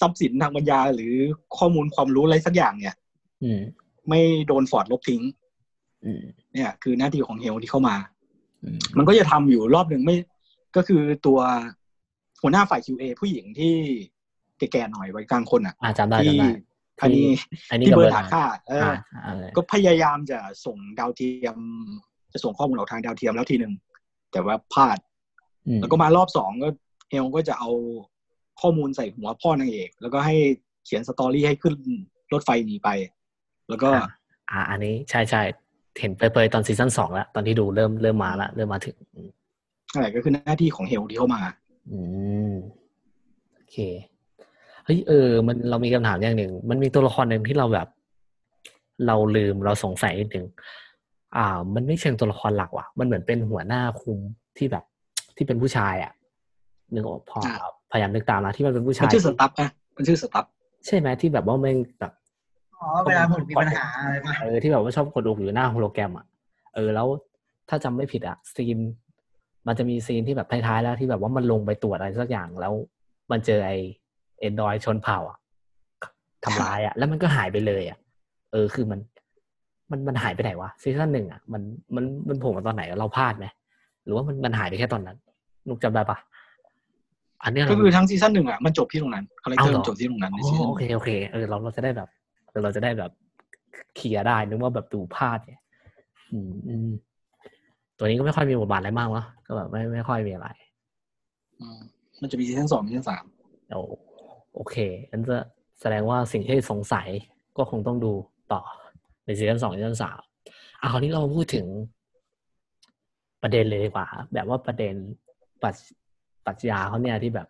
[0.00, 1.14] ทรัพย์สินทางปัญญาหรือ
[1.58, 2.99] ข้อมูลความรู้อะไรสักอย่างเนี่ยอืม
[4.08, 5.22] ไม่โดนฟอร์ดลบทิ้ง
[6.04, 6.22] อืม
[6.54, 7.96] เนี่ย คือหน้าที่ของเฮลที่เข้ามา
[8.62, 10.16] อืมมันก็จะทำอยู่รอบหนึ่งไม่
[10.76, 11.38] ก็คือตัว
[12.42, 13.74] หัวหน้าฝ่าย QA ผู้หญิงที่
[14.58, 16.50] แก่ๆหน่อยวัยกลางคนอะอ่าจำได้ที่จำได้
[17.02, 17.28] อันนี้
[17.70, 21.56] อันนี้ที่กับเบิร์เบิดร์ดหาค่าเอออ่าออ่าก็พยายามจะส่งดาวเทียม
[22.32, 23.72] จะส่งข้อมูลออกทางดาวเทียมแล้วทีหนึ่ง
[24.32, 24.98] แต่ว่าพลาด
[25.66, 26.68] อืมแล้วก็มารอบสองก็
[27.10, 27.70] เฮลก็จะเอา
[28.60, 30.36] ข้อมูลใส่หัวพ่อนางเอก แล้วก็ให้
[30.84, 31.74] เขียน story ให้ขึ้น
[32.32, 32.88] รถไฟหนีไป
[33.70, 34.06] แล้วก็อ่า
[34.50, 35.42] อ่า อันนี้ใช่ใช่
[36.00, 39.28] เห็นเปรยๆตอนซีซั่นสองแล้ว ตอนที่ดูเริ่มเริ่มมาละเริ่มมาถึงอืม
[39.92, 41.40] อะไรก็คือหน้าที่ของเฮลที่เข้ามา
[41.90, 41.98] อื
[42.50, 42.52] ม
[43.54, 43.76] โอเค
[44.84, 47.88] เฮ้ยเออ มันเรามีคำถามอย่างหนึ่ง มันมีตัวละครหนึ่งที่เราแบบ
[49.06, 50.46] เราลืมเราสงสัยนิดหนึ่ง
[51.36, 54.18] อ่า มันไม่เชิงตัวละครหลักว่ะ มันเหมือนเป็นหัวหน้าคุม
[54.56, 54.84] ที่แบบ
[55.36, 56.12] ที่เป็นผู้ชายอะ
[56.94, 57.56] นึกออกพออ่า
[57.92, 60.44] พยายามนึกตามนะที่มันเป็นผู้มันชายชื่อสที่ตัฟนะมันชื่อสตัฟ
[60.86, 62.12] ใช่ไหมที่แบบว่าแม่งแบบ
[62.80, 66.26] อ๋อเวลาหุ่นมีปัญหาอะไรปะเออที่แบบว่าชอบกดอกอยู่หน้าโฮโลแกรมอะ
[66.74, 67.06] เออแล้ว
[67.68, 68.78] ถ้าจำไม่ผิดอะซีน
[69.66, 72.72] มันจะมีซีนที่แบบท้ายๆแล้วที่แบบว่ามันลงไปตรวจอะไรสักอย่างแล้ว
[73.30, 73.72] มันเจอไอ
[74.40, 75.38] android ชนเผ่าอะ
[76.44, 77.98] ทำร้ายอะ แล้วมันก็หายไปเลยอะ
[78.52, 79.00] เออคือมัน
[79.90, 81.62] มันมันหายไปไหนวะซีซั่นหนึ่งอะมัน
[81.94, 83.46] มันมันโผล่มาตอนไหนเราพลาดไหม
[84.04, 85.16] หรือว่ามันมันหายไปแค่ตอนนั้น
[85.68, 86.18] นุกจำได้ปะ
[87.42, 92.08] อันเนี้ยก็คือทั้งซีซั่นหนึ่งอะมันจบที่ตรงนั้นคาแรคเตอร์เอาเหรอมันจบที่ตรงนั้นในอ๋ซีอซั่นโอเคโอเคเออเราเราจะได้แบบ
[92.50, 93.10] เออเราจะได้แบบ
[93.96, 95.62] เคลียร์ได้นึกว่าแบบดูพลาดเนี่ย
[96.32, 96.90] อืมอืม
[97.96, 100.48] ตัวนี้ก็ไม่ค่อยมีบทบาทอะไรมากเนาะก็แบบไม่ไม่ค่อยมีอะไร
[101.60, 101.80] อืม
[102.20, 103.24] มันจะมีซีซั่นสองซีซั่นสาม
[103.70, 103.80] โอ้
[104.54, 104.76] โอเค
[105.10, 105.38] งั้นจะ
[105.80, 107.08] แสดงว่าสิ่งที่สงสัย
[107.56, 108.12] ก็คงต้องดู
[108.52, 108.60] ต่อ
[109.24, 110.20] ในซีซั่นสองซีซั่นสาม
[110.80, 111.66] อะคราวนี้เรามาพูดถึง
[113.42, 114.94] ประเด็นเลยดีกว่า แบบว่าประเด็น
[115.62, 115.76] ปรัช
[116.46, 117.48] ปรัชญาเขาเนี่ยที่แบบ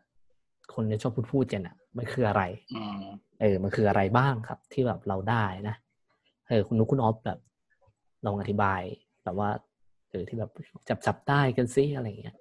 [0.74, 2.42] คนเนี่ยชอบพูดพูดกันอะ มันคืออะไร
[2.74, 3.02] อืม
[3.40, 5.76] เออ มันคืออะไรบ้างครับ ที่แบบเราได้นะ
[6.48, 7.38] เออคุณนุกคุณออฟแบบ
[8.26, 8.80] ลองอธิบาย
[9.24, 9.50] แบบว่า
[10.10, 10.50] เออที่แบบ
[10.88, 12.36] จับจับได้กันซิอะไรอย่างเงี้ย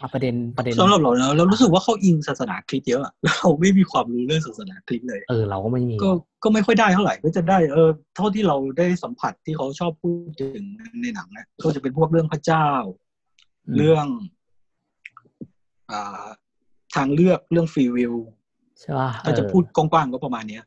[0.00, 6.10] อะประเด็นประเด็นสำหรับเราแล้วเรารู้สึกว่าเขาอิงศาสนาคริสต์เยอะอะแล้วเราไม่มีความรู้เรื่องศาสนาคริสต์เลย เออเราก็ไม่มีก็
[6.44, 10.64] ก็ไม่ค่อยได้เท่าไหร่ก็จะได้เออเท่าที่เราได้สัมผัสที่เขาชอบพูดถึง
[11.02, 12.68] ในหนังนะก็จะเป็นพวกเรื่องพระเจ้า
[13.66, 14.06] อืมเรื่อง
[15.90, 16.26] อ่า
[16.94, 18.14] ทางเลือกเรื่องฟรีวิล
[18.80, 20.64] ใช่ป่ะถ้าจะเออพูดกว้างๆก็ประมาณเนี้ย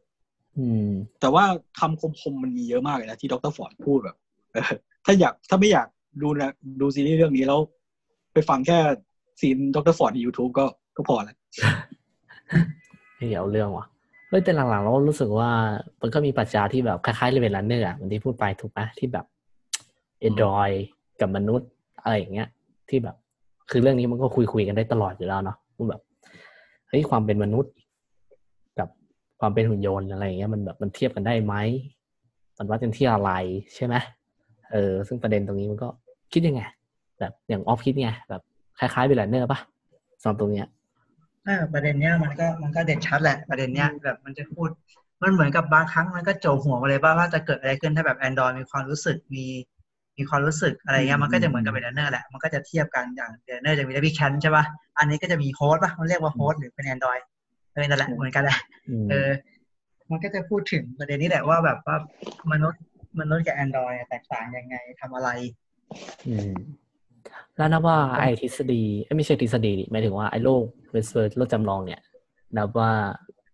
[0.58, 0.90] อืม
[1.22, 1.44] แต่ว่า
[1.80, 4.18] คำคมๆมันมีเยอะมากเลยนะที่ดรฟอร์ดพูดแบบ
[4.54, 4.64] เออ
[5.06, 5.88] ถ้าอยากถ้าไม่อยาก
[6.22, 7.60] ดูนะดูซีรีส์เรื่องนี้แล้ว
[8.34, 8.78] ไปฟังแค่
[9.40, 10.66] ซีนดรฟอร์ดใน YouTube ก็
[10.98, 11.38] ก็พอแล้ว
[13.16, 13.86] ไม่เดี๋ยวเอาเรื่องว่ะ
[14.30, 15.50] เฮ้ยแต่หลังๆเรารู้สึกว่า
[16.02, 19.26] มันก็มีปรัชญาที่แบบคล้ายๆ Blade Runner อะเหมือนที่พูดไปถูกไหมที่แบบ
[20.22, 20.70] android
[21.22, 21.70] กับมนุษย์
[22.04, 22.50] อะไรอย่างเงี้ย
[22.90, 23.16] ที่แบบ
[23.70, 27.74] คือเรื่องนี้มันก็คุยคุยๆกันได้ตลอดอยู่แล้วเนาะว่าแบบเฮ้ยความเป็นมนุษย์
[28.80, 28.88] กับ
[29.40, 31.56] ความเป็นหุ่นยนต์อะไรอย่างเงี้ยมันแบบมันเทียบกันได้ไหม
[32.58, 33.32] มันวัดกันที่อะไร
[33.76, 33.96] ใช่ไหม
[34.72, 35.88] เออ ซึ่งประเด็นตรงนี้มันก็
[36.34, 36.62] คิดยังไง
[37.20, 38.42] แบบอย่างออฟคิดไงแบบ
[38.80, 39.60] คล้ายๆ Blade Runner ปะ
[40.22, 40.68] สำหรับตรงเนี้ย
[41.46, 44.70] เออประเด็นเนี้ยมันก็มันก็เด่นชัดแหละประเด็นเนี้ยแบบมันจะพูด
[45.22, 49.46] มันเหมือนกับบางครั้งมันก็โจหัวมาเลยว่าว่าจะเกิดอะไรขึ้นถ้าแบบ Android มีความรู้สึกมี
[50.18, 54.66] มีความรู้สึกอะไรเงี้ยมันก็จะเหมือนกับ Blade Runner แหละมันก็จะเทียบกันอย่าง Blade Runner จะมี d ดบิแคนใช่ป่ะ
[55.00, 57.24] อันนี้ก็จะมี host ป่ะมันเรียกว่า host หรือเป็น Android
[57.74, 58.58] เออนั่นแหละเหมือนกันแหละ
[58.90, 59.30] อืมเออ
[60.12, 61.98] มันก็จะพูดถึงประเด็นนี้แหละว่าแบบว่า
[62.52, 62.82] มนุษย์
[63.20, 65.30] มนุษย์กับ Android แตกต่างยังไงทำอะไร
[66.28, 66.54] อืม
[67.58, 72.02] แล้วนับว่าไอ้ทฤษฎีเอ้ยไม่ใช่ทฤษฎีดิหมายถึงว่าไอ้โลก Westworld โลกจำลองเนี่ย
[72.58, 72.92] นับว่า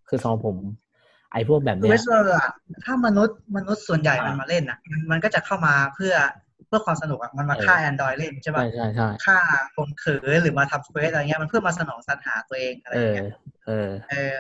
[0.08, 0.58] คือสำหรับผม
[1.32, 2.52] ไอ้พวกแบบเวเนี้ยสเวอร์อะ
[2.86, 9.38] ถ้ามนุษย์มนุษย์ส่วนใหญ่อ่ามัมันมาเล่นอะมันมันก็จะเข้ามาเพื่อเพื่อความสนุกอะมันมาเออฆ่า Android เล่นใช่ใช่ป่ะใช่ใช่ฆ่า
[9.76, 13.32] ข่มขืนหรือมาทำเควสอะไรเงี้ยมันเพื่อมาสนองสรรหาตัวเองอะไรเออเงี้ย
[13.68, 14.36] เออเออ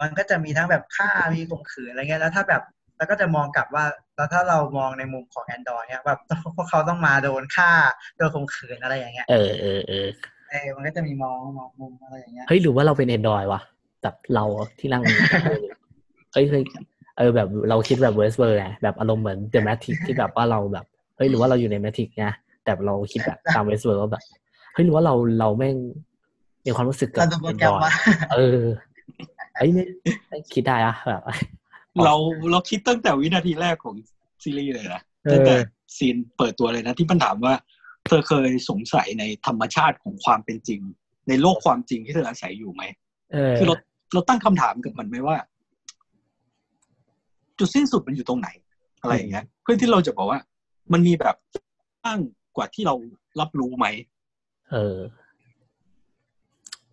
[0.00, 2.62] มันก็จะมีทั้งแบบฆ่ามีข่มขืนอะไรเงี้ยแล้วถ้าแบบ
[2.98, 3.84] แล้วก็จะมองกลับว่า
[4.16, 6.18] แล้วถ้าเรามองในมุมของ Android เนี่ยแบบ
[6.56, 7.70] พวกเขาต้องมาโดนฆ่า
[8.16, 10.08] โดนข่มขืนอะไรอย่างเงี้ยเออเออเออ
[10.50, 13.60] เออมันก็จะมีมองมองมุมอะไรอย่างเงี้ยเฮ้ยหรือว่าเราเป็นแอนดรอยวะ
[14.02, 14.44] แบบเรา
[14.80, 15.02] ที่นั่ง
[16.32, 16.62] เฮ้ยเฮ้ย
[17.18, 20.86] เออแบบเราคิดแบบ Westworld ไงแบบอารมณ์เหมือน The Matrix ที่แบบว่าเราแบบ
[21.16, 22.26] เฮ้ยหรือว่าเราอยู่ใน Matrix ไง
[22.64, 24.22] แต่เราคิดแบบตาม Westworld ว่าแบบ
[24.74, 25.76] เฮ้ยหรือว่าเราเราแม่ง
[26.66, 27.92] มีความรู้สึกกับเราถูกโปรแกรมว่า
[28.36, 28.60] เออ
[29.56, 29.88] ไอ้ยเนี่ย
[30.54, 31.22] คิดได้อะแบบ
[32.04, 32.14] เรา
[32.50, 33.94] เราคิดตั้งแต่วินาทีแรกของ
[34.42, 35.54] ซีรีส์เลยนะเออตั้งแต่
[35.96, 37.54] scene เปิดตัวเลยนะ ที่มันถามว่า
[38.06, 40.80] เธอเคยสงสัยในธรรมชาติของความเป็นจริง
[41.28, 42.82] ในโลกความจริงที่เธออาศัยอยู่ไหม
[43.32, 43.74] เออคือเรา
[44.12, 45.36] เราตั้งคำถามกับมันไหมว่า
[47.58, 48.48] จุดสิ้นสุดมันอยู่ตรงไหน
[49.00, 50.40] อะไรอย่างเงี้ยเพื่อที่เราจะบอกว่า
[50.92, 51.36] มันมีแบบ
[52.04, 52.20] ตั้ง
[52.56, 52.94] กว่าที่เรา
[53.40, 53.86] รับรู้ไหม
[54.70, 54.96] เออ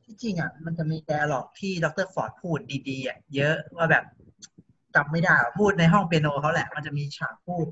[0.05, 4.03] ที่จริงอะ มันจะมีแดร์ล็อกที่ดรฟอร์ดพูดดีๆอะเยอะว่าแบบ
[4.95, 7.65] จำไม่ได้อะพูดในห้องเปียโนเขาแหละ มันจะมีฉากพูด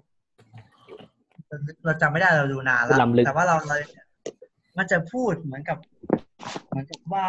[1.85, 3.75] เราจำไม่ได้เราดูนานแล้ว ล้ำลึก แต่ว่าเราเรา
[4.77, 5.77] มันจะพูดเหมือนกับ
[6.67, 7.27] เหมือนกับว่า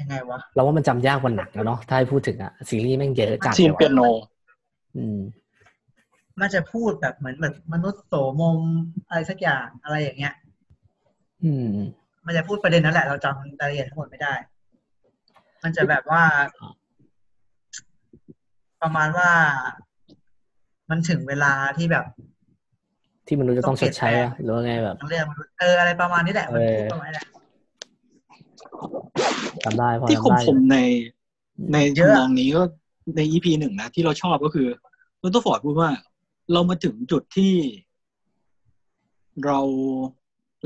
[0.00, 4.00] ยังไงวะ เราว่ามันจำยากกว่าหนังแล้วเนาะถ้าให้พูดถึงอะซีรีส์แม่งเยอะจัดซีนลยเปียโน
[4.96, 5.18] อืม
[6.40, 8.60] มันจะพูดแบบเหมือนแบบมนุษย์โสมม
[9.08, 10.34] อะไรสักอย่างอะไรอย่างเงี้ย
[11.44, 11.68] อืม
[12.26, 14.34] มันจะพูดประเด็นนั้นแหละเราจำรายละเอียดทั้งหมดไม่ได้
[15.62, 16.22] มันจะแบบว่า
[18.82, 19.30] ประมาณว่า
[20.90, 22.04] มันถึงเวลาที่แบบ
[23.26, 27.26] ที่มนุษย์จะต้องชดใช้อะหรือว่าไงแบบต้องเรียกมนุษย์เอออะไรประมาณนี้แหละมันพูดเออประมาณนี้แหละ
[29.64, 30.78] จำได้พอที่คจำมได้คมใน
[31.72, 32.62] ในเยอะทำนองนี้ก็
[33.16, 34.68] ในอีพีหนึ่งนะที่เราชอบก็คือ
[35.22, 35.90] ดรฟอร์ดพูดว่า
[36.52, 37.54] เรามาถึงจุดที่
[39.44, 39.60] เรา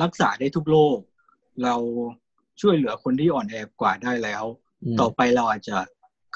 [0.02, 0.98] รักษาได้ทุกโรค
[1.64, 1.74] เรา
[2.60, 4.44] ช่วยเหลือคนที่อ่อนแอกว่าได้แล้ว
[4.94, 5.76] มต่อไปเราอาจจะ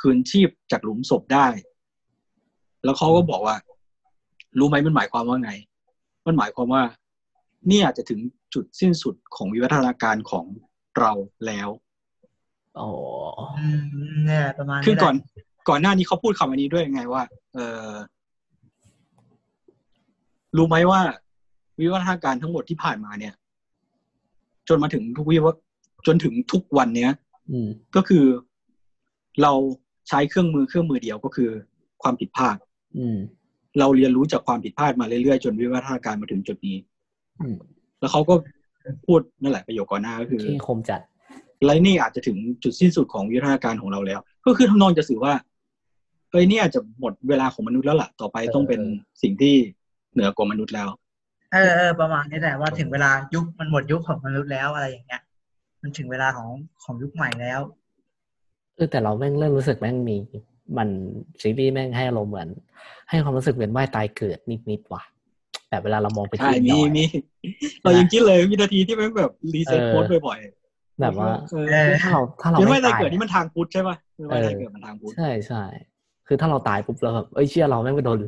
[0.01, 1.47] คืนชีพจากหลุมศพได้
[2.85, 3.57] แล้วเขาก็บอกว่า
[4.59, 5.53] รู้ไหมมันหมายความว่าไง
[6.27, 6.83] มันหมายความว่า
[7.71, 8.21] นี่อาจจะถึง
[8.55, 10.45] จุดสิ้นสุดของวิวัฒนาการของ
[10.99, 11.13] เรา
[11.47, 11.69] แล้ว
[12.77, 12.87] โอ้
[13.59, 13.83] อืม
[14.25, 15.15] เนี่ยประมาณคือแหละก่อน
[15.69, 17.23] ก่อนหน้านี้เขาพูดคำอันนี้ด้วยไงว่า
[17.55, 17.91] เออ
[20.57, 21.01] รู้ไหมว่า
[21.81, 23.35] วิวัฒนาการทั้งหมดที่ผ่านมาเนี่ย
[24.69, 25.55] จนมาถึงทุกวิวัฒ
[26.07, 27.13] จนถึงทุกวันเนี้ย
[27.51, 28.25] อืมก็คือ
[29.43, 29.53] เรา
[30.09, 31.51] ใช้เครื่องมือเครื่องมือเดียวก็คือ
[32.03, 32.57] ความผิดพลาด
[32.99, 33.19] อืม
[33.79, 36.77] เราเรียนรู้จากความผิดพลาดมาเรื่อยๆ จนวิวัฒนาการมาถึงจุดนี้
[37.41, 37.57] อืม
[38.01, 38.35] แล้วเขาก็
[39.07, 41.01] พูดนั่นแหละประโยคก่อนหน้าก็คือที่คมจัด
[41.65, 45.35] และนี่อาจจะถึงจุดสิ้นสุดของวิวัฒนาการของเราแล้ว ก็คือทำนองจะสื่อว่า
[46.31, 48.81] เอ้ยเนี่ยจะหมดเวลาของมนุษย์แล้วล่ะ ต่อไปต้องเป็น
[49.23, 49.55] สิ่งที่
[50.13, 50.89] เหนือกว่ามนุษย์แล้ว
[51.53, 55.23] เออเออประมาณนี้แหละว่าถึงเวลายุคมันหมดยุคของมนุษย์แล้วอะไรอย่างเงี้ย
[55.83, 56.49] มันถึงเวลาของ
[56.85, 57.61] ของยุคใหม่แล้ว
[58.75, 60.17] เออแต่เราแม่งเริ่มรู้สึกแม่งมี
[60.79, 60.89] มัน
[61.43, 62.49] ซีรีส์แม่งให้อารมณ์เหมือน
[63.09, 64.39] ให้ความรู้สึกเป็นว่ายตายเกิด
[64.71, 65.03] นิดๆว่ะ
[65.69, 67.05] แบบเวลาเรามองไปใช่ที่มีดอยมี
[67.83, 75.63] เรายังคิดเลยวินาทีที่มันแบบรีเซ็ตเออโค้ดบ่อยๆแบบว่าเออเออถ้าเราถ้าเราเห็นว่าไม่อะไรตายเกิดนี่มันทางพุทธใช่ป่ะเห็นว่าอะไรเออเกิดมันทางพุทธใช่ใช่
[76.27, 78.19] คือถ้าเราตายปุ๊บแล้วแบบเอ้ยเชื่อเราแม่งไปโดน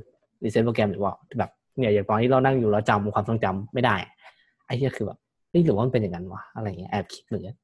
[0.44, 3.96] reset โปรแกรมหรือว่าแบบ เนี่ยอย่างตอนที่เรานั่งอยู่เราจำความทรงจำไม่ได้
[4.66, 5.18] ไอ้เหี้ยคือแบบ
[5.50, 7.56] เฮ้ยหรือว่ามันเป็นอย่างนั้นวะอะไรเงี้ยแอบคิดเหมือนกัน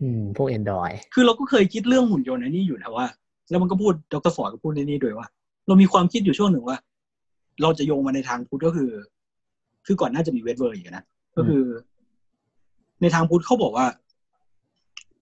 [0.00, 3.06] อืมพวก Android คือเราก็เคยคิดเรื่องหุ่นยนต์ไอ้นี่อยู่นะว่า
[3.50, 5.26] แล้วมันก็พูดดร.ฟอร์ดก็พูดในนี้ด้วยว่า
[5.66, 6.78] เรามีความคิดอยู่ช่วงหนึ่งว่า
[7.62, 8.90] เราจะโยงมาในทางพุทธก็คือ
[9.86, 11.04] คือก่อนหน้าจะมี Westworld อีกนะ
[11.36, 11.64] ก็คือ
[13.00, 13.86] ในทางพุทธเขาบอกว่า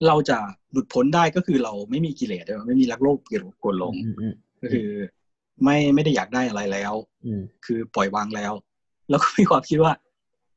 [0.06, 0.38] เราจะ
[0.72, 4.88] หลุดพ้นได้ก็คือเราไม่มีกิเลสด้วยไม่มีรักโลภเกลียดโกรธหลงอืมอืมก็คือ
[5.64, 6.92] ไม่ไม่ได้อยากได้อะไรแล้ว
[7.24, 8.52] อืมคือปล่อยวางแล้ว
[9.10, 9.92] แล้วก็มีความคิดว่า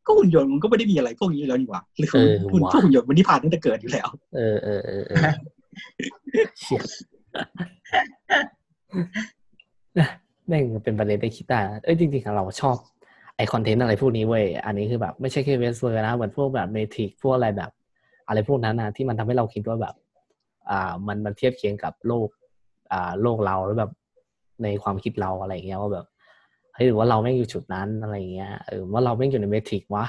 [0.06, 5.18] ก็หุ่นยนต์มันก็ไม่ได้มีอะไรพวกนี้อยู่แล้วนี่หว่าหรือเออหุ่นว่ะพวกหุ่นยนต์มันนิพพานตั้งแต่เกิดอยู่แล้ว เออเออเออเออ
[6.60, 6.82] เชี่ย
[10.48, 12.76] แม่งเป็นประเด็นได้คิดได้นะเอ้ยจริงๆอะเราชอบ
[13.36, 17.72] ไอ content อะไรพวกนี้เว้ย อันนี้คือแบบไม่ใช่แค่ Westworld นะเหมือนพวกแบบ Matrix พวกอะไรแบบ
[18.28, 19.96] อะไรพวกนั้นนะที่มันทำให้เราคิดว่าแบบ
[20.70, 22.28] อ่า มันมันเทียบเคียงกับโลก
[22.92, 23.92] อ่า โลกเราแล้วแบบ
[24.64, 26.06] ในความคิดเราอะไรเงี้ยว่าแบบ
[26.74, 30.06] เฮ้ยหรือว่าเราแม่งอยู่จุดนั้นอะไรเงี้ยเออว่าเราแม่งอยู่ใน Matrix วะ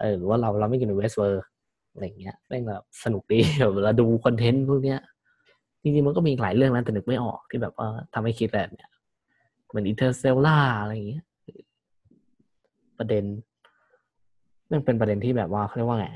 [0.00, 1.44] เออหรือว่าเราเราไม่อยู่ใน Westworld
[1.92, 5.00] อะไรเงี้ยแม่งแบบสนุกดีแบบเราดู content พวกเนี้ย
[5.82, 8.88] จริงๆมันก็มีหลายเรื่องนะแต่นึกไม่ออกที่แบบว่าทำให้คิดแบบเนี้ย
[9.68, 11.24] เหมือน Interstellar อะไรเงี้ย
[12.98, 13.24] ประเด็น
[14.72, 16.08] มันเป็นประเด็นที่แบบว่าเขาเรียกว่าไง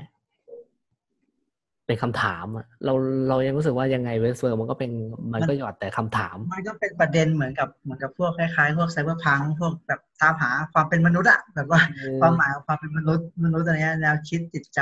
[1.85, 2.93] เป็นคำถามอะเรา
[3.29, 4.91] เรายังรู้สึกว่ายังไง Westworld มันก็เป็น
[5.33, 14.79] มันก็หยอดแต่คำถาม มันก็เป็นประเด็นเหมือนกับเหมือนกับพวกคล้ายๆ พวก cyberpunk พวกแบบตามหาความเป็นมนุษย์อะแบบว่าเออความหมายของความเป็นมนุษย์มนุษย์อะไรเงี้ยแนวคิดจิตใจ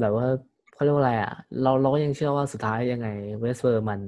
[0.00, 0.26] แบบว่า
[0.74, 3.08] เขาเรียกว่าอะไรอะเราเราก็ยังเชื่อว่าสุดท้ายยังไง
[3.40, 4.00] Westworld มัน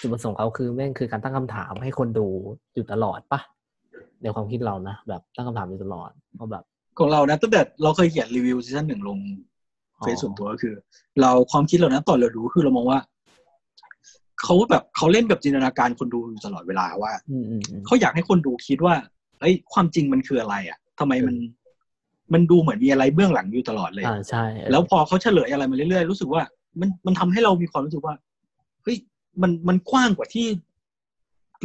[0.00, 2.26] จุดประสงค์เขาคือแม่งคือการตั้งคำถามให้คนดู
[2.74, 3.40] อยู่ตลอดปะ
[4.22, 6.64] ในความคิดเรานะแบบตั้งคำถามอยู่ตลอดว่าแบบ
[6.98, 9.51] ของเรานะตั้งแต่เราเคยเขียนรีวิวซีซั่นหนึ่งลงอ๋อ
[10.02, 10.74] เฟซส่วนตัวก็คือ
[11.20, 13.00] เราความคิดเรานะตอนเราดูคือเรามองว่า
[14.42, 18.94] เขาแบบเขาเล่นกับจินตนาการคนดูอยู่ตลอดเวลาว่าอืมอืมอืมเขาอยากให้คนดูคิดว่า
[19.40, 21.36] เอ้ยความจริงมันคืออะไร อะทำไมมัน
[22.32, 26.42] มันดูเหมือนมีอะไรเบื้องหลังอยู่ตลอดเลยอ่าใช่เออแล้วพอเขาเฉลยอะไรมาเรื่อยๆรู้สึกว่า
[26.80, 28.14] มันมันทำให้เรามีความรู้สึกว่า
[28.82, 28.96] เฮ้ย
[29.42, 30.46] มันมันกว้างกว่าที่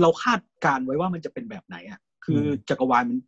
[0.02, 3.20] เราคาดการไว้ว่ามันจะเป็นแบบไหนอะ คือจักรวาลมัน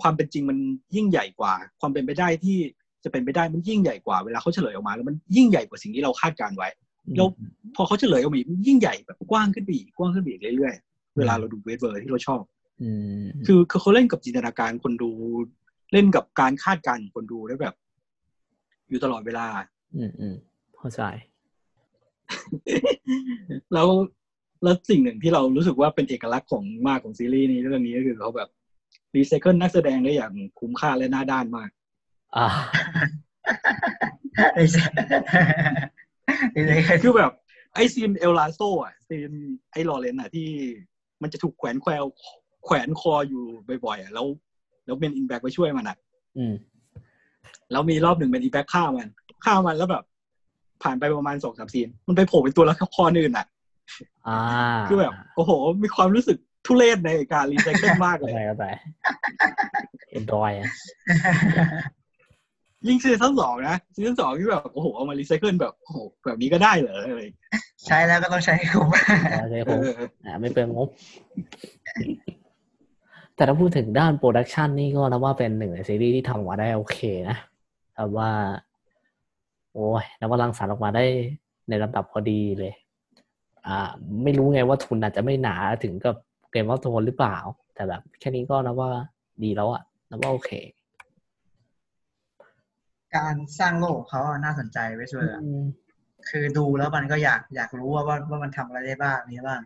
[0.00, 0.58] ความเป็นจริงมัน
[0.94, 2.58] ยิ่งใหญ่กว่า ความเป็นไปได้ที่
[3.04, 6.68] จะเป็นไปได้มันยิ่งใหญ่กว่าเวลาเขาเฉลยออกมา แล้วมันยิ่งใหญ่กว่าสิ่งที่เราคาดการไว้
[7.16, 7.28] แล้ว
[7.76, 12.42] พอเขาเฉลยออกมาอีกมันยิ่งใหญ่แบบกว้างขึ้นไปอีกกว้างขึ้นไปอีกเรื่อยๆเวลาเราดูเวทเวอร์ที่เราชอบ
[12.82, 12.90] อื
[13.22, 15.10] มคือคือเขาเล่นกับจินตนาการคนดู
[15.92, 17.74] เล่นกับการคาดการณ์ของคนดูได้แบบ
[18.88, 19.46] อยู่ตลอดเวลา
[19.96, 20.36] อืมอืม
[20.78, 21.02] เข้าใจ
[23.74, 23.88] แล้ว
[24.62, 28.48] แล้วสิ่งหนึ่งที่เรารู้สึกว่าเป็นเอกลักษณ์ของมากของซีรีส์นี้เรื่องนี้ก็คือเขาแบบ
[29.14, 31.70] รีไซเคิลนักแสดงได้อย่างคุ้มค่าและหน้าด้านมาก
[32.36, 32.48] อ่า
[34.54, 34.86] ไม่ใช่
[36.52, 37.30] ไม่ใช่คือแบบ
[37.74, 39.32] ไอ scene El Lazo อะ scene
[39.72, 40.48] ไอ Lawrence อะที่
[41.22, 41.92] มันจะถูกแขวนแคว
[42.64, 43.42] แขวนคออยู่
[43.84, 44.26] บ่อยๆอะแล้ว
[44.84, 45.96] แล้ว Man in Black ไปช่วยมันอะ
[46.38, 46.54] อืม
[47.70, 49.08] แล้วมีรอบหนึ่ง Man in Black ฆ่ามัน
[49.44, 50.04] ฆ่ามันแล้วแบบ
[50.82, 53.46] ผ่านไปประมาณสองสาม scene มันไปโผล่เป็นตัวละครอื่นอะ
[54.28, 54.40] อ่า
[54.88, 55.50] คือแบบโอ้โห
[55.82, 58.64] มีความรู้สึกทุเรศในการรีไซเคิลมากเข้าเลยใจเข้าใจ
[60.10, 60.68] android อะ
[62.86, 67.50] ยิ่ง season สองนะ season สองที่แบบโอ้โหเอามารีไซเคิลแบบโอ้โหแบบนี้ก็ได้เหรออะไรอย่างเงี้ย
[67.86, 68.88] ใช้แล้วก็ต้องใช้ให้คุ้ม
[69.40, 70.88] โอเคเอผมออ่าไม่เปลืองงบ
[73.36, 76.98] แต่ถ้าพูดถึงด้าน production นี่ก็นับว่าเป็นหนึ่งในซีรีส์ที่ทำออกมาได้โอเค
[77.28, 77.36] นะ
[77.94, 78.30] แต่ว่า
[79.72, 81.04] โอ้ยนับว่ารังสรรค์ออกมาได้
[81.68, 82.72] ในระดับพอดีเลย
[83.66, 83.78] อ่า
[84.24, 86.16] ไม่รู้ไงว่าทุนอาจจะไม่หนาถึงกับ
[86.50, 87.36] Game of Thrones หรือเปล่า
[87.74, 88.90] แต่แบบแค่นี้ก็นับว่า
[89.42, 90.50] ดีแล้วอะนับว่าโอเค
[93.16, 95.64] การสร้างโลกของเขาอะน่าสนใจ Westworld อะอืม
[96.28, 99.60] คือดูแล้วมันก็อยากอยากรู้ว่าว่าว่ามันทำอะไรได้บ้างนี้บ้าง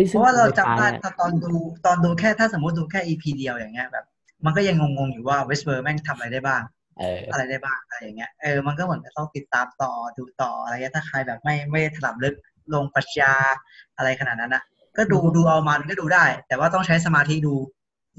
[0.00, 1.52] ฮ้ยเพซึ่งราะว่าเราจำได้ท้ยๆอะถ้าตอนดู
[1.86, 4.04] ตอนดูแค่ถ้าสมมติดูแค่ EP เดียวอย่างเงี้ยแบบ
[4.44, 6.62] มันก็ยังงงๆอยู่ว่าเวสเวอร์แม่งทำอะไรได้บ้าง
[6.98, 12.34] เอออะไรได้บ้างอะไรอย่างเงี้ยเออมันก็เหมือนกับต้องติดตามต่อดูต่ออะไรเงี้ยถ้าใครแบบไม่ไม่ถลำลึก
[12.74, 13.32] ลงปรัชญา
[13.96, 14.62] อะไรขนาดนั้นนะ
[14.96, 17.54] ก็ดูดูเอามันก็ดูได้ แต่ว่าต้องใช้สมาธิดู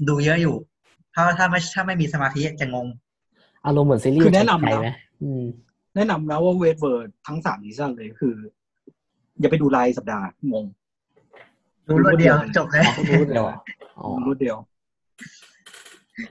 [0.08, 0.56] ดูเยอะอยู่
[1.12, 2.86] เพราะถ้าไม่ถ้าไม่มีสมาธิจะงง
[3.66, 4.88] อารมณ์เหมือนซีรีส์คือแนะนำไทยนะไหม
[5.22, 5.42] อืม
[5.96, 8.34] แนะนำนะว่าเวทเวิร์ดทั้งสามซีซั่นเลยคือ
[9.40, 10.64] อย่าไปดูรายสัปดาห์งง
[11.88, 13.58] ดูรวดเดียวจบเลยรู้เดียวอะ
[13.98, 14.56] อ๋อดูรวดเดียว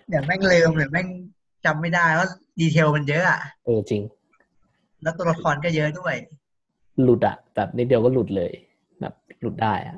[0.10, 1.08] เดี๋ยวแม่งลืมหรือแม่ง
[1.66, 2.28] จำไม่ได้ว่า
[2.60, 4.02] ดีเทลมันเยอะอะเออจริง
[5.02, 6.16] แล้วตัวละครก็เยอะด้วย
[7.04, 8.52] หลุดอะแบบนิดเดียวก็หลุดเลย
[9.02, 9.98] แบบ หลุดได้อะ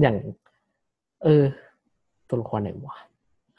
[0.00, 0.16] อย่าง
[1.22, 1.42] เออ
[2.28, 2.96] ตัวละครไหนวะ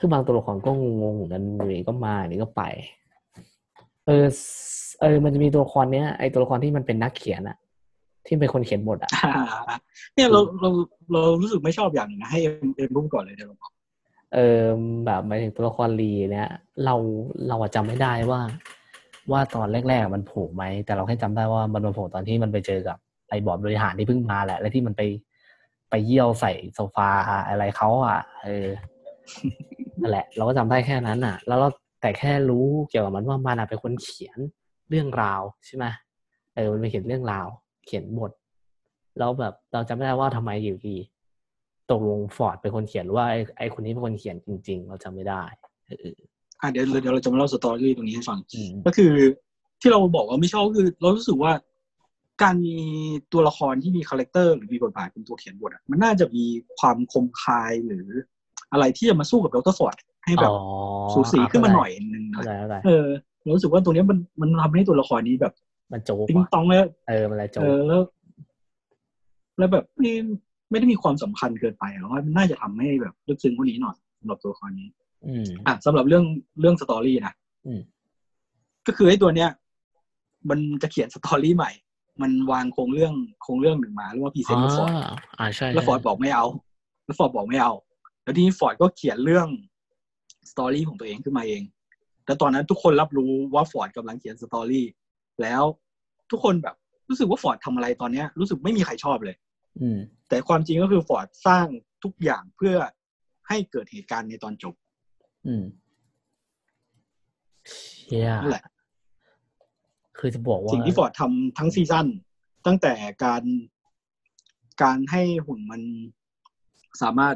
[0.06, 2.64] คือบางตัวละครก็งงๆเหมือนกันอยู่นี่ก็มาอยู่นี่ก็ไป
[4.06, 4.40] เออส
[5.02, 7.58] เออ มันจะมีตัวละครเนี้ยไอตัวละครที่มันเป็นนักเขียนอะ
[8.26, 9.12] ที่เป็นคนเขียนบทอะ
[10.16, 10.70] เนี่ยเราเรา
[11.12, 13.72] เรารู้สึกไม่ชอบอย่างหนึ่งนะให้เอ็มเอ็มรู้ก่อนเลยเดี๋ยวเราบอก
[14.34, 14.64] เออ
[15.06, 16.50] แบบหมายถึงตัวละครลีเนี่ย
[16.86, 16.96] เรา
[17.48, 18.42] เราอะจำไม่ได้ว่า
[19.32, 22.98] ว่าตอนแรกๆมันโผล่ไหมแต่เราแค่จำได้ว่ามันมาโผล่ตอนที่มันไปเจอกับ
[23.30, 25.02] ไอ้บอร์ดบริหารที่เพิ่งมาแหละ และที่มันไป
[25.90, 27.10] ไปเยี่ยวใส่โซฟา
[27.48, 28.68] อะไรเขาอะเออ
[30.02, 31.70] นั่นแหละ เราก็จำได้แค่นั้นอะ แล้วเรา
[32.02, 34.38] แต่แค่รู้เกี่ยวกับมันว่ามันอะเป็นคนเขียน
[34.90, 35.86] เรื่องราวใช่ไหม
[36.56, 37.48] เออมันไปเขียนเรื่องราว
[37.86, 38.32] เขียนบท
[39.20, 40.98] แล้วแบบเราจำไม่ได้ว่าทำไมอยู่ดี
[41.92, 45.44] ตกลงฟอร์ดเป็นคนเขียนหรือว่าไอ้ไอ้คนนี้เป็นคนเขียนจริง ๆ เราจำไม่ได้
[45.88, 46.18] เออ
[46.62, 49.14] อะเดี๋ยวเดี๋ยวเราจะมาเล่า story ตรงนี้ให้ฟังอืมก็คือ
[49.82, 51.52] ที่เราบอกว่าไม่ชอบก็คือ เรารู้สึกว่า
[52.44, 52.78] การมี
[53.34, 56.46] ตัวละครที่มี character หรือมีบทบาทเป็นตัวเขียนบทอะมันน่าจะมี
[56.80, 58.08] ความคมคายหรือ
[58.74, 59.96] อะไรที่จะมาสู้กับดร.ฟอร์ด
[60.26, 60.60] ให้แบบอ๋อ
[61.14, 63.08] สูสีขึ้นมาหน่อยนึงเข้าใจเข้าใจเออ
[63.42, 65.54] เรารู้สึกว่าตัวเนี้ยมันมันทำให้ตัวละครนี้แบบ
[65.92, 68.02] มันโจ๊กติ้งว่ะตองแล้วเออมันอะไรโจ๊เอกอแล้ว
[69.58, 70.12] แล้วแบบไม่
[70.70, 74.88] ไม่ได้มีความสำคัญเกินไปแล้วว่ามันน่าจะทำให้แบบลึกซึ้งกว่านี้หน่อยสำหรับตัวละครนี้
[75.26, 76.24] อืมอะสำหรับเรื่อง
[76.60, 77.34] เรื่อง story นะ
[77.68, 77.82] อืม
[78.88, 79.50] ก็คือไอ้ตัวเนี้ย
[80.50, 81.72] มันจะเขียน story ใหม่
[82.22, 83.14] มันวางโครงเรื่อง
[83.44, 84.94] โครงเรื่องหนึ่งมาเรียกว่า present อ่าต์ฟอร์ด
[85.40, 86.46] อ่าใช่แล้วฟอร์ดใช่บอกไม่เอา
[87.06, 87.72] แล้วฟอร์ดบอกไม่เอา
[88.24, 89.48] แล้วทีนี้ฟอร์ดก็เขียนเรื่อง
[90.52, 91.62] story ของตัวเองขึ้นมาเอง
[92.26, 94.86] แล้วตอนนั้นทุกคนรับรู้ว่าฟอร์ดกำลังเขียน story
[95.42, 95.64] แล้ว
[96.32, 96.76] ทุกคนแบบ
[97.10, 99.36] รู้สึกว่าฟอร์ดทำอะไรตอนเนี้ย รู้สึกไม่มีใครชอบเลย
[99.82, 100.00] อืม
[100.30, 101.68] แต่ความจริงก็คือฟอร์ดสร้าง
[102.04, 102.76] ทุกอย่างเพื่อ
[103.48, 104.76] ให้เกิดเหตุการณ์ในตอนจบ
[105.48, 105.64] อืม
[107.70, 108.66] เชี่ยนั่นแหละ
[110.18, 112.08] คือจะบอกว่าสิ่งที่ฟอร์ดทำทั้งซีซั่น
[112.66, 112.94] ตั้งแต่
[113.24, 113.44] การ
[114.84, 115.82] การให้หุ่นมัน
[117.02, 117.36] สามารถ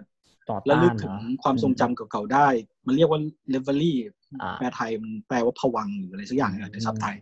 [0.50, 2.48] ต่อระต้าลึนกถึงเหรอความทรงจำเก่าๆได้
[2.88, 3.20] มันเรียกว่า
[3.50, 3.98] เลเวอรี่
[4.42, 7.16] อ่าแปลไทยมันแปลว่าภวังค์หรืออะไรสักอย่างเนี่ยในซับไทย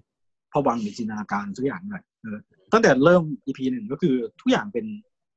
[0.53, 2.38] ภวังค์หรือจินตนาการสักอย่างหน่อยเออ
[2.71, 4.86] ตั้งแต่เริ่ม EP หนึ่งก็คือทุกอย่างเป็น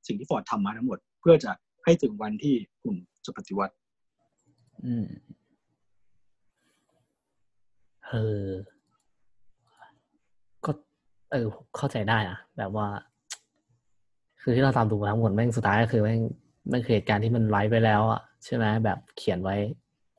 [0.06, 1.52] สิ่งที่ฟอร์ดทำมาทั้งหมด เพื่อจะ
[1.84, 3.74] ให้ถึงวันที่หุ่นจะปฏิวัติ
[4.86, 5.06] อืม
[8.08, 8.14] เอ
[8.44, 8.48] อ
[10.64, 10.70] ก็
[11.32, 11.46] เออ
[11.76, 12.86] เข้าใจได้นะแบบว่า
[14.40, 16.20] คือที่เราตามดูมาทั้งหมดแม่งสุดท้ายก็คือแม่ง
[16.68, 19.56] แม่งคือเหตุการณ์ที่มันไว้ไปแล้วอะใช่ไหมแบบเขียนไว้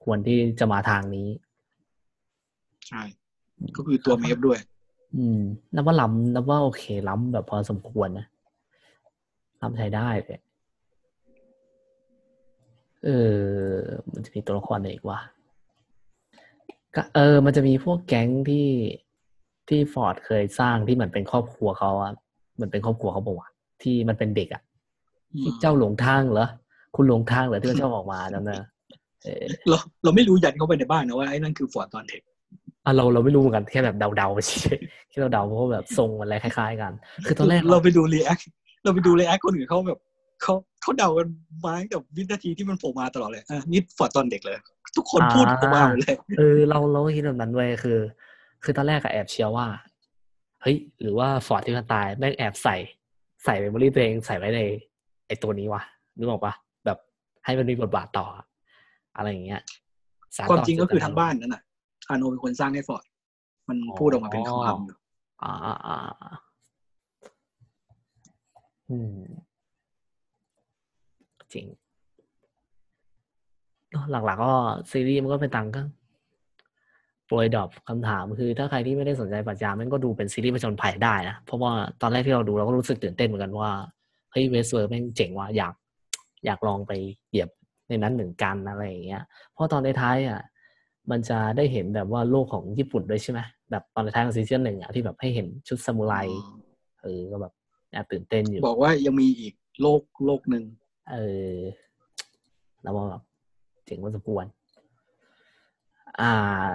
[0.04, 1.28] ควรที่จะมาทางนี้
[2.88, 3.02] ใช่
[3.76, 4.60] ก็คือตัวเมฟด้วย
[5.16, 5.40] อืม
[5.74, 8.26] นับว่าล้ำนับว่าโอเค ล้ำแบบพอสมควรนะ
[9.62, 10.42] ล้ำใช้ได้เลย
[13.06, 13.40] เออ
[14.14, 15.20] มันจะมีตัวละครไหนอีกวะ
[16.96, 18.70] ก็เออ มันจะมีพวกแก๊งที่
[19.70, 22.12] ที่ฟอร์ดเคยสร้างที่เหมือนเป็นครอบครัวเขาอะ
[22.56, 23.50] เหมือนเป็นครอบครัวเขาบอกว่า
[23.82, 24.69] ที่มันเป็นเด็กอะที่
[25.62, 26.48] เจ้าหลงทางเหรอ
[26.96, 28.64] คุณหลงทางเหรอที่มันชอบออกมาจำได้ไหม
[29.24, 32.22] เออเราเราไม่รู้ยันเข้าไปในบ้านนะว่าไอ้นั่นคือฟอร์ดตอนเทค
[32.86, 36.92] อะเราเราไม่รู้เหมือนกันแค่แบบเดาๆไปเฉยๆแค่เราเดาเพราะว่าแบบทรงมันอะไรคล้ายๆกัน
[37.26, 38.40] คือตอนแรกเราไปดู react
[38.84, 40.00] เราไปดู react คนอื่นเขาแบบ
[40.42, 41.28] เขาเขาเดากัน
[41.66, 44.56] มาตั้งแต่วินาทีที่มันโผล่มาตลอดเลยอะนี่ฟอร์ดตอนเด็กเลย
[44.98, 48.00] ทุกคนพูดออกมาหมดเลยเออเราเราก็คิดแบบนั้นเว้ยคือ
[48.64, 49.68] คือตอนแรกก็แอบเชียร์ว่า
[50.62, 52.76] เฮ้ยหรือว่าฟอร์ดที่มันตายแม่งแอบใส่
[53.46, 54.62] ใส่ memory ตัวเองใส่ไว้ใน
[55.30, 55.82] ไอตัวนี้วะ
[56.18, 56.54] นึกออกปะ
[56.86, 56.98] แบบ
[57.46, 58.26] ให้มันมีบทบาทต่อ
[59.16, 59.62] อะไรอย่างเงี้ย
[60.36, 61.62] สความต่จริงก็คือเจตนทั้งบ้านนั่นน่ะ
[62.10, 63.04] อาร์โนลด์เป็นคนสร้างให้ฟอร์ด
[63.70, 64.98] มันอ๋อพูดออกมาเป็นคำๆอยู่
[65.44, 65.98] อ่าอ่าอ่า
[68.90, 69.18] อืม
[71.54, 71.66] จริง
[73.92, 74.54] เนอะหลักๆก็
[74.92, 75.82] ซีรีส์มันก็เป็นตังก็
[77.26, 83.72] โปรย drop คำถามคือ ถ้าใครที่ไม่ได้สนใจปรัชญามันก็ดูเป็นซีรีส์ประชนภัยได้นะ เพราะว่าตอนแรกที่เราดูเราก็รู้สึกตื่นเต้นเหมือนกันว่า
[84.32, 85.74] เฮ้ย Westworld แม่งเจ๋งว่ะอยาก
[86.46, 86.92] อยากลองไป
[87.30, 87.50] เหยียบ
[87.90, 89.24] ในนั้นเหมือนกันอะไรอย่างเงี้ย
[89.54, 90.42] เพราะตอนในท้ายๆอะ
[91.12, 93.40] มันจะได้เห็นแบบว่าโลกของญี่ปุ่นด้วยใช่ไหม
[93.72, 96.14] แบบตอนท้ายของซีซั่นหนึ่งอะที่แบบให้เห็นชุดซามูไร
[97.02, 97.54] เออก็แบบ
[97.92, 100.64] แอบตื่นเต้นอยู่ บอกว่ายังมีอีกโลกโลกหนึ่ง
[101.12, 101.18] เอ
[101.54, 101.56] อ
[102.82, 103.22] แล้วว่าแบบ
[103.86, 104.46] เจ๋งพอสมควร
[106.20, 106.68] อ่า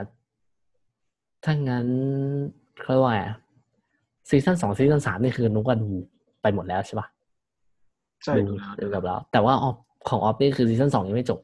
[1.44, 1.86] ถ้างั้น
[2.80, 3.36] เขาเรียกว่าไงอะ
[4.28, 5.88] ซีซั่นสองซีซั่นสามนี่คือนุกก็ดู
[6.42, 7.06] ไปหมดแล้วใช่ปะ
[8.22, 9.76] ใช่ดูดูแล้วดูกับแล้ว แต่ว่าออฟ
[10.08, 11.40] ของออฟนี่คือซีซั่นสองยังไม่จบ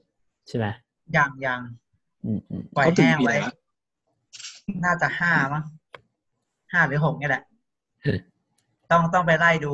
[0.48, 0.66] ใช่ไหม
[1.16, 1.60] ยังยัง
[2.24, 3.54] อืมอืมปล่อยเขาค้าง EP ไว้ไหนละ
[4.84, 5.64] น่าจะห้ามั้ง
[6.72, 7.42] ห้าหรือหกนี่แหละ
[8.90, 9.72] ต้องต้องไปไล่ดู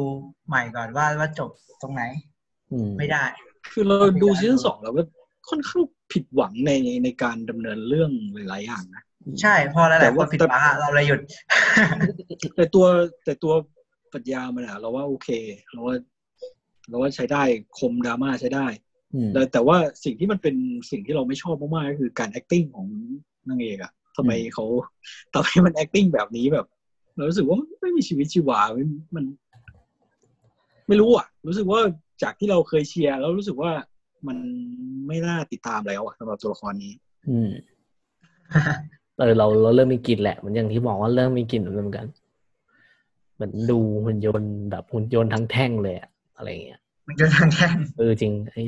[0.48, 1.51] ใหม่ก่อนว่าว่าจบ
[1.82, 2.02] ตรงไหน
[2.73, 3.24] อืมไม่ได้
[3.73, 5.02] คือเราดูซีซั่นสองแล้วก็
[5.48, 5.82] ค่อนข้าง
[6.12, 6.70] ผิดหวังใน
[7.05, 9.02] ในการดำเนินเรื่องหลายๆอย่างนะ
[9.43, 11.20] ใช่แต่ว่าพอหแต่ลายๆคนผิดหวังอะเราเลยหยุด
[12.56, 12.86] แต่ตัว
[13.24, 13.52] แต่ตัว
[14.12, 15.28] ปรัชญามันอะเราว่าโอเค
[15.70, 15.94] เราว่า
[16.89, 17.43] เราว่าใช้ได้
[17.79, 18.67] คมดราม่าใช้ได้
[19.15, 20.57] อืมแต่แต่ว่าสิ่งที่มันเป็น
[20.91, 22.89] สิ่งที่เราไม่ชอบมากๆก็คือการ acting ของ
[23.49, 24.65] นางเอกอะทำไมเขา
[25.35, 26.67] ทำไมมัน acting แบบนี้แบบ
[27.17, 28.85] เรารู้สึกว่ามันไม่มีชีวิตชีวาไม่
[29.17, 29.25] มัน
[30.89, 31.81] ไม่รู้อะรู้สึกว่า
[32.23, 33.73] จากที่เราเคยเชียร์แล้วรู้สึกว่า
[34.29, 34.39] มัน
[35.07, 36.93] ไม่น่าติดตามแล้วอะสำหรับตัวละครนี้
[37.29, 37.51] อืม
[39.19, 42.07] เออเราเราเริ่มมีกลิ่นแหละเหมือนอย่างที่บอกว่าเริ่มมีกลิ่นเหมือนกัน
[43.35, 48.63] เหมือนดูหุ่นยนต์แบบหุ่นยนต์ทั้งแท่งเลยอะ อะไรเงี้ย มันจะทางแค่นเออจริงไอ้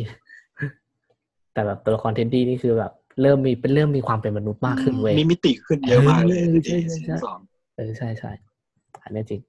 [1.53, 2.93] แต่แบบตัวละครเทนดี้นี่คือแบบ
[3.23, 7.39] เริ่มมีเป็นเริ่มมีความเป็นมนุษย์มากขึ้นเว้ยมีมิติขึ้นเยอะมากเลยเออใช่ใช่ใช่ซั่นสอง
[7.77, 8.31] เออใช่ใช่
[9.05, 9.41] อันนี้จริง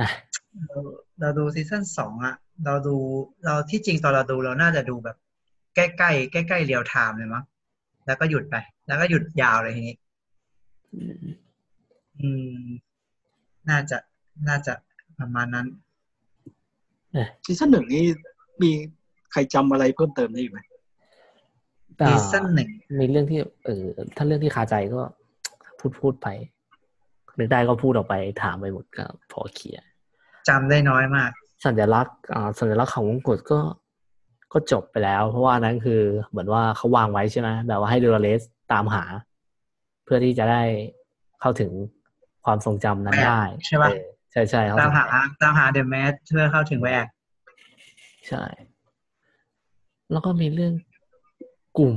[0.00, 0.08] อะ
[0.68, 0.78] เรา
[1.20, 2.34] เราดูซีซั่นสองอะ
[2.64, 2.96] เราดู
[3.44, 5.16] เราที่จริงตอนเราดูเราน่าจะดูแบบ
[5.74, 7.44] ใกล้ใกล้ใกล้ใกล้เรียลไทม์เลยมั้ง
[8.06, 8.56] แล้วก็หยุดไป
[8.86, 9.96] แล้วก็หยุดยาวเลยทีนี้
[10.94, 11.24] อืม
[12.20, 12.28] อื
[12.62, 12.66] ม
[13.68, 13.98] น่าจะ
[14.48, 14.74] น่าจะ
[15.20, 15.66] ประมาณนั้น
[17.44, 18.04] ซีซั่นหนึ่งนี่
[18.62, 18.70] มี
[19.32, 20.60] ใครจำอะไรเพิ่มเติมได้อีกไหม
[22.00, 22.70] อ่าซีซั่นหนึ่ง
[23.00, 23.84] มีเรื่องที่ เออ
[24.16, 25.00] ถ้าเรื่องที่คาใจก็
[25.78, 26.28] พูดพูดไป
[27.38, 29.84] นึกได้ก็พูดออกไปถามไปหมดก็พอเคลียร์
[30.48, 31.30] จำได้น้อยมาก
[31.66, 33.58] สัญลักษณ์อ่าสัญลักษณ์ของมงกุฎก็
[34.52, 39.04] ก็จบไปแล้ว เพราะว่าอันนั้นคือเหมือนว่าเขาวางไว้ใช่ไหมแบบว่าให้ดูเลสตามหา
[40.04, 40.62] เพื่อที่จะได้
[41.40, 41.70] เข้าถึง
[42.44, 47.06] ความทรงจำนั้นได้ ใช่ปะเออใช่ใช่เขาตามหาถึงตามหาเดอะแมสเพื่อเข้าถึงแวก
[48.28, 48.44] ใช่
[50.12, 50.72] แล้วก็มีเรื่อง
[51.78, 51.96] กลุ่ม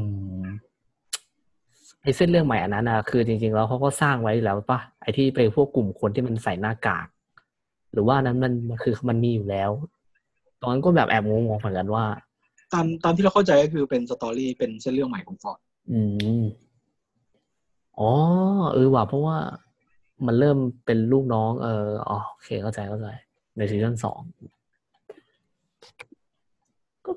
[2.03, 7.07] ไอ้เส้นเรื่องใหม่อันนั้นนะคือจริงๆแล้วเขาก็สร้างไว้แล้วปะไอ้ที่ไปพวกกลุ่มคนที่มันใส่หน้ากาก
[7.93, 9.71] หรือว่านั้นมันมันคือมันมีอยู่แล้ว
[10.61, 12.05] ตอนนั้นก็แบบแอบงงๆเหมือนกันว่า
[12.73, 15.59] ตามตามที่เราเข้าใจก็คือเป็นสตอรี่เป็นเส้นเรื่องใหม่ของฟอร์ด
[15.91, 15.99] อื
[16.41, 16.43] ม
[17.99, 18.11] อ๋อ
[18.73, 19.37] เออว่ะเพราะว่า
[20.25, 23.07] มันเริ่มเป็นลูกน้อง เอออ๋อโอเคเข้าใจเข้าใจ
[23.57, 24.19] ในซีซั่นสอง
[27.05, 27.11] ก็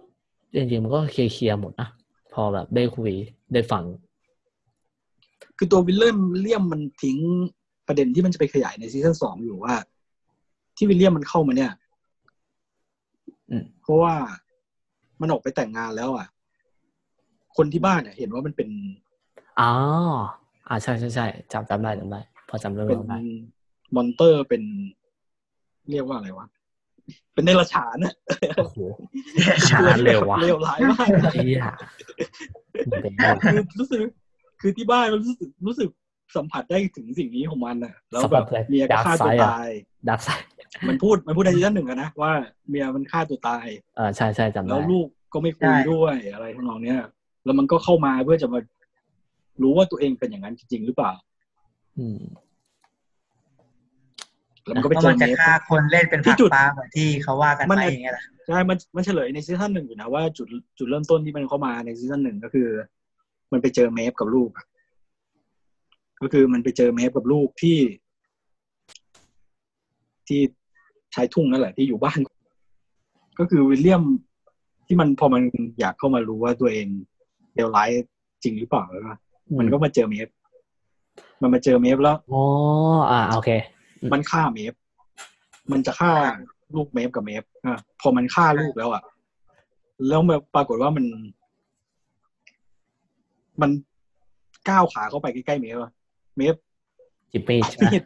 [0.55, 1.89] จริงๆมันก็เคลียร์ๆหมดนะ
[2.33, 3.13] พอแบบได้คุย
[3.53, 3.85] ได้ฟัง
[5.57, 7.19] คือตัววิลเลียมเลียมมันทิ้ง
[7.87, 9.75] ประเด็นที่มันจะไปขยายในซีซั่นสองอยู่ว่า
[10.77, 11.73] ที่วิลเลียมมันเข้ามาเนี่ย
[13.51, 14.15] อืมเพราะว่า
[15.21, 16.27] มันออกไปแต่งงานแล้ว อะ
[17.57, 18.69] คนที่บ้านเนี่ยเห็นว่ามันเป็น
[19.61, 19.73] อ๋อ
[20.69, 23.19] อ่าใช่ใช่ใช่จำจำได้จำได้พ อจำเรื่องเป็นราวได้
[23.97, 24.63] monster เป็น
[25.91, 26.47] เรียกว่าอะไรวะ
[27.35, 28.15] เป็นเดรัจฉานอะ
[28.57, 28.77] โอ้โห
[29.71, 31.63] ขนาดนั้นเลยวะเลวร้ายมากเฮีย
[32.91, 34.01] มันเป็นไงวะคือรู้สึก
[34.61, 35.89] คือที่บ้านมันรู้สึกรู้สึก
[36.37, 39.69] สัมผัสได้ถึงสิ่งนี้ของมันอะแล้วแบบเมียก็ฆ่าตัวตาย
[40.09, 40.29] ดักไซ
[40.89, 42.33] มันพูดมันพูดในซีซั่นหนึ่งอะนะว่า
[42.69, 43.67] เมียมันฆ่าตัวตาย
[43.97, 46.99] เออใช่ใช่จำแล้ได้วลูกก็ไม่คุยด้วยอะไรทั้งนองเนี้ย
[47.45, 48.61] แล้วมันก็เข้ามาเพื่อจะมา
[49.63, 51.13] รู้ว่าตัวเองเป็นอย่างนั้นจริงๆหรือเปล่า
[51.99, 52.21] อืม
[54.65, 60.49] แล้วมันก็เพไปราะเจมัอนเมจะฟฆ่าคนเล่นเป็นที่ผักจุดปลาเหมือนที่เขาว่ากันมันไปอย่างเงี้ยแหละใช่มันมันเฉลยในซีซั่นหนึ่งอยู่นะว่าจุด
[60.79, 62.69] จุดเริ่มต้นที่มันเข้ามาในซีซั่นหนึ่งก็คือ
[63.53, 64.67] มันไปเจอเมฟกับลูกอะ
[66.23, 67.79] ก็คือมันไปเจอเมฟกับลูกที่
[70.29, 70.41] ที่
[71.15, 72.19] ชายทุ่งนั่นแหละที่อยู่บ้าน
[73.39, 74.03] ก็คือวิลเลียม
[74.87, 75.43] ที่มันพอมัน
[75.81, 76.87] อยากเข้ามารู้ว่าตัวเอง
[77.55, 77.91] เลวร้าย
[78.43, 79.13] จริงหรือเปล่าแล้วก็
[79.59, 80.29] มันก็มาเจอเมฟ
[81.43, 82.43] มันมาเจอเมฟแล้วอ๋อ
[83.11, 83.51] อ่าโอเค
[84.13, 84.73] มันฆ่าเมฟ
[85.73, 86.13] มันจะฆ่า
[86.75, 89.03] ลูกเมฟกับเมฟอะพอมันฆ่าลูกแล้วอะ
[90.09, 91.05] แล้วมาปรากฏว่ามัน
[93.63, 93.71] มัน
[94.69, 95.93] ก้าวขาเข้าไปใกล้ๆเมฟอะ
[96.37, 96.55] เมฟ
[97.33, 98.03] จิบมีดปัดใช่ไหมมีด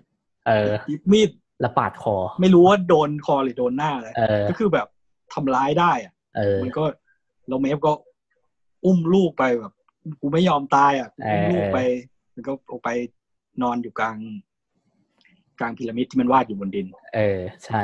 [0.47, 1.31] เออหยิบมีด
[1.61, 4.87] แล้วปาดคอ ไม่รู้ว่าโดนคอหรือโดนหน้าอะไรเออก็คือแบบ
[5.33, 6.85] ทำร้ายได้อะเออมันก็
[7.49, 7.93] แล้วเมฟก็
[8.85, 9.73] อุ้มลูกไปแบบ
[10.21, 11.79] กูไม่ยอมตายอะกูอุ้มลูกไป
[12.35, 12.89] มันก็ออกไป
[13.62, 14.16] นอนอยู่กลาง
[15.61, 17.83] กลางพีระมิดที่มันวาดอยู่บนดิน เออ ใช่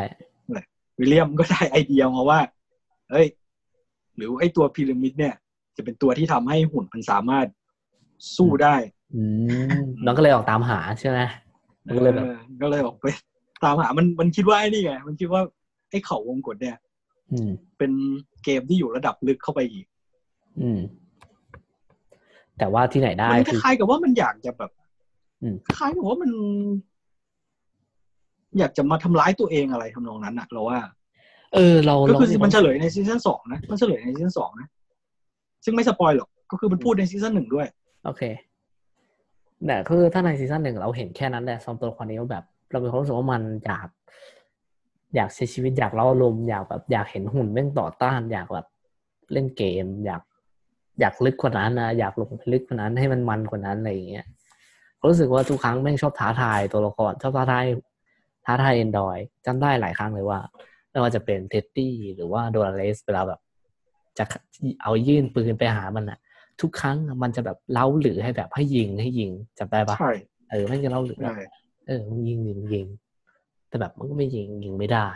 [0.99, 2.41] วิลเลียมก็ได้ไอเดียมาว่า
[3.11, 3.27] เฮ้ย
[4.17, 5.35] หรือไอตัวพีระมิดเนี่ย
[5.77, 7.47] จะเป็นตัวที่ทำให้หุ่นมันสามารถ
[8.37, 8.77] สู้ได้
[9.15, 9.23] อื
[9.79, 11.19] มน้องก็เลยออกตามหาใช่ไหม
[11.87, 13.07] มันก็เลยแบบออก็เลยออกไป
[13.65, 15.43] ตามหามันมันคิดว่าไอ้นี่ไง มันคิดว่า
[15.91, 16.77] ไอ้เขาวงกฏเนี่ย
[17.33, 17.93] อืมเป็น
[18.45, 19.87] เกมที่อยู่ระดับลึกเข้าไปอีก
[20.61, 20.81] อืม
[22.59, 24.82] แต่ว่าที่ไหนได้มันคือคล้ายๆกับว่ามันอยากจะแบบอืม
[25.67, 26.31] คล้ายๆกับว่ามัน
[28.59, 30.79] อยากจะมาทำร้ายตัวเองอะไรทำนองนั้นอะเราว่า
[31.55, 34.69] เออ เราก็คือเรามันเฉลยในซีซั่นสองนะมันเฉลยในซีซั่นสองนะ
[35.65, 37.67] ซึ่งไม่ spoil หรอกก็คือมันพูดในซีซั่นหนึ่งด้วย
[38.05, 38.23] โอเค
[39.67, 43.89] แต่คือถ้าในซีซั่นหนึ่งเราเห็นแค่นั้นแหละสองตัวละครนี้ว่าแบบ เราเป็นความรู้สึกว่ามันอยาก
[45.17, 48.67] อยากใช้ชีวิตอยากเล่าลมณ์อยากแบบอยากเห็นหุ่นแม่งต่อต้าน อยากแบบ
[49.33, 50.23] เล่นเกม อยาก
[51.01, 54.27] อยากลึกกว่านั้นนะอยากลงไปลึกกว่านั้นให้มันมันกว่านั้นอะไรอย่างเงี้ย
[55.05, 57.67] รู้สึกว่าทุกครั้งแม่งชอบท้าทายตัวละครชอบท้าทาย
[58.47, 59.17] ท้าทายเอนดอย
[59.47, 60.41] จำได้หลายครั้งเลยว่า
[60.91, 63.41] ไม่ว่าจะเป็นเท็ดดี้หรือว่าโดราเลสเวลาแบบ
[64.19, 64.25] จะ
[64.83, 66.19] เอายื่นปืนไปหามันอะ
[66.61, 70.13] ทุกครั้งมันจะแบบเล้าหรือให้แบบให้ยิงให้ยิงจำได้ปะใช่
[70.51, 71.45] เออไม่จะเล่าหรือแบบใช่
[71.87, 72.87] เออมึงยิงดิมึงยิง
[73.69, 75.09] แต่แบบมันก็ไม่ยิงยิงไม่ได้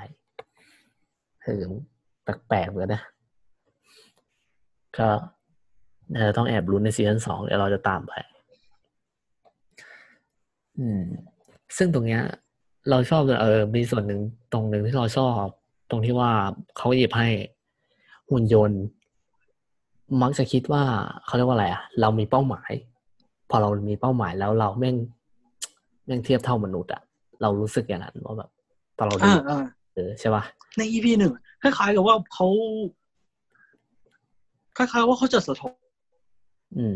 [1.43, 1.63] เออ
[2.49, 3.03] แปลกๆเหมือนกันนะ
[4.99, 5.09] ก็
[6.17, 8.13] เออต้องแอบลุ้นในซีซั่นสองเดี๋ยวเราจะตามไป
[10.79, 11.03] อืม
[11.77, 12.23] ซึ่งตรงเนี้ย
[12.91, 14.21] เราชอบเออ มีส่วนหนึ่ง
[14.53, 15.43] ตรงหนึ่งที่เราชอบ
[15.91, 16.31] ตรงที่ว่า
[16.77, 17.29] เขาหยิบให้
[18.31, 18.83] หุ่นยนต์
[20.23, 20.83] มักจะคิดว่า
[21.25, 22.71] เขาเรียกว่าอะไรอะเรามีเป้าหมาย
[23.51, 24.97] พอเรามีเป้าหมายแล้วเราแม่ง
[26.07, 27.03] แม่งเทียบเท่ามนุษย์อะ
[27.43, 28.51] เรารู้สึกอย่างนั้นว่าแบบ
[28.99, 30.43] ตอนเราดูอ่าอ่าเออใช่ป่ะ
[30.77, 31.33] ในอีพีหนึ่ง
[31.63, 32.47] คล้ายๆกับว่าเขา
[34.77, 35.75] คล้ายๆว่าเขาจะสะท้อน
[36.77, 36.95] อืม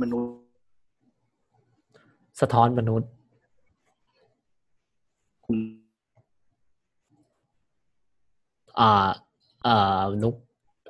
[0.00, 0.41] มนุษย์
[2.40, 3.10] สะท้อนมนุษย์
[5.46, 5.56] คุณ
[8.80, 9.08] อ่า
[9.66, 10.34] อ่านุก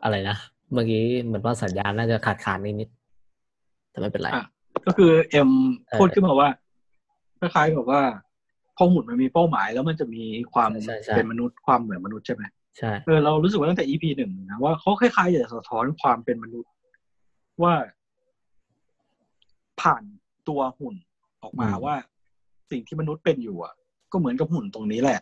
[0.03, 0.37] อะไรนะ
[0.73, 4.47] เมื่อกี้เหมือนว่าสัญญาณน่าจะขาดขาดนิดนิดๆแต่ไม่เป็นไรอะ
[4.87, 5.51] ก็คือเอ็ม
[5.89, 6.49] เออพูดขึ้นมาว่า
[7.39, 8.03] คล้ายๆกับว่า
[8.77, 12.43] พอหุ่นมันมีเป้าหมาย แล้วมันจะมีความใช่ใช่เป็นมนุษย์ความเหมือนมนุษย์ใช่ไหม
[12.79, 16.71] ใช่เออเรารู้สึกว่าตั้งแต่ EP หนึ่งนะว่าเขาคล้ายๆจะสะท้อนความเป็นมนุษย์
[17.63, 17.75] ว่า
[19.81, 20.03] ผ่าน
[20.49, 20.95] ตัวหุ่น
[21.43, 21.95] ออกมาอืมว่า
[22.71, 23.75] สิ่งที่มนุษย์เป็นอยู่อะ
[24.13, 25.21] ก็เหมือนกับหุ่นตรงนี้แหละ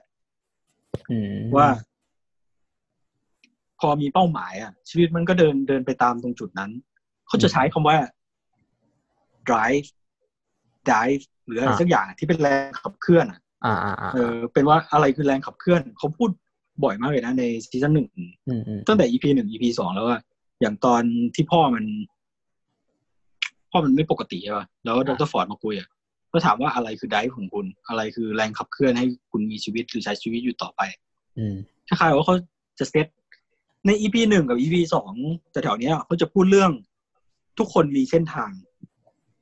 [1.11, 1.69] อืมว่า
[3.81, 6.71] พอมีเป้าหมายอะ ชีวิตมันก็เดินเดินไปตามตรงจุดนั้น
[7.29, 7.97] เขาจะใช้คำว่า
[9.49, 9.89] drive
[10.89, 16.31] drive หรืออะไรสักอย่างที่เป็นแรงขับเคลื่อนอะอ่าอ่าอ่าเออ เป็นว่าอะไรคือแรงขับเคลื่อน เขาพูด
[16.85, 20.19] บ่อยมากเลยนะในซีซั่นหนึ่งอืมอืมตั้งแต่ EP หนึ่ง EP สองแล้วว่า
[20.61, 21.03] อย่างตอน
[21.35, 21.85] ที่พ่อมัน
[23.71, 25.89] พ่อมันไม่ปกติใช่ป่ะแล้วดรฟอร์ดมาคุยอะ
[26.33, 30.81] ก็ถามว่าอะไรคือไดฟ์ของคุณ อะไรคือแรงขับเคลื่อนให้คุณมีชีวิตหรือใช้ชีวิตอยู่ต่อไป
[31.39, 31.55] อืม
[31.89, 32.37] คล้ายๆว่าเขา
[32.79, 33.07] จะเซต
[33.87, 35.13] ใน EP หนึ่งกับ EP สอง
[35.53, 36.73] แต่แถวๆเนี้ยเขาจะพูดเรื่อง
[37.59, 38.51] ทุกคนมีเส้นทาง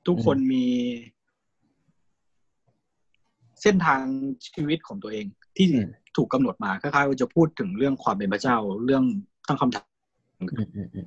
[0.07, 0.65] ทุกคนมี
[3.63, 4.01] เส้นทาง
[4.55, 9.05] ชีวิตของตัวเอง ที่อืมถูกกำหนดมาคล้ายๆว่าจะพูดถึงเรื่องความเป็นพระเจ้าเรื่อง
[9.49, 9.87] ตั้งคำถาม
[10.41, 11.07] อืมอืมอืม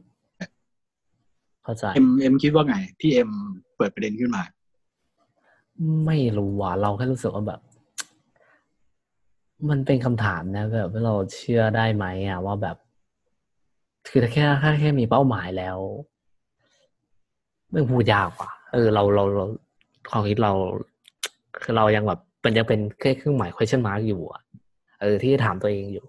[1.63, 3.29] เข้าใจเอ็มเอ็มคิดว่าไงที่เอ็ม
[3.77, 4.43] เปิดประเด็นขึ้นมา
[6.05, 7.61] ไม่รู้ว่าเราแค่รู้สึกว่าแบบ
[9.69, 12.77] มันเป็นคำถามนะ แบบว่าเราเชื่อได้ไหมอะว่าแบบ
[14.07, 15.77] คือถ้าแค่ถ้าแค่มีเป้าหมายแล้ว
[17.71, 19.45] ไม่พูดยากว่ะเออเราเราเรา
[20.09, 20.51] ความคิดเรา
[21.61, 24.41] คือเรายังแบบเป็นยังเป็นแค่เครื่องหมาย question mark อยู่อะ
[25.01, 26.05] เออที่ถามตัวเองอยู่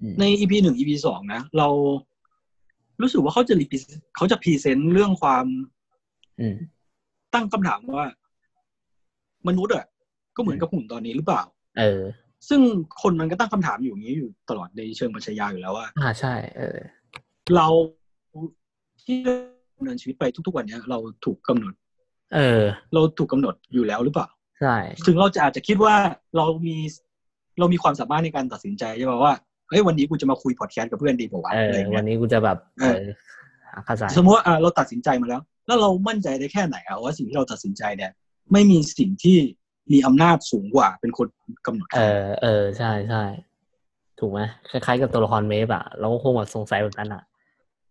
[0.00, 1.68] อืมใน EP หนึ่ง EP สองนะ เรา
[3.00, 3.66] รู้สึกว่าเขาจะรี
[4.16, 5.46] เขาจะ present เรื่องความ
[6.40, 6.56] อืม
[7.34, 8.06] ตั้งคำถามว่า
[9.48, 9.84] มนุษย์อะ
[10.36, 11.42] ก็เหมือนกับหุ่นตอนนี้หรือเปล่า
[11.78, 12.02] เออ
[12.48, 12.60] ซึ่ง
[13.02, 16.78] คนมันก็ตั้งคำถามอยู่อย่างนี้อยู่ตลอดในเชิงปรัชญาอยู่แล้วว่า อ่าใช่ เออ
[17.54, 17.66] เรา
[19.02, 19.16] ที่
[19.76, 21.74] ดำเนินชีวิตไปทุกๆวันเนี้ยเราถูกกำหนด
[22.34, 22.62] เออ
[22.94, 24.28] เราถูกกำหนดอยู่แล้วหรือเปล่า
[24.60, 25.94] ใช่ถึงเราจะอาจจะคิดว่า
[26.36, 26.76] เรามี
[27.58, 29.32] เรามีความสามารถในการตัดสินใจใช่ป่ะว่า
[29.68, 33.02] เฮ้ยวันนี้กูจะมาคุยพอดแคสต์กับเพื่อนดีป่าวะเอออะไรวัเงี้นยนี้กูจะแบบเอเออ
[33.74, 38.12] อเข้าใจสมมติว่าอะเราตัดสินใจมาแล้ว แล้วเรามั่นใจได้แค่ไหนอะว่าสิ่งที่เราตัดสินใจเนี่ย
[38.52, 39.36] ไม่มีสิ่งที่
[39.92, 41.26] มีอำนาจสูงกว่าเป็นคน
[41.66, 43.22] กำหนด เออเออใช่ใช่
[44.18, 47.22] ถูกไหมคล้ายๆกับตัวละครเมฟอะเราก็คงแบบสงสัยแบบนั้นอะ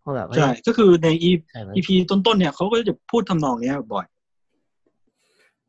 [0.03, 4.05] ว่าแบบเฮ้ยใช่ก็คือใน EP ใช่ไหม EP ต้นๆเนี่ยเขาก็จะพูดทำนองเนี้ยบ่อย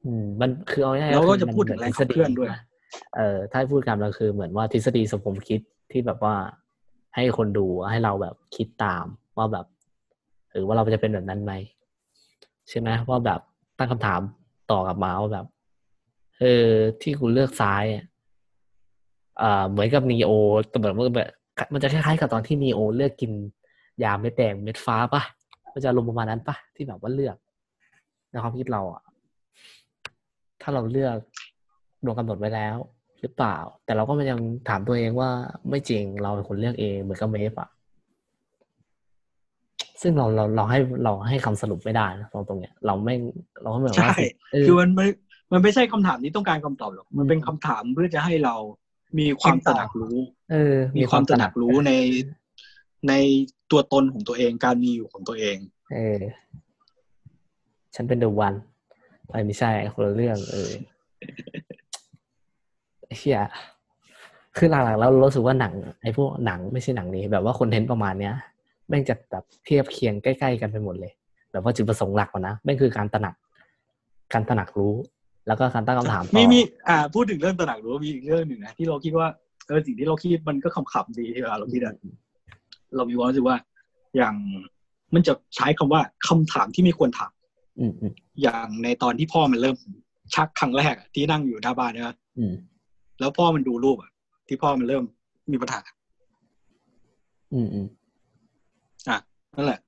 [0.05, 2.61] อืม มันคือเอาง่ายๆแล้วก็คือจะพูดถึงมัแรงขับเคลื่อนด้วยทฤษฎีะ
[3.17, 5.61] เออถ้าให้พูดกันก็คือเหมือนว่าทฤษฎีสมคมคิด
[5.93, 6.35] ที่แบบว่า
[7.15, 9.05] ให้คนดูให้เราแบบคิดตาม
[9.39, 9.67] ว่าแบบ
[10.53, 11.53] หรือว่าเราจะเป็นแบบนั้นไหม
[12.69, 13.41] ใช่ไหมว่าแบบ
[13.79, 14.21] ตั้งคำถาม
[14.71, 15.47] ต่อกลับมาว่าแบบ
[16.41, 16.71] เออ
[17.03, 17.85] ที่คุณเลือกซ้าย
[19.43, 20.31] อ่าเหมือนกับนีโอ
[20.69, 21.29] แต่แบบว่าแบบ
[21.73, 23.33] มันจะคล้ายๆกับตอนที่นีโอเลือกกิน
[24.03, 25.23] ยาเม็ดแดงเม็ดฟ้าปะ
[25.73, 27.37] มันจะลงประมาณนั้นปะที่แบบว่าเลือก
[28.31, 29.03] ในความคิดเราอะ
[30.63, 31.17] ถ้าเราเลือก
[32.05, 32.77] ดวงกำหนดไว้แล้ว
[33.21, 35.31] หรือเปล่า แต่เราก็มันยังถามตัวเองว่า
[35.69, 37.69] ไม่จริงเราเป็นคนเลือกเองเหมือนกับเมฟอะ
[40.05, 43.15] ซึ่งเราเราเราให้เราให้คำสรุปไม่ได้นะตรงตรงเนี้ยเราไม่
[43.63, 44.17] เราก็เหมือนว่าใช่
[44.53, 45.07] เออคือมันไม่
[45.53, 48.55] มันไม่ใช่คำถามที่ต้องการคำตอบหรอกมันเป็นคำถามเพื่อจะให้เรา
[49.19, 50.17] มีความตระหนักรู้
[50.53, 51.93] เออ มีความตระหนักรู้ใน
[53.09, 53.13] ใน
[53.71, 55.57] ตัวตนของตัวเองการมีอยู่ของตัวเอง
[55.95, 56.21] เออ
[57.95, 58.55] ฉันเป็นเดอะวัน
[59.47, 60.71] ไม่ใช่คนละเรื่อง เออ
[63.19, 63.41] เฮีย
[64.57, 65.73] คือหลังๆแล้วเรารู้สึกว่าหนัง
[66.03, 68.35] ไอ้พวกหนังไม่ใช่หนังนี้แบบว่าคอนเทนต์ประมาณเนี้ย
[68.89, 71.13] แม่งจะแบบเทียบเคียงใกล้ๆกันไปหมดเลย
[71.53, 73.35] แบบว่าจุดประสงค์หลักกว่านะแม่งคือการตระหนัก
[74.33, 74.95] การตระหนักรู้
[75.47, 79.29] แล้วก็การตั้งคำถามต่อมีมีอ่า พูดถึงเรื่องตระหนักรู้มีอีกเรื่องหนึ่งนะที่เราคิดว่า
[79.67, 81.95] เออสิ่งที่เราคิดมันก็ขำๆดีที่เวลาเราคิดอะ
[82.97, 83.57] เรามีความรู้สึกว่า
[84.17, 84.35] อย่าง
[85.15, 87.33] มันจะใช้คำว่าคำถามที่ไม่ควรถาม
[87.79, 88.13] อืมอืม
[88.43, 89.77] อย่างในตอนที่พ่อมันเริ่ม
[90.35, 92.07] ชักครั้งแรกอะที่นั่งอยู่หน้าบ้านเนี่ย
[92.39, 92.55] อืม
[93.21, 94.11] แล้วพ่อมันดูรูปอะ
[94.49, 95.05] ที่พ่อมันเริ่ม
[95.53, 95.81] มีปัญหา
[97.55, 98.04] อืมอืมอะ
[99.57, 99.81] นั่นแหละ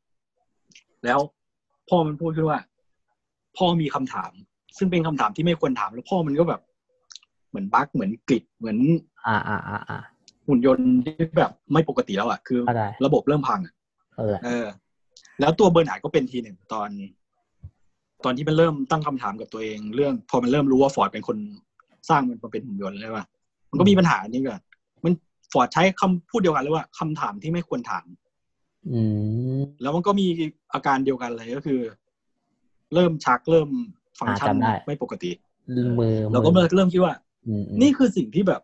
[1.05, 1.18] แล้ว
[1.88, 2.59] พ่อมันพูดขึ้นว่า
[3.56, 4.32] พ่อมีคำถาม
[4.78, 6.60] ซึ่งเป็นคำถามที่ไม่ควรถาม แล้วพ่อมันก็แบบ
[7.48, 8.78] เหมือน bug เหมือน glitch เหมือน
[9.26, 9.98] อ่าอ่าอ่าอ่า
[10.47, 13.74] หุ่นยนต์ที่แบบไม่ปกติแล้วอะคือเข้าใจระบบเริ่มพังอะ
[14.16, 14.66] เออเออ
[15.40, 16.90] แล้วตัวเบอร์นาร์ดก็เป็นทีหนึ่งตอน
[18.24, 21.36] ตอนที่มันเริ่มตั้งคำถามกับตัวเอง เรื่อง พอมันเริ่มรู้ว่าฟอร์ดเป็นคน
[22.09, 23.24] สร้างมันมาเป็นหุ่นยนต์ใช่ป่ะ
[23.70, 24.62] มันก็มีปัญหานี้ก่อน
[25.05, 25.12] มัน
[25.52, 28.26] ฟอร์ดใช้คำพูดเดียวกันเลยว่าคำถามที่ไม่ควรถามอืม
[29.83, 30.27] แล้วมันก็มี
[30.73, 31.81] อาการเดียวกันเลยก็คือ
[32.95, 33.69] เริ่มชักเริ่ม
[34.21, 35.31] ฟังก์ชันอ่าจำได้ไม่ปกติ
[36.01, 37.15] มือเราก็มือเริ่มคิดว่า
[37.47, 38.63] อืมอืมนี่คือสิ่งที่แบบ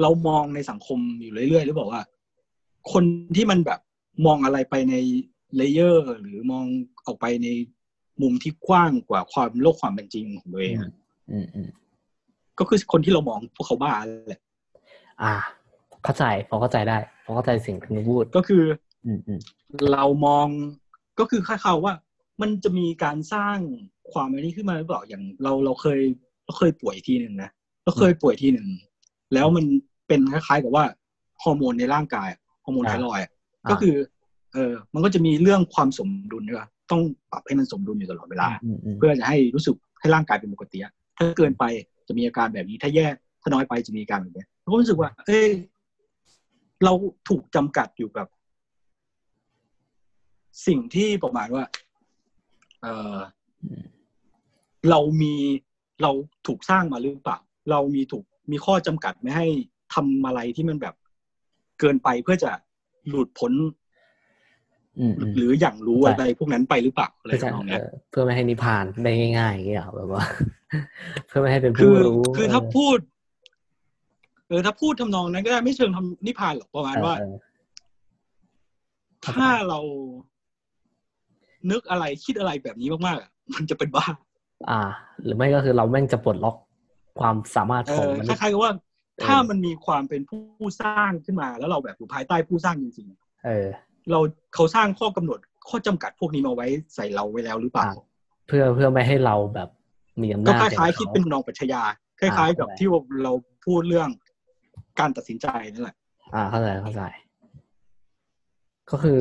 [0.00, 2.02] เรามองในสังคมอยู่เรื่อยๆหรือบอกว่า
[2.92, 3.04] คน
[3.36, 3.80] ที่มันแบบ
[4.26, 4.94] มองอะไรไปใน
[5.56, 6.64] เลเยอร์ หรือมอง
[7.06, 7.48] ออกไปใน
[8.22, 10.92] มุมที่กว้างกว่าความโลกความเป็นจริงของตัวเองอะ
[11.30, 11.68] อืมอืม
[12.58, 13.92] ก็คือคนที่เรามองพวกเขาบ้า
[14.28, 14.40] แหละ
[15.22, 15.34] อ่า
[16.06, 18.64] เข้าใจพอเข้าใจได้พอเข้าใจสิ่งที่มึงพูดก็คือ
[19.06, 19.40] อืมอืม
[19.92, 20.46] เรามอง
[21.18, 21.94] ก็คือคล้ายๆว่า
[22.40, 23.58] มันจะมีการสร้าง
[24.12, 26.00] ความอะไรนี้ขึ้นมาหรือเปล่าอย่างเราเราเคย
[26.44, 27.50] เราเคยป่วยทีหนึ่งนะ
[27.84, 28.68] เราเคยป่วยทีหนึ่ง
[29.34, 29.64] แล้วมัน
[30.08, 30.84] เป็นคล้ายๆกับว่า
[31.42, 32.28] ฮอร์โมนในร่างกาย
[32.64, 33.30] ฮอร์โมนไทรอยด์อะ
[33.70, 33.94] ก็คือ
[34.52, 41.64] เออมันก็จะมีเรื่องความสมดุลด้วยว่าต้องปรับให้มันสมดุลอยู่ตลอดเวลาอืมอืมเพื่อจะให้รู้สึกให้ร่างกายเป็นปกติอะถ้าเกินไป
[42.08, 43.06] จะมีอาการแบบนี้ถ้าแย่
[43.42, 45.48] ถ้าน้อยไปจะมีอาการแบบนี้เราก็รู้สึกว่า เอ้ย
[46.84, 46.92] เรา
[47.28, 48.26] ถูกจำกัดอยู่กับ
[50.66, 51.64] สิ่งที่ประมาณว่า
[52.82, 53.16] เออ
[54.90, 55.34] เรามี
[56.02, 56.10] เรา
[56.46, 57.38] ถูกสร้างมาหรือเปล่า
[57.70, 59.46] เรามีถูกมีข้อจำกัดไม่ให้
[59.94, 60.94] ทำอะไรที่มันแบบ
[61.80, 62.50] เกินไปเพื่อจะ
[63.08, 63.52] หลุดพ้น
[64.98, 70.24] อืมอืมหรืออย่างรู้อะไรพวกนั้นไปหรือเปล่าอะไรเพื่อจะทำนองเอเนี้ยอเพื่อไม่ให้นิพพานได้ง่ายๆอย่างเงี้ยเหรอแบบว่า
[71.28, 72.98] เพื่อไม่ให้เป็นคืผู้อรู้คือถ้าเพูด
[74.48, 77.34] เออถ้าพูดทำนองนั้นก็ได้ไม่เชิงทำนิพพานหรอกประมาณว่าเออ
[79.34, 79.80] ถ้าเรา
[81.70, 84.06] นึกอะไรคิดอะไรแบบนี้มากๆอะมันจะเป็นบ้า
[84.70, 84.80] อ่า
[85.24, 86.56] หรือไม่ก็คือเราแม่งจะปลดล็อก
[87.20, 88.72] ความสามารถเอของอมคนุษย์ล้ายๆกับว่า
[89.16, 93.08] เออถ้ามันมีความเป็นผู้สร้างขึ้นมา แล้วเราแบบอยู่ภายใต้ผู้สร้างจริง
[93.46, 94.20] เออๆเรา
[94.54, 97.94] เขาสร้างข้อกำหนดข้อจำกัดพวกนี้มาไว้ใส่เราไว้แล้วหรือเปล่าอ่า
[98.46, 99.68] เพื่อเพื่อไม่ให้เราแบบ
[100.22, 101.82] มีอำก็นาจคล้ายๆงคิดขเป็นทำนองปรัชญา
[102.20, 102.88] คล้ายๆกับเข้าใจที่
[103.24, 103.32] เรา
[103.66, 104.08] พูดเรื่อง
[105.00, 105.96] การตัดสินใจนั่นแหละ
[106.34, 107.02] อ่าเข้าใจเข้าใจ
[108.90, 109.20] ก็คือ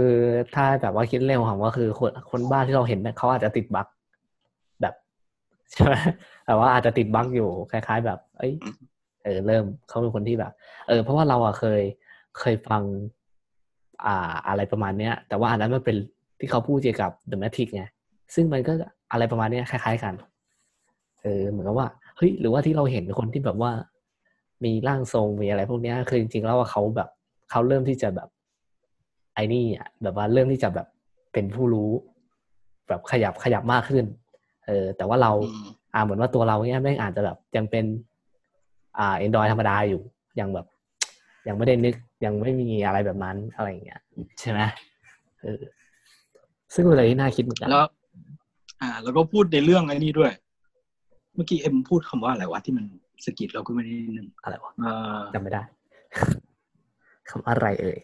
[0.55, 3.87] ถ้าแบบว่าคิดเร็วของก็คือคนคนบ้านที่เราเห็นเนี่ยเขาอาจจะติดบั๊ก
[4.81, 4.95] แบบ
[5.71, 5.93] ใช่ไหม
[6.45, 8.53] แต่ว่าอาจจะติดบั๊กอยู่คล้าย ๆ แบบ เอ้ย
[9.23, 10.51] เออเริ่มเขาเป็นคนที่แบบ
[10.87, 11.81] เออ เพราะว่าเราอะเคย
[12.39, 12.83] เคยฟัง
[14.05, 15.95] อ่า อะไรประมาณเนี้ย แต่ว่าอันนั้นมันเป็น
[16.39, 17.83] ที่เขาพูดเกี่ยวกับ The Matrix ไง
[18.35, 18.73] ซึ่งมันก็
[19.11, 20.13] อะไรประมาณเนี้ยคล้าย ๆ กัน
[21.21, 21.87] เออเหมือนกับว่า
[22.17, 23.71] เฮ้ยหรือว่าที่เราเห็นคนที่แบบว่า
[24.63, 27.09] มีร่างทรงมีอะไร พวกเนี้ยคือจริงๆแล้วว่าเขาแบบ
[27.51, 28.29] เขาเริ่มที่จะแบบ
[29.35, 30.87] ไอ้นี่อะแบบว่าเริ่มที่จะแบบ
[31.33, 31.91] เป็นผู้รู้
[32.87, 34.05] แบบขยับขยับมากขึ้น
[34.67, 37.85] เออ แต่ว่าเราอืมอ่าเหมือนว่าตัวเราเนี่ยแม่งอาจจะแบบยังเป็น
[38.97, 40.01] อ่า Android ธรรมดาอยู่
[40.39, 40.65] ยังแบบ
[41.47, 41.95] ยังไม่ได้นึก
[42.25, 44.01] ยังไม่มีอะไรแบบนั้นอะไรอย่างเงี้ย
[44.39, 44.59] ใช่ไหม
[45.41, 45.61] เออ
[46.73, 47.87] ซึ่งเป็นอะไรที่น่าคิดเหมือนกันแล้ว
[48.81, 50.31] อ่า แล้วก็พูดในเรื่องไอ้นี้ด้วย
[51.35, 52.85] เมื่อกี้เอ็มพูดคำว่าอะไรวะที่มัน
[53.25, 55.63] สะกิดเราขึ้นมานิดนึงอะไรวะเอ่อจำไม่ได้
[57.29, 57.99] คำอะไรเอ่ย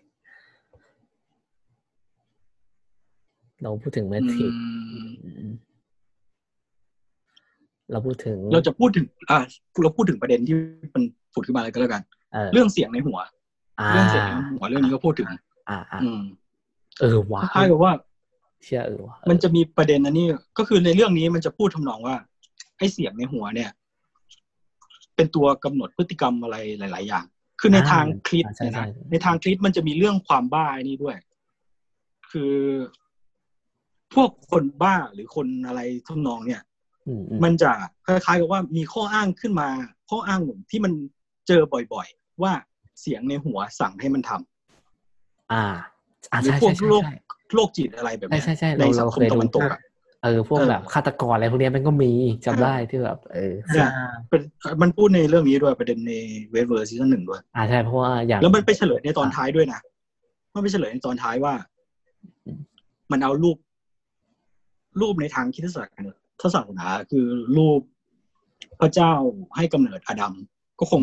[3.64, 4.54] เราพูดถึงแมทริก
[5.24, 5.52] อืม
[7.92, 9.38] เราพูดถึง เราจะพูดถึง อ่า
[9.84, 10.56] เราพูดถึงประเด็นที่
[10.94, 12.02] มันผุดขึ้นมาเลยก็แล้วกัน
[12.34, 13.20] เออเรื่องเสียงในหัว
[13.80, 15.28] อ่าเรื่องเสียงในหัวเรื่องนี้ก็พูดถึง
[15.70, 16.22] อ่าอ่าอืม
[17.00, 17.92] เออว้าคล้ายกับว่า
[18.64, 20.26] เชื่อเออว่ะมันจะมีประเด็นอันนี้
[20.58, 22.16] ก็คือในเรื่องนี้มันจะพูดทำนองว่า
[22.78, 23.70] ไอ้เสียงในหัวเนี่ย
[25.16, 27.26] เป็นตัวกำหนดพฤติกรรมอะไรหลาย ๆ อย่าง
[27.60, 31.18] คือในทางคลิปใช่เนี่ยใช่นะในทางคลิปมันจะมีเรื่องความบ้าอันนี้ด้วย
[32.32, 32.56] คือ
[34.14, 36.62] พวกคนบ้าหรือคนอะไรทำนองเนี่ย
[37.08, 37.72] อืมอืมมันจะ
[38.06, 39.70] คล้าย ๆ กับว่ามีข้ออ้างขึ้นมา
[40.10, 40.94] ข้ออ้างหนึ่งที่มัน
[41.48, 41.62] เจอ
[41.94, 42.54] บ่อย ๆ ว่า
[43.02, 45.64] เสียงในหัวสั่งให้มันทำอ่า
[46.32, 47.16] อ่าหรือใช่พวใช่กใช่โรคใช่
[47.56, 49.80] โรคจิตอะไรแบบเนี้ยใช่ใช่ใช่ในเราสังเราคเคมยดูตะวันตกอะ
[50.24, 52.12] เออพวกเออแบบฆาตกรอะไรพวกเนี้ยมันก็มี
[52.46, 54.42] จำได้ที่แบบเออเนี่ยอ่าเป็น
[54.82, 56.14] มันพูดในเรื่องนี้ด้วยประเด็นใน
[56.52, 59.80] เวฟเวอร์ซีซั่นหนึ่งด้วยอ่าใช่เพราะว่าอย่างแล้วมันไปเฉลยในตอนท้ายด้วยนะ
[60.54, 61.54] มันไปเฉลยในตอนท้ายว่า
[62.46, 62.60] อืม
[63.12, 63.58] มันเอารูป
[65.02, 67.26] รูปในทางคริดศาสนาทศาสนาคือ
[67.58, 67.82] รูป
[68.82, 69.12] พระเจ้า
[69.58, 70.34] ให้กำเนิดอาดัม
[70.80, 71.02] ก็คง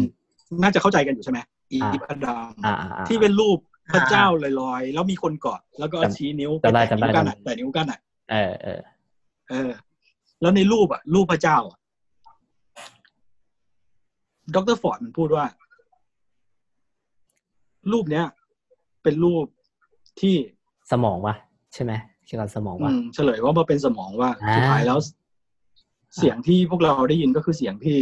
[0.62, 1.38] น่าจะเข้าใจกันอยู่ใช่ไหม
[1.72, 3.58] อีฟอาดัมอ่าอ่าอ่าที่เป็นรูป
[3.94, 4.26] พระเจ้า
[4.60, 7.98] ลอยๆแล้วมีคนเกาะแล้วก็เอาจำชี้นิ้วไปจำได้แตะนิ้วจำได้กันอะจำได้แต่นิ้วกันอะ
[8.30, 8.80] เออเออ
[9.50, 9.70] เออ
[10.40, 11.78] แล้วในรูปอะ รูปพระเจ้าอะ
[14.54, 15.44] ดรฟอร์ดมันพูดว่า
[17.92, 18.24] รูปเนี้ย
[19.02, 19.44] เป็นรูป
[20.20, 20.34] ที่
[20.92, 21.34] สมองวะ
[21.74, 21.92] ใช่ไหม
[22.26, 24.98] เกี่ยวกับสมองอืวะมเฉลยว่ามาเป็นสมองว่าอ่าสุดท้ายแล้ว
[26.16, 27.98] เสียงที่พวกเราได้ยินก็คือเสียงที่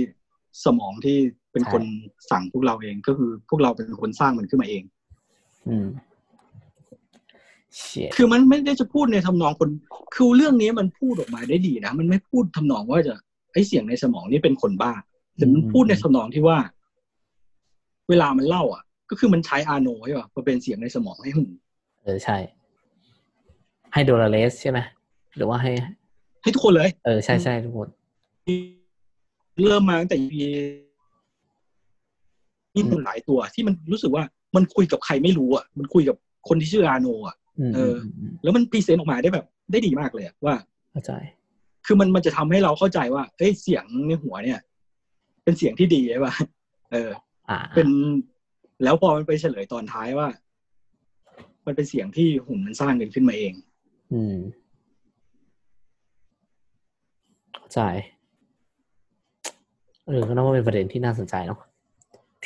[0.65, 1.17] สมองที่
[1.53, 1.83] เป็นคน
[2.31, 4.83] สั่งพวกเราเองก็คือพวกเราเป็นคนสร้างมันขึ้นมาเอง
[5.69, 6.06] อืมเชี่ย
[8.17, 9.69] คือมันไม่ได้จะพูดในทำนองคน
[10.15, 13.15] คือเรื่องนี้มันพูดออกมาได้ดีนะ มันไม่พูดทำนองว่าจะ
[13.53, 14.93] ไอเสียงในสมองนี่เป็นคนบ้า
[15.37, 16.59] แต่มันพูดในทำนองที่ว่า
[18.09, 21.51] เวลามันเล่า อะ ก็คือมันใช้อาโนใช่ป่ะมาเป็นเสียงในสมองให้หุ่น
[22.05, 22.37] เออใช่
[23.93, 24.79] ให้โดราเลสใช่ไหม
[25.37, 25.73] หรือว่าให้
[26.43, 27.89] ให้ทุกคนเลย เออใช่ใช่ทุกคน
[29.67, 30.37] เริ่มมาตั้งแต่ EP
[32.75, 34.25] มีหุ่นหลายตัวที่มันรู้สึกว่า
[34.57, 36.17] มันคุยกับใครไม่รู้อะ มันคุยกับ
[36.49, 40.55] คนที่ชื่ออาโนอะอืม เออมมแล้วมันพรีเซนต์ออกมาได้แบบ ได้ดีมากเลยอะว่า
[40.93, 41.13] เข้าใจ
[41.87, 44.61] คือมันมันจะทำให้เราเข้าใจว่าเอ้ยเสียงในหัวเนี่ย
[45.45, 46.35] เป็นเสียงที่ดีใช่ป่ะ
[46.93, 47.11] เออ
[47.51, 47.89] อ่า เป็น
[48.85, 50.29] แล้วพอมันไปเฉลยตอนท้ายว่า
[51.67, 53.55] มันเป็นเสียงที่หุ่นมันสร้างกันขึ้นมาเอง
[54.13, 54.37] อืม
[57.55, 57.81] เข้าใจ
[60.07, 61.61] เออก็น่าว่าเป็นประเด็นที่น่าสนใจเนาะ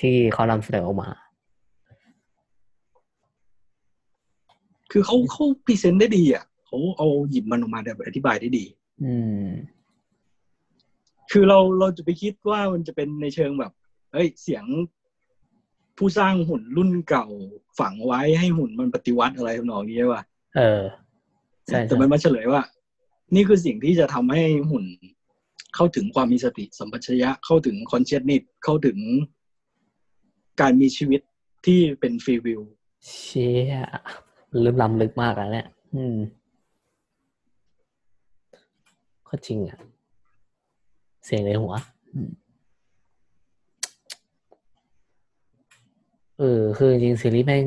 [0.00, 1.08] ที่เขานำเสนอออกมา
[4.90, 8.64] คือเขาเขาพรีเซนต์ได้ดีอะเขาเอาหยิบมันออกมาแบบอธิบายได้ดี
[9.04, 9.14] อื
[9.44, 9.46] ม
[11.30, 13.72] คือเราเราจะไปคิดว่ามันจะเป็นในเชิงแบบ
[14.12, 14.64] เฮ้ยเสียง
[15.98, 17.26] ผู้สร้างหุ่นรุ่นเก่า
[17.80, 20.22] ฝังไว้ให้หุ่นมันปฏิวัติอะไรทำนองนี้ใช่ป่ะ
[20.56, 20.82] เออ
[21.66, 22.62] ใช่แต่ใช่มันมาเฉลยว่า
[23.34, 24.84] นี่คือสิ่งที่จะทำให้หุ่น
[25.74, 28.98] เข้าถึงความมีสติสัมปชัญญะเข้าถึงคอนเชียสนิตเข้าถึง
[30.60, 31.20] การมีชีวิต
[31.66, 32.60] ที่เป็นฟรีวิว
[33.06, 33.74] เชี่ย
[34.64, 35.66] ลึกล้ำลึกมากแล้วเนี่ย
[35.96, 36.16] อืม
[39.28, 39.78] ก็จริงอะ
[41.24, 41.74] เสียงในหัว
[42.14, 42.30] อืม
[46.38, 47.64] เออคือจริงๆซีรีส์แม่ง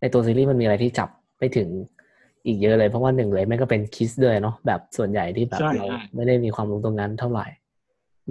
[0.00, 1.08] ในตัวซีรีส์มันมีอะไรที่จับ
[1.38, 1.68] ไม่ถึง
[2.46, 7.46] อีกเยอะเลย เพราะว่าหนึ่งเลยแม่งก็เป็นคิสด้วยเนาะแบบส่วนใหญ่ที่แบบใช่เราใช่ไม่ได้มีความรู้ตรงนั้นเท่าไหร่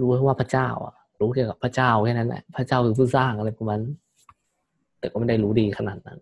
[0.00, 3.94] รู้แค่ว่าพระเจ้าอะ รู้เกี่ยวกับพระเจ้าแค่นั้นแหละพระเจ้าคือผู้สร้างอะไรประมาณนั้น
[4.98, 6.18] แต่ก็ไม่ได้รู้ดีขนาดนั้น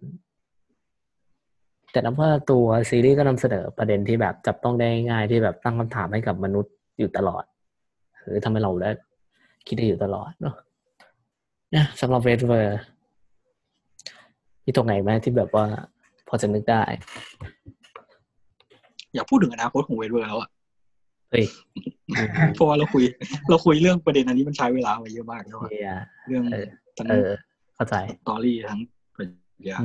[1.93, 7.44] แต่นับว่าตัวซีรีส์ก็นำเสนอประเด็นที่แบบจับต้องได้ง่ายที่แบบตั้งคำถามให้กับมนุษย์อยู่ตลอด
[8.24, 8.90] หรือทำให้เราได้
[9.66, 10.55] คิดได้อยู่ตลอดเนาะ
[11.74, 12.78] นะสำหรับ Westworld
[14.65, 15.66] มีตรงไหนไหมที่แบบว่า
[16.28, 16.82] พอจะนึกได้
[19.15, 20.51] อยากพูดถึงอนาคตของ Westworld แล้วอะ
[21.31, 21.44] เฮ้ย
[22.55, 23.02] เพราะว่าเราคุย
[23.48, 25.93] เราคุยเรื่องประเด็นอันนี้มันใช้เวลาไปเยอะมากแล้วเฮีย
[26.27, 26.66] เรื่องเออ
[26.97, 27.31] ทั้งเออ
[27.74, 28.78] เข้าใจ story ทั้ง
[29.16, 29.31] ปรัช
[29.69, 29.78] ญา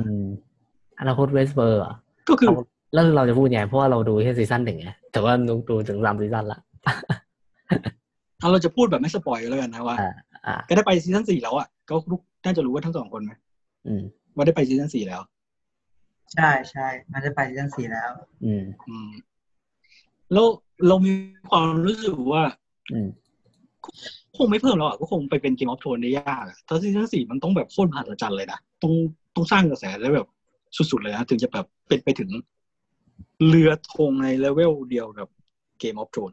[0.98, 1.94] อืมอนาคต Westworld อะ
[2.28, 2.62] ก็คือเรา
[2.92, 6.60] แล้วเราจะพูดยังไงเพราะว่าเราดูแค่ซีซั่นหนึ่งไงแต่ว่านุกดูถึงสามซีซั่นละ
[8.40, 10.12] เอาเราจะพูดแบบไม่ spoil กันแล้วกันนะว่าอ่า
[10.46, 13.32] อ่าก็ได้ไปซีซั่นสี่แล้วอะก็ทุกน่าจะรู้ว่าทั้งสองคนไหม
[13.86, 14.02] อืม
[14.36, 15.20] ว่าได้ไปซีซั่นสี่แล้ว
[16.34, 18.10] ใช่ใช่มันจะไปซีซั่นสี่แล้ว
[18.44, 19.10] อืมอืม
[20.32, 20.46] แล้ว
[20.86, 21.12] เรามี
[21.50, 22.42] ความรู้สึกว่า
[22.92, 23.08] อืม
[24.36, 28.92] คงไม่เพิ่มแล้วอะก็คงไปเป็น Game of Thrones ได้ยากอะถ้าซีซั่นสี่มันต้องแบบโคตรมหัศจรรย์เลยนะต้อง
[29.34, 30.28] ต้องสร้างกระแสได้แบบ
[30.76, 32.30] สุดๆเลยนะถึงจะแบบเป็นไปถึง
[33.46, 35.28] เรือธงในเลเวลเดียวกับ
[35.80, 36.32] เกมออฟโทน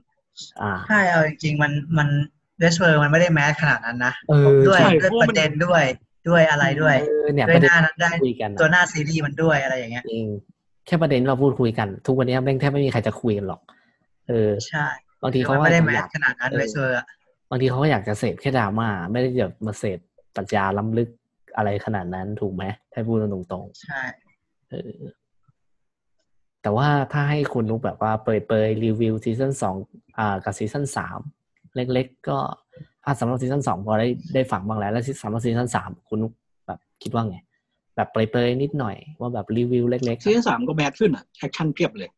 [0.62, 2.08] อ่าใช่เอาจริงๆมันมัน
[2.60, 5.84] เวสเวอร์มันไม่ได้แมสขนาดนั้นนะเออด้วยใช่ด้วยเพราะว่าปมันระเด็นด้วย
[6.30, 10.28] ด้วยอะไรด้วยเออเนี่ยด้ปวยระหเด็นน้านั้นได้คุยกันอะตัวหน้าซีรีส์มันด้วยอะไรอย่างเงี้ยจริง
[10.86, 13.62] แค่ประเด็นเราพูดคุยกัน ทุกวันนี้แม่งแทบไม่มีใครจะคุยกันหรอก
[14.30, 14.86] เออใช่
[15.24, 17.06] บางทีเขามันก็ไม่ได้แมอสยากขนาดนั้นเออเวสเวอร์อะ
[17.50, 20.00] บางทีเขาก็อยากจะเสพแค่ดราม่าไม่ได้จะมาเสพ
[20.36, 21.10] ปรัชญาล้ำลึก
[21.58, 22.64] อะไรขนาดนั้นถูกไหม
[22.94, 23.18] ถ้าพูด
[23.52, 24.31] ตรงใช่ๆเออ
[26.62, 29.76] แต่ว่าถ้าให้คุณนุกแบบว่าเปิดเปยรีวิวซีซั่นสอง
[30.20, 31.20] อ่ากับซีซั่นสาม
[31.76, 32.38] เล็ก ๆ ก็
[33.06, 36.32] อ่าสำหรับซีซั่นสองพอได้ได้ฟังบ้างแล้ว แล้วสำหรับซีซั่นสามคุณนุก
[36.68, 37.38] แบบคิดว่าไง
[37.96, 42.10] แบบเปรยๆนิดหน่อยว่าแบบรีวิวเล็กๆซีซั่นสามก็ mass ขึ้นอะ action เพียบเลย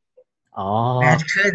[0.57, 0.69] อ๋อ
[1.01, 1.53] mass ขึ้น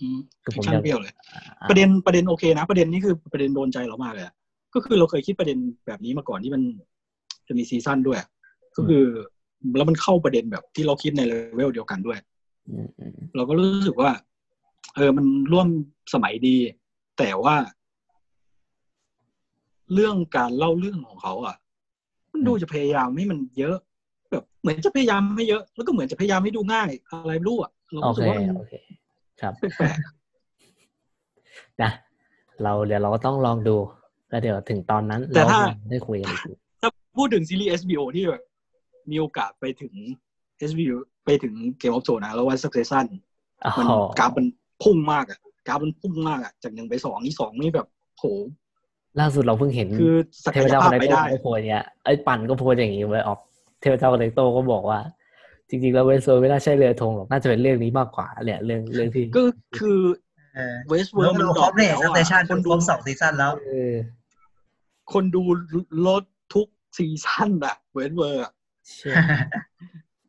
[0.00, 1.14] อืมคือผม action ยังเพียบเลย
[1.60, 4.34] อ่าประเด็นประเด็นโอเคนะ ประเด็นนี้คือประเด็นโดนใจเรามากเลยอะ
[4.74, 6.62] ก็คือเราเคยคิดประเด็นแบบนี้มาก่อนที่มัน
[7.48, 8.18] จะมีซีซั่นด้วย
[8.76, 9.04] ก็คือ
[9.76, 12.18] แล้วมันเข้าประเด็นแบบที่เราคิดในเลเวลเดียวกันด้วย
[12.70, 14.10] อืมอืมเราก็รู้สึกว่า
[14.94, 15.68] เออมันร่วม
[16.14, 16.56] สมัยดี
[17.18, 17.56] แต่ว่า
[19.94, 21.56] เรื่องการเล่าเรื่องของเขา อะ
[22.32, 23.76] มันดูจะพยายามให้มันเยอะ
[24.30, 28.74] แบบเหมือนจะพยายามให้เยอะ แล้วก็เหมือนจะพยายามให้ดูง่าย อะไรไม่รู้อะเราโอเครู้สึกว่ามันโอเค
[29.40, 29.96] ครับแปลก
[31.82, 31.90] นะ
[32.62, 33.76] เราเดี๋ยวเราก็ต้องลองดู
[34.30, 35.60] แล้วเดี๋ยวถึงตอนนั้นแต่เราถ้า
[35.90, 38.42] ได้คุยกันอีกทีๆถ้าพูดถึงซีรีส์ HBO ที่แบบ
[39.10, 39.94] มีโอกาสไปถึง
[40.70, 43.06] HBO ไปถึงเกมออฟโซนะแล้วว่า Succession
[43.64, 43.86] อ๋อมัน
[44.18, 44.46] กราฟมัน
[44.82, 47.86] พุ่งมากอะกราฟมันพุ่งมากอะจากหนึ่งไปสองนี่สองนี่แบบ
[48.18, 48.24] โห
[49.20, 50.14] ล่าสุดเราเพิ่งเห็นคือ
[50.44, 53.38] ศัเทกพยเจ้าภาคพอนเนไปโตได้ก็โพสเนี้ยไอ้ปั่นก็โพสอย่างนี้ไว้ออก
[53.80, 55.00] เทพเจ้าคอนเนโตก็บอกว่า
[55.68, 59.44] จริงๆแล้วเวสเซอร์ไม่น่าใช่เรือธงหรอกน่าจะเป็นเรื่องนี้มากกว่าเนี่ยเรื่องเรื่องที่ก็
[59.78, 60.00] คือ
[60.54, 63.94] เออเวสเวิดูร์มันดูดครรอบปเนี่ยแล้วสเตชันอะคนคดูรบสองซีซั่นแล้วเออ
[65.12, 65.42] คนดู
[66.06, 66.22] ลด
[66.54, 66.66] ทุก
[66.96, 68.57] ซีซั่นอะเวสเวิร์อะเชื่อ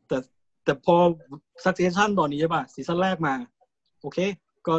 [0.08, 0.18] แต่
[0.64, 0.96] แต่พอ
[1.64, 3.34] ซักเซชันตอนนี้ใช่ป่ะซีซั่นแรกมา
[4.02, 4.20] โอเค
[4.68, 4.76] ก็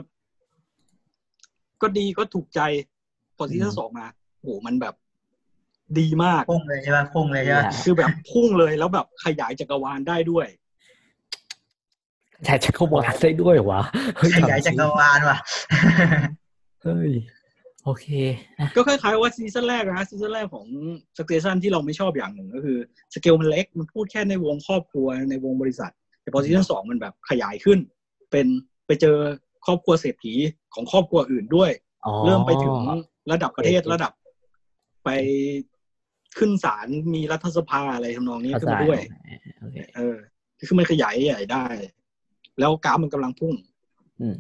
[1.83, 2.61] ก็ดีก็ถูกใจ
[3.37, 4.07] พอซีซั่นสองมา
[4.41, 4.95] โหมันแบบ
[5.99, 10.47] ดีมาก พุ่งเลยใช่ป่ะพุ่งเลยใช่ป่ะคือแบบพุ่งเลยแล้วแบบขยายจักรวาลได้ด้วย
[12.45, 13.81] ใช่จะเข้าวานได้ด้วยวะ
[14.17, 15.39] เฮ้ขยายจักรวาลว่ะ
[16.83, 17.11] เฮ้ย
[17.85, 18.07] โอเค
[18.61, 20.67] นะก็คล้ายๆว่าซีซั่นแรกนะซีซั่นแรกของ
[21.19, 22.79] Succession ที่เราไม่ชอบอย่างหนึ่งก็คือ
[23.15, 25.93] สเกลมันเล็กมันพูดแค่ในวงครอบครัวในวงบริษัท
[26.23, 27.79] แต่พอซีซั่นสองมันแบบขยายขึ้น
[28.31, 28.47] เป็น
[28.87, 29.17] ไปเจอ
[29.67, 30.35] ครอบครัวเศรษฐี
[30.75, 31.71] ของครอบครัวอื่นด้วย
[32.07, 32.77] อ๋อเริ่มไปถึง
[33.33, 34.13] ระดับประเทศโอเคระดับ
[35.05, 35.11] ไป
[36.39, 39.01] ขึ้นศาลมีรัฐสภาอะไรทำนองนี้เข้าขึ้นใจมาด้วย
[39.61, 40.17] โอเคเออ
[40.69, 41.67] คือมันขยายใหญ่ได้
[42.59, 43.55] แล้วกราฟมันกำลังพุ่ง
[44.21, 44.37] อืม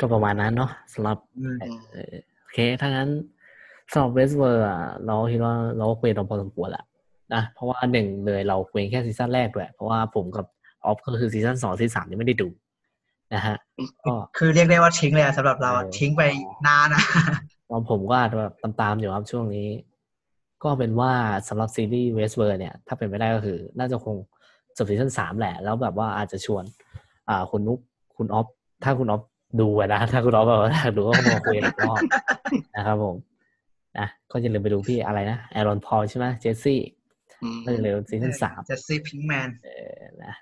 [0.00, 1.56] ก็ประมาณนั้นเนาะสำหรับอืม
[1.92, 3.08] เออโอเค ถ้างั้น
[3.92, 6.84] สำหรับ Westworld อะเราคิดว่าเราก็คุยกันพอสมควรแหละ
[7.34, 10.46] นะเพราะว่าหนึ่งเลยเราคุยแค่ซีซั่นแรกด้วยเพราะว่าผมกับ
[10.84, 12.48] ออฟก็คือซีซั่นสองซีซั่นสามยังไม่ได้ดู
[13.34, 13.56] นะฮะ
[14.06, 16.22] ก็คือเรียกได้ว่าทิ้งเลยอะสำหรับเราอะเออทิ้งไป
[16.66, 17.02] นานอะ
[17.70, 19.68] ตอนผมก็อาจจะแบบตามๆอยู่ครับช่วงนี้
[20.64, 21.12] ก็เป็นว่า
[21.48, 24.16] สำหรับซีรีส์ Westworld เนี่ย ถ้าเป็นไปได้ก็คือ น่าจะคง
[24.76, 26.64] จบซีซั่นสามแหละ แล้วแบบว่าอาจจะชวน
[27.28, 27.78] อ่าคุณนุก
[28.16, 28.46] คุณออฟ
[28.84, 29.22] ถ้าคุณออฟ
[29.60, 32.00] ดูอะนะถ้าคุณออฟแบบว่าอยากดูก็มาคุยกันอีกรอบ
[32.76, 33.16] นะครับผม
[33.98, 36.80] นะก็อย่าลืมไปดูพี่อะไรนะแอรอนพอลใช่ไหมเจสซี่
[37.42, 39.68] อืมก็อย่าลืมซีซั่นสามเจสซี่ พิงก์แมนเอ
[39.98, 40.34] อนะ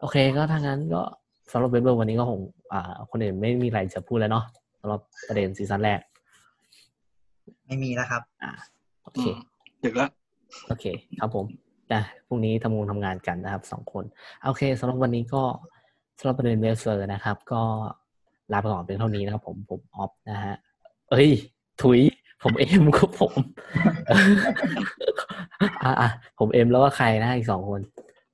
[0.00, 1.02] โอเคก็ถ้างั้นก็
[1.52, 2.40] สำหรับเว็บเบอร์วันนี้ก็คง
[2.72, 4.44] อ่า คนอื่นไม่มีอะไรจะพูดแล้วเนาะ
[4.80, 6.00] สำหรับประเด็นซีซั่นแรก
[7.66, 8.50] ไม่มีแล้วครับ อ่า
[9.02, 9.36] โอเคอืม
[9.84, 10.10] ดึกแล้ว
[10.68, 10.84] โอเค
[11.18, 11.46] ครับผม
[11.92, 14.04] นะพรุ่งนี้ทำงานทำงานกันนะครับสองคน
[14.44, 15.42] โอเคสำหรับวันนี้ก็
[16.18, 17.62] สำหรับประเด็น Westworld นะครับ ก็
[18.52, 20.56] ลาไปก่อนเป็นเท่านี้นะครับผมผมออฟนะฮะ
[21.10, 21.28] เอ้ย
[21.82, 22.00] ถุย
[22.42, 23.32] ผมเอ็มก็ผม
[25.82, 26.08] อะอะ
[26.38, 27.80] ผมเอ็มแล้วก็ใครนะอีกสองคน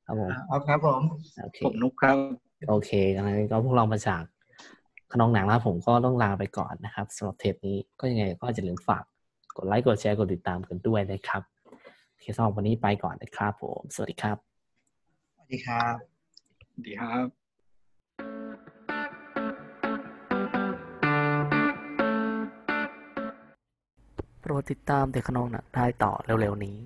[0.07, 1.01] ครับผมเอาครับผม
[1.43, 2.16] โอเคผมนุกครับ
[2.69, 4.23] โอเคงั้นก็พวกเรามาจาก
[5.12, 9.03] ขนองหนังนะครับผมก็ต้องลาไปก่อนนะครับสำหรับเทปนี้ก็ยังไงก็อย่าลืมฝาก
[9.57, 11.43] กดไลค์กดแชร์กดติดตามกันด้วยนะครับ
[12.11, 14.36] โอเคสำหรับวันนี้ไปก่อนนะครับผม สวัสดีครับ
[15.35, 15.95] สวัสดีครับ
[16.86, 17.44] ดีครับ
[24.47, 26.77] โปรดติดตามเด็กขนองหนังได้ต่อเร็วๆนี้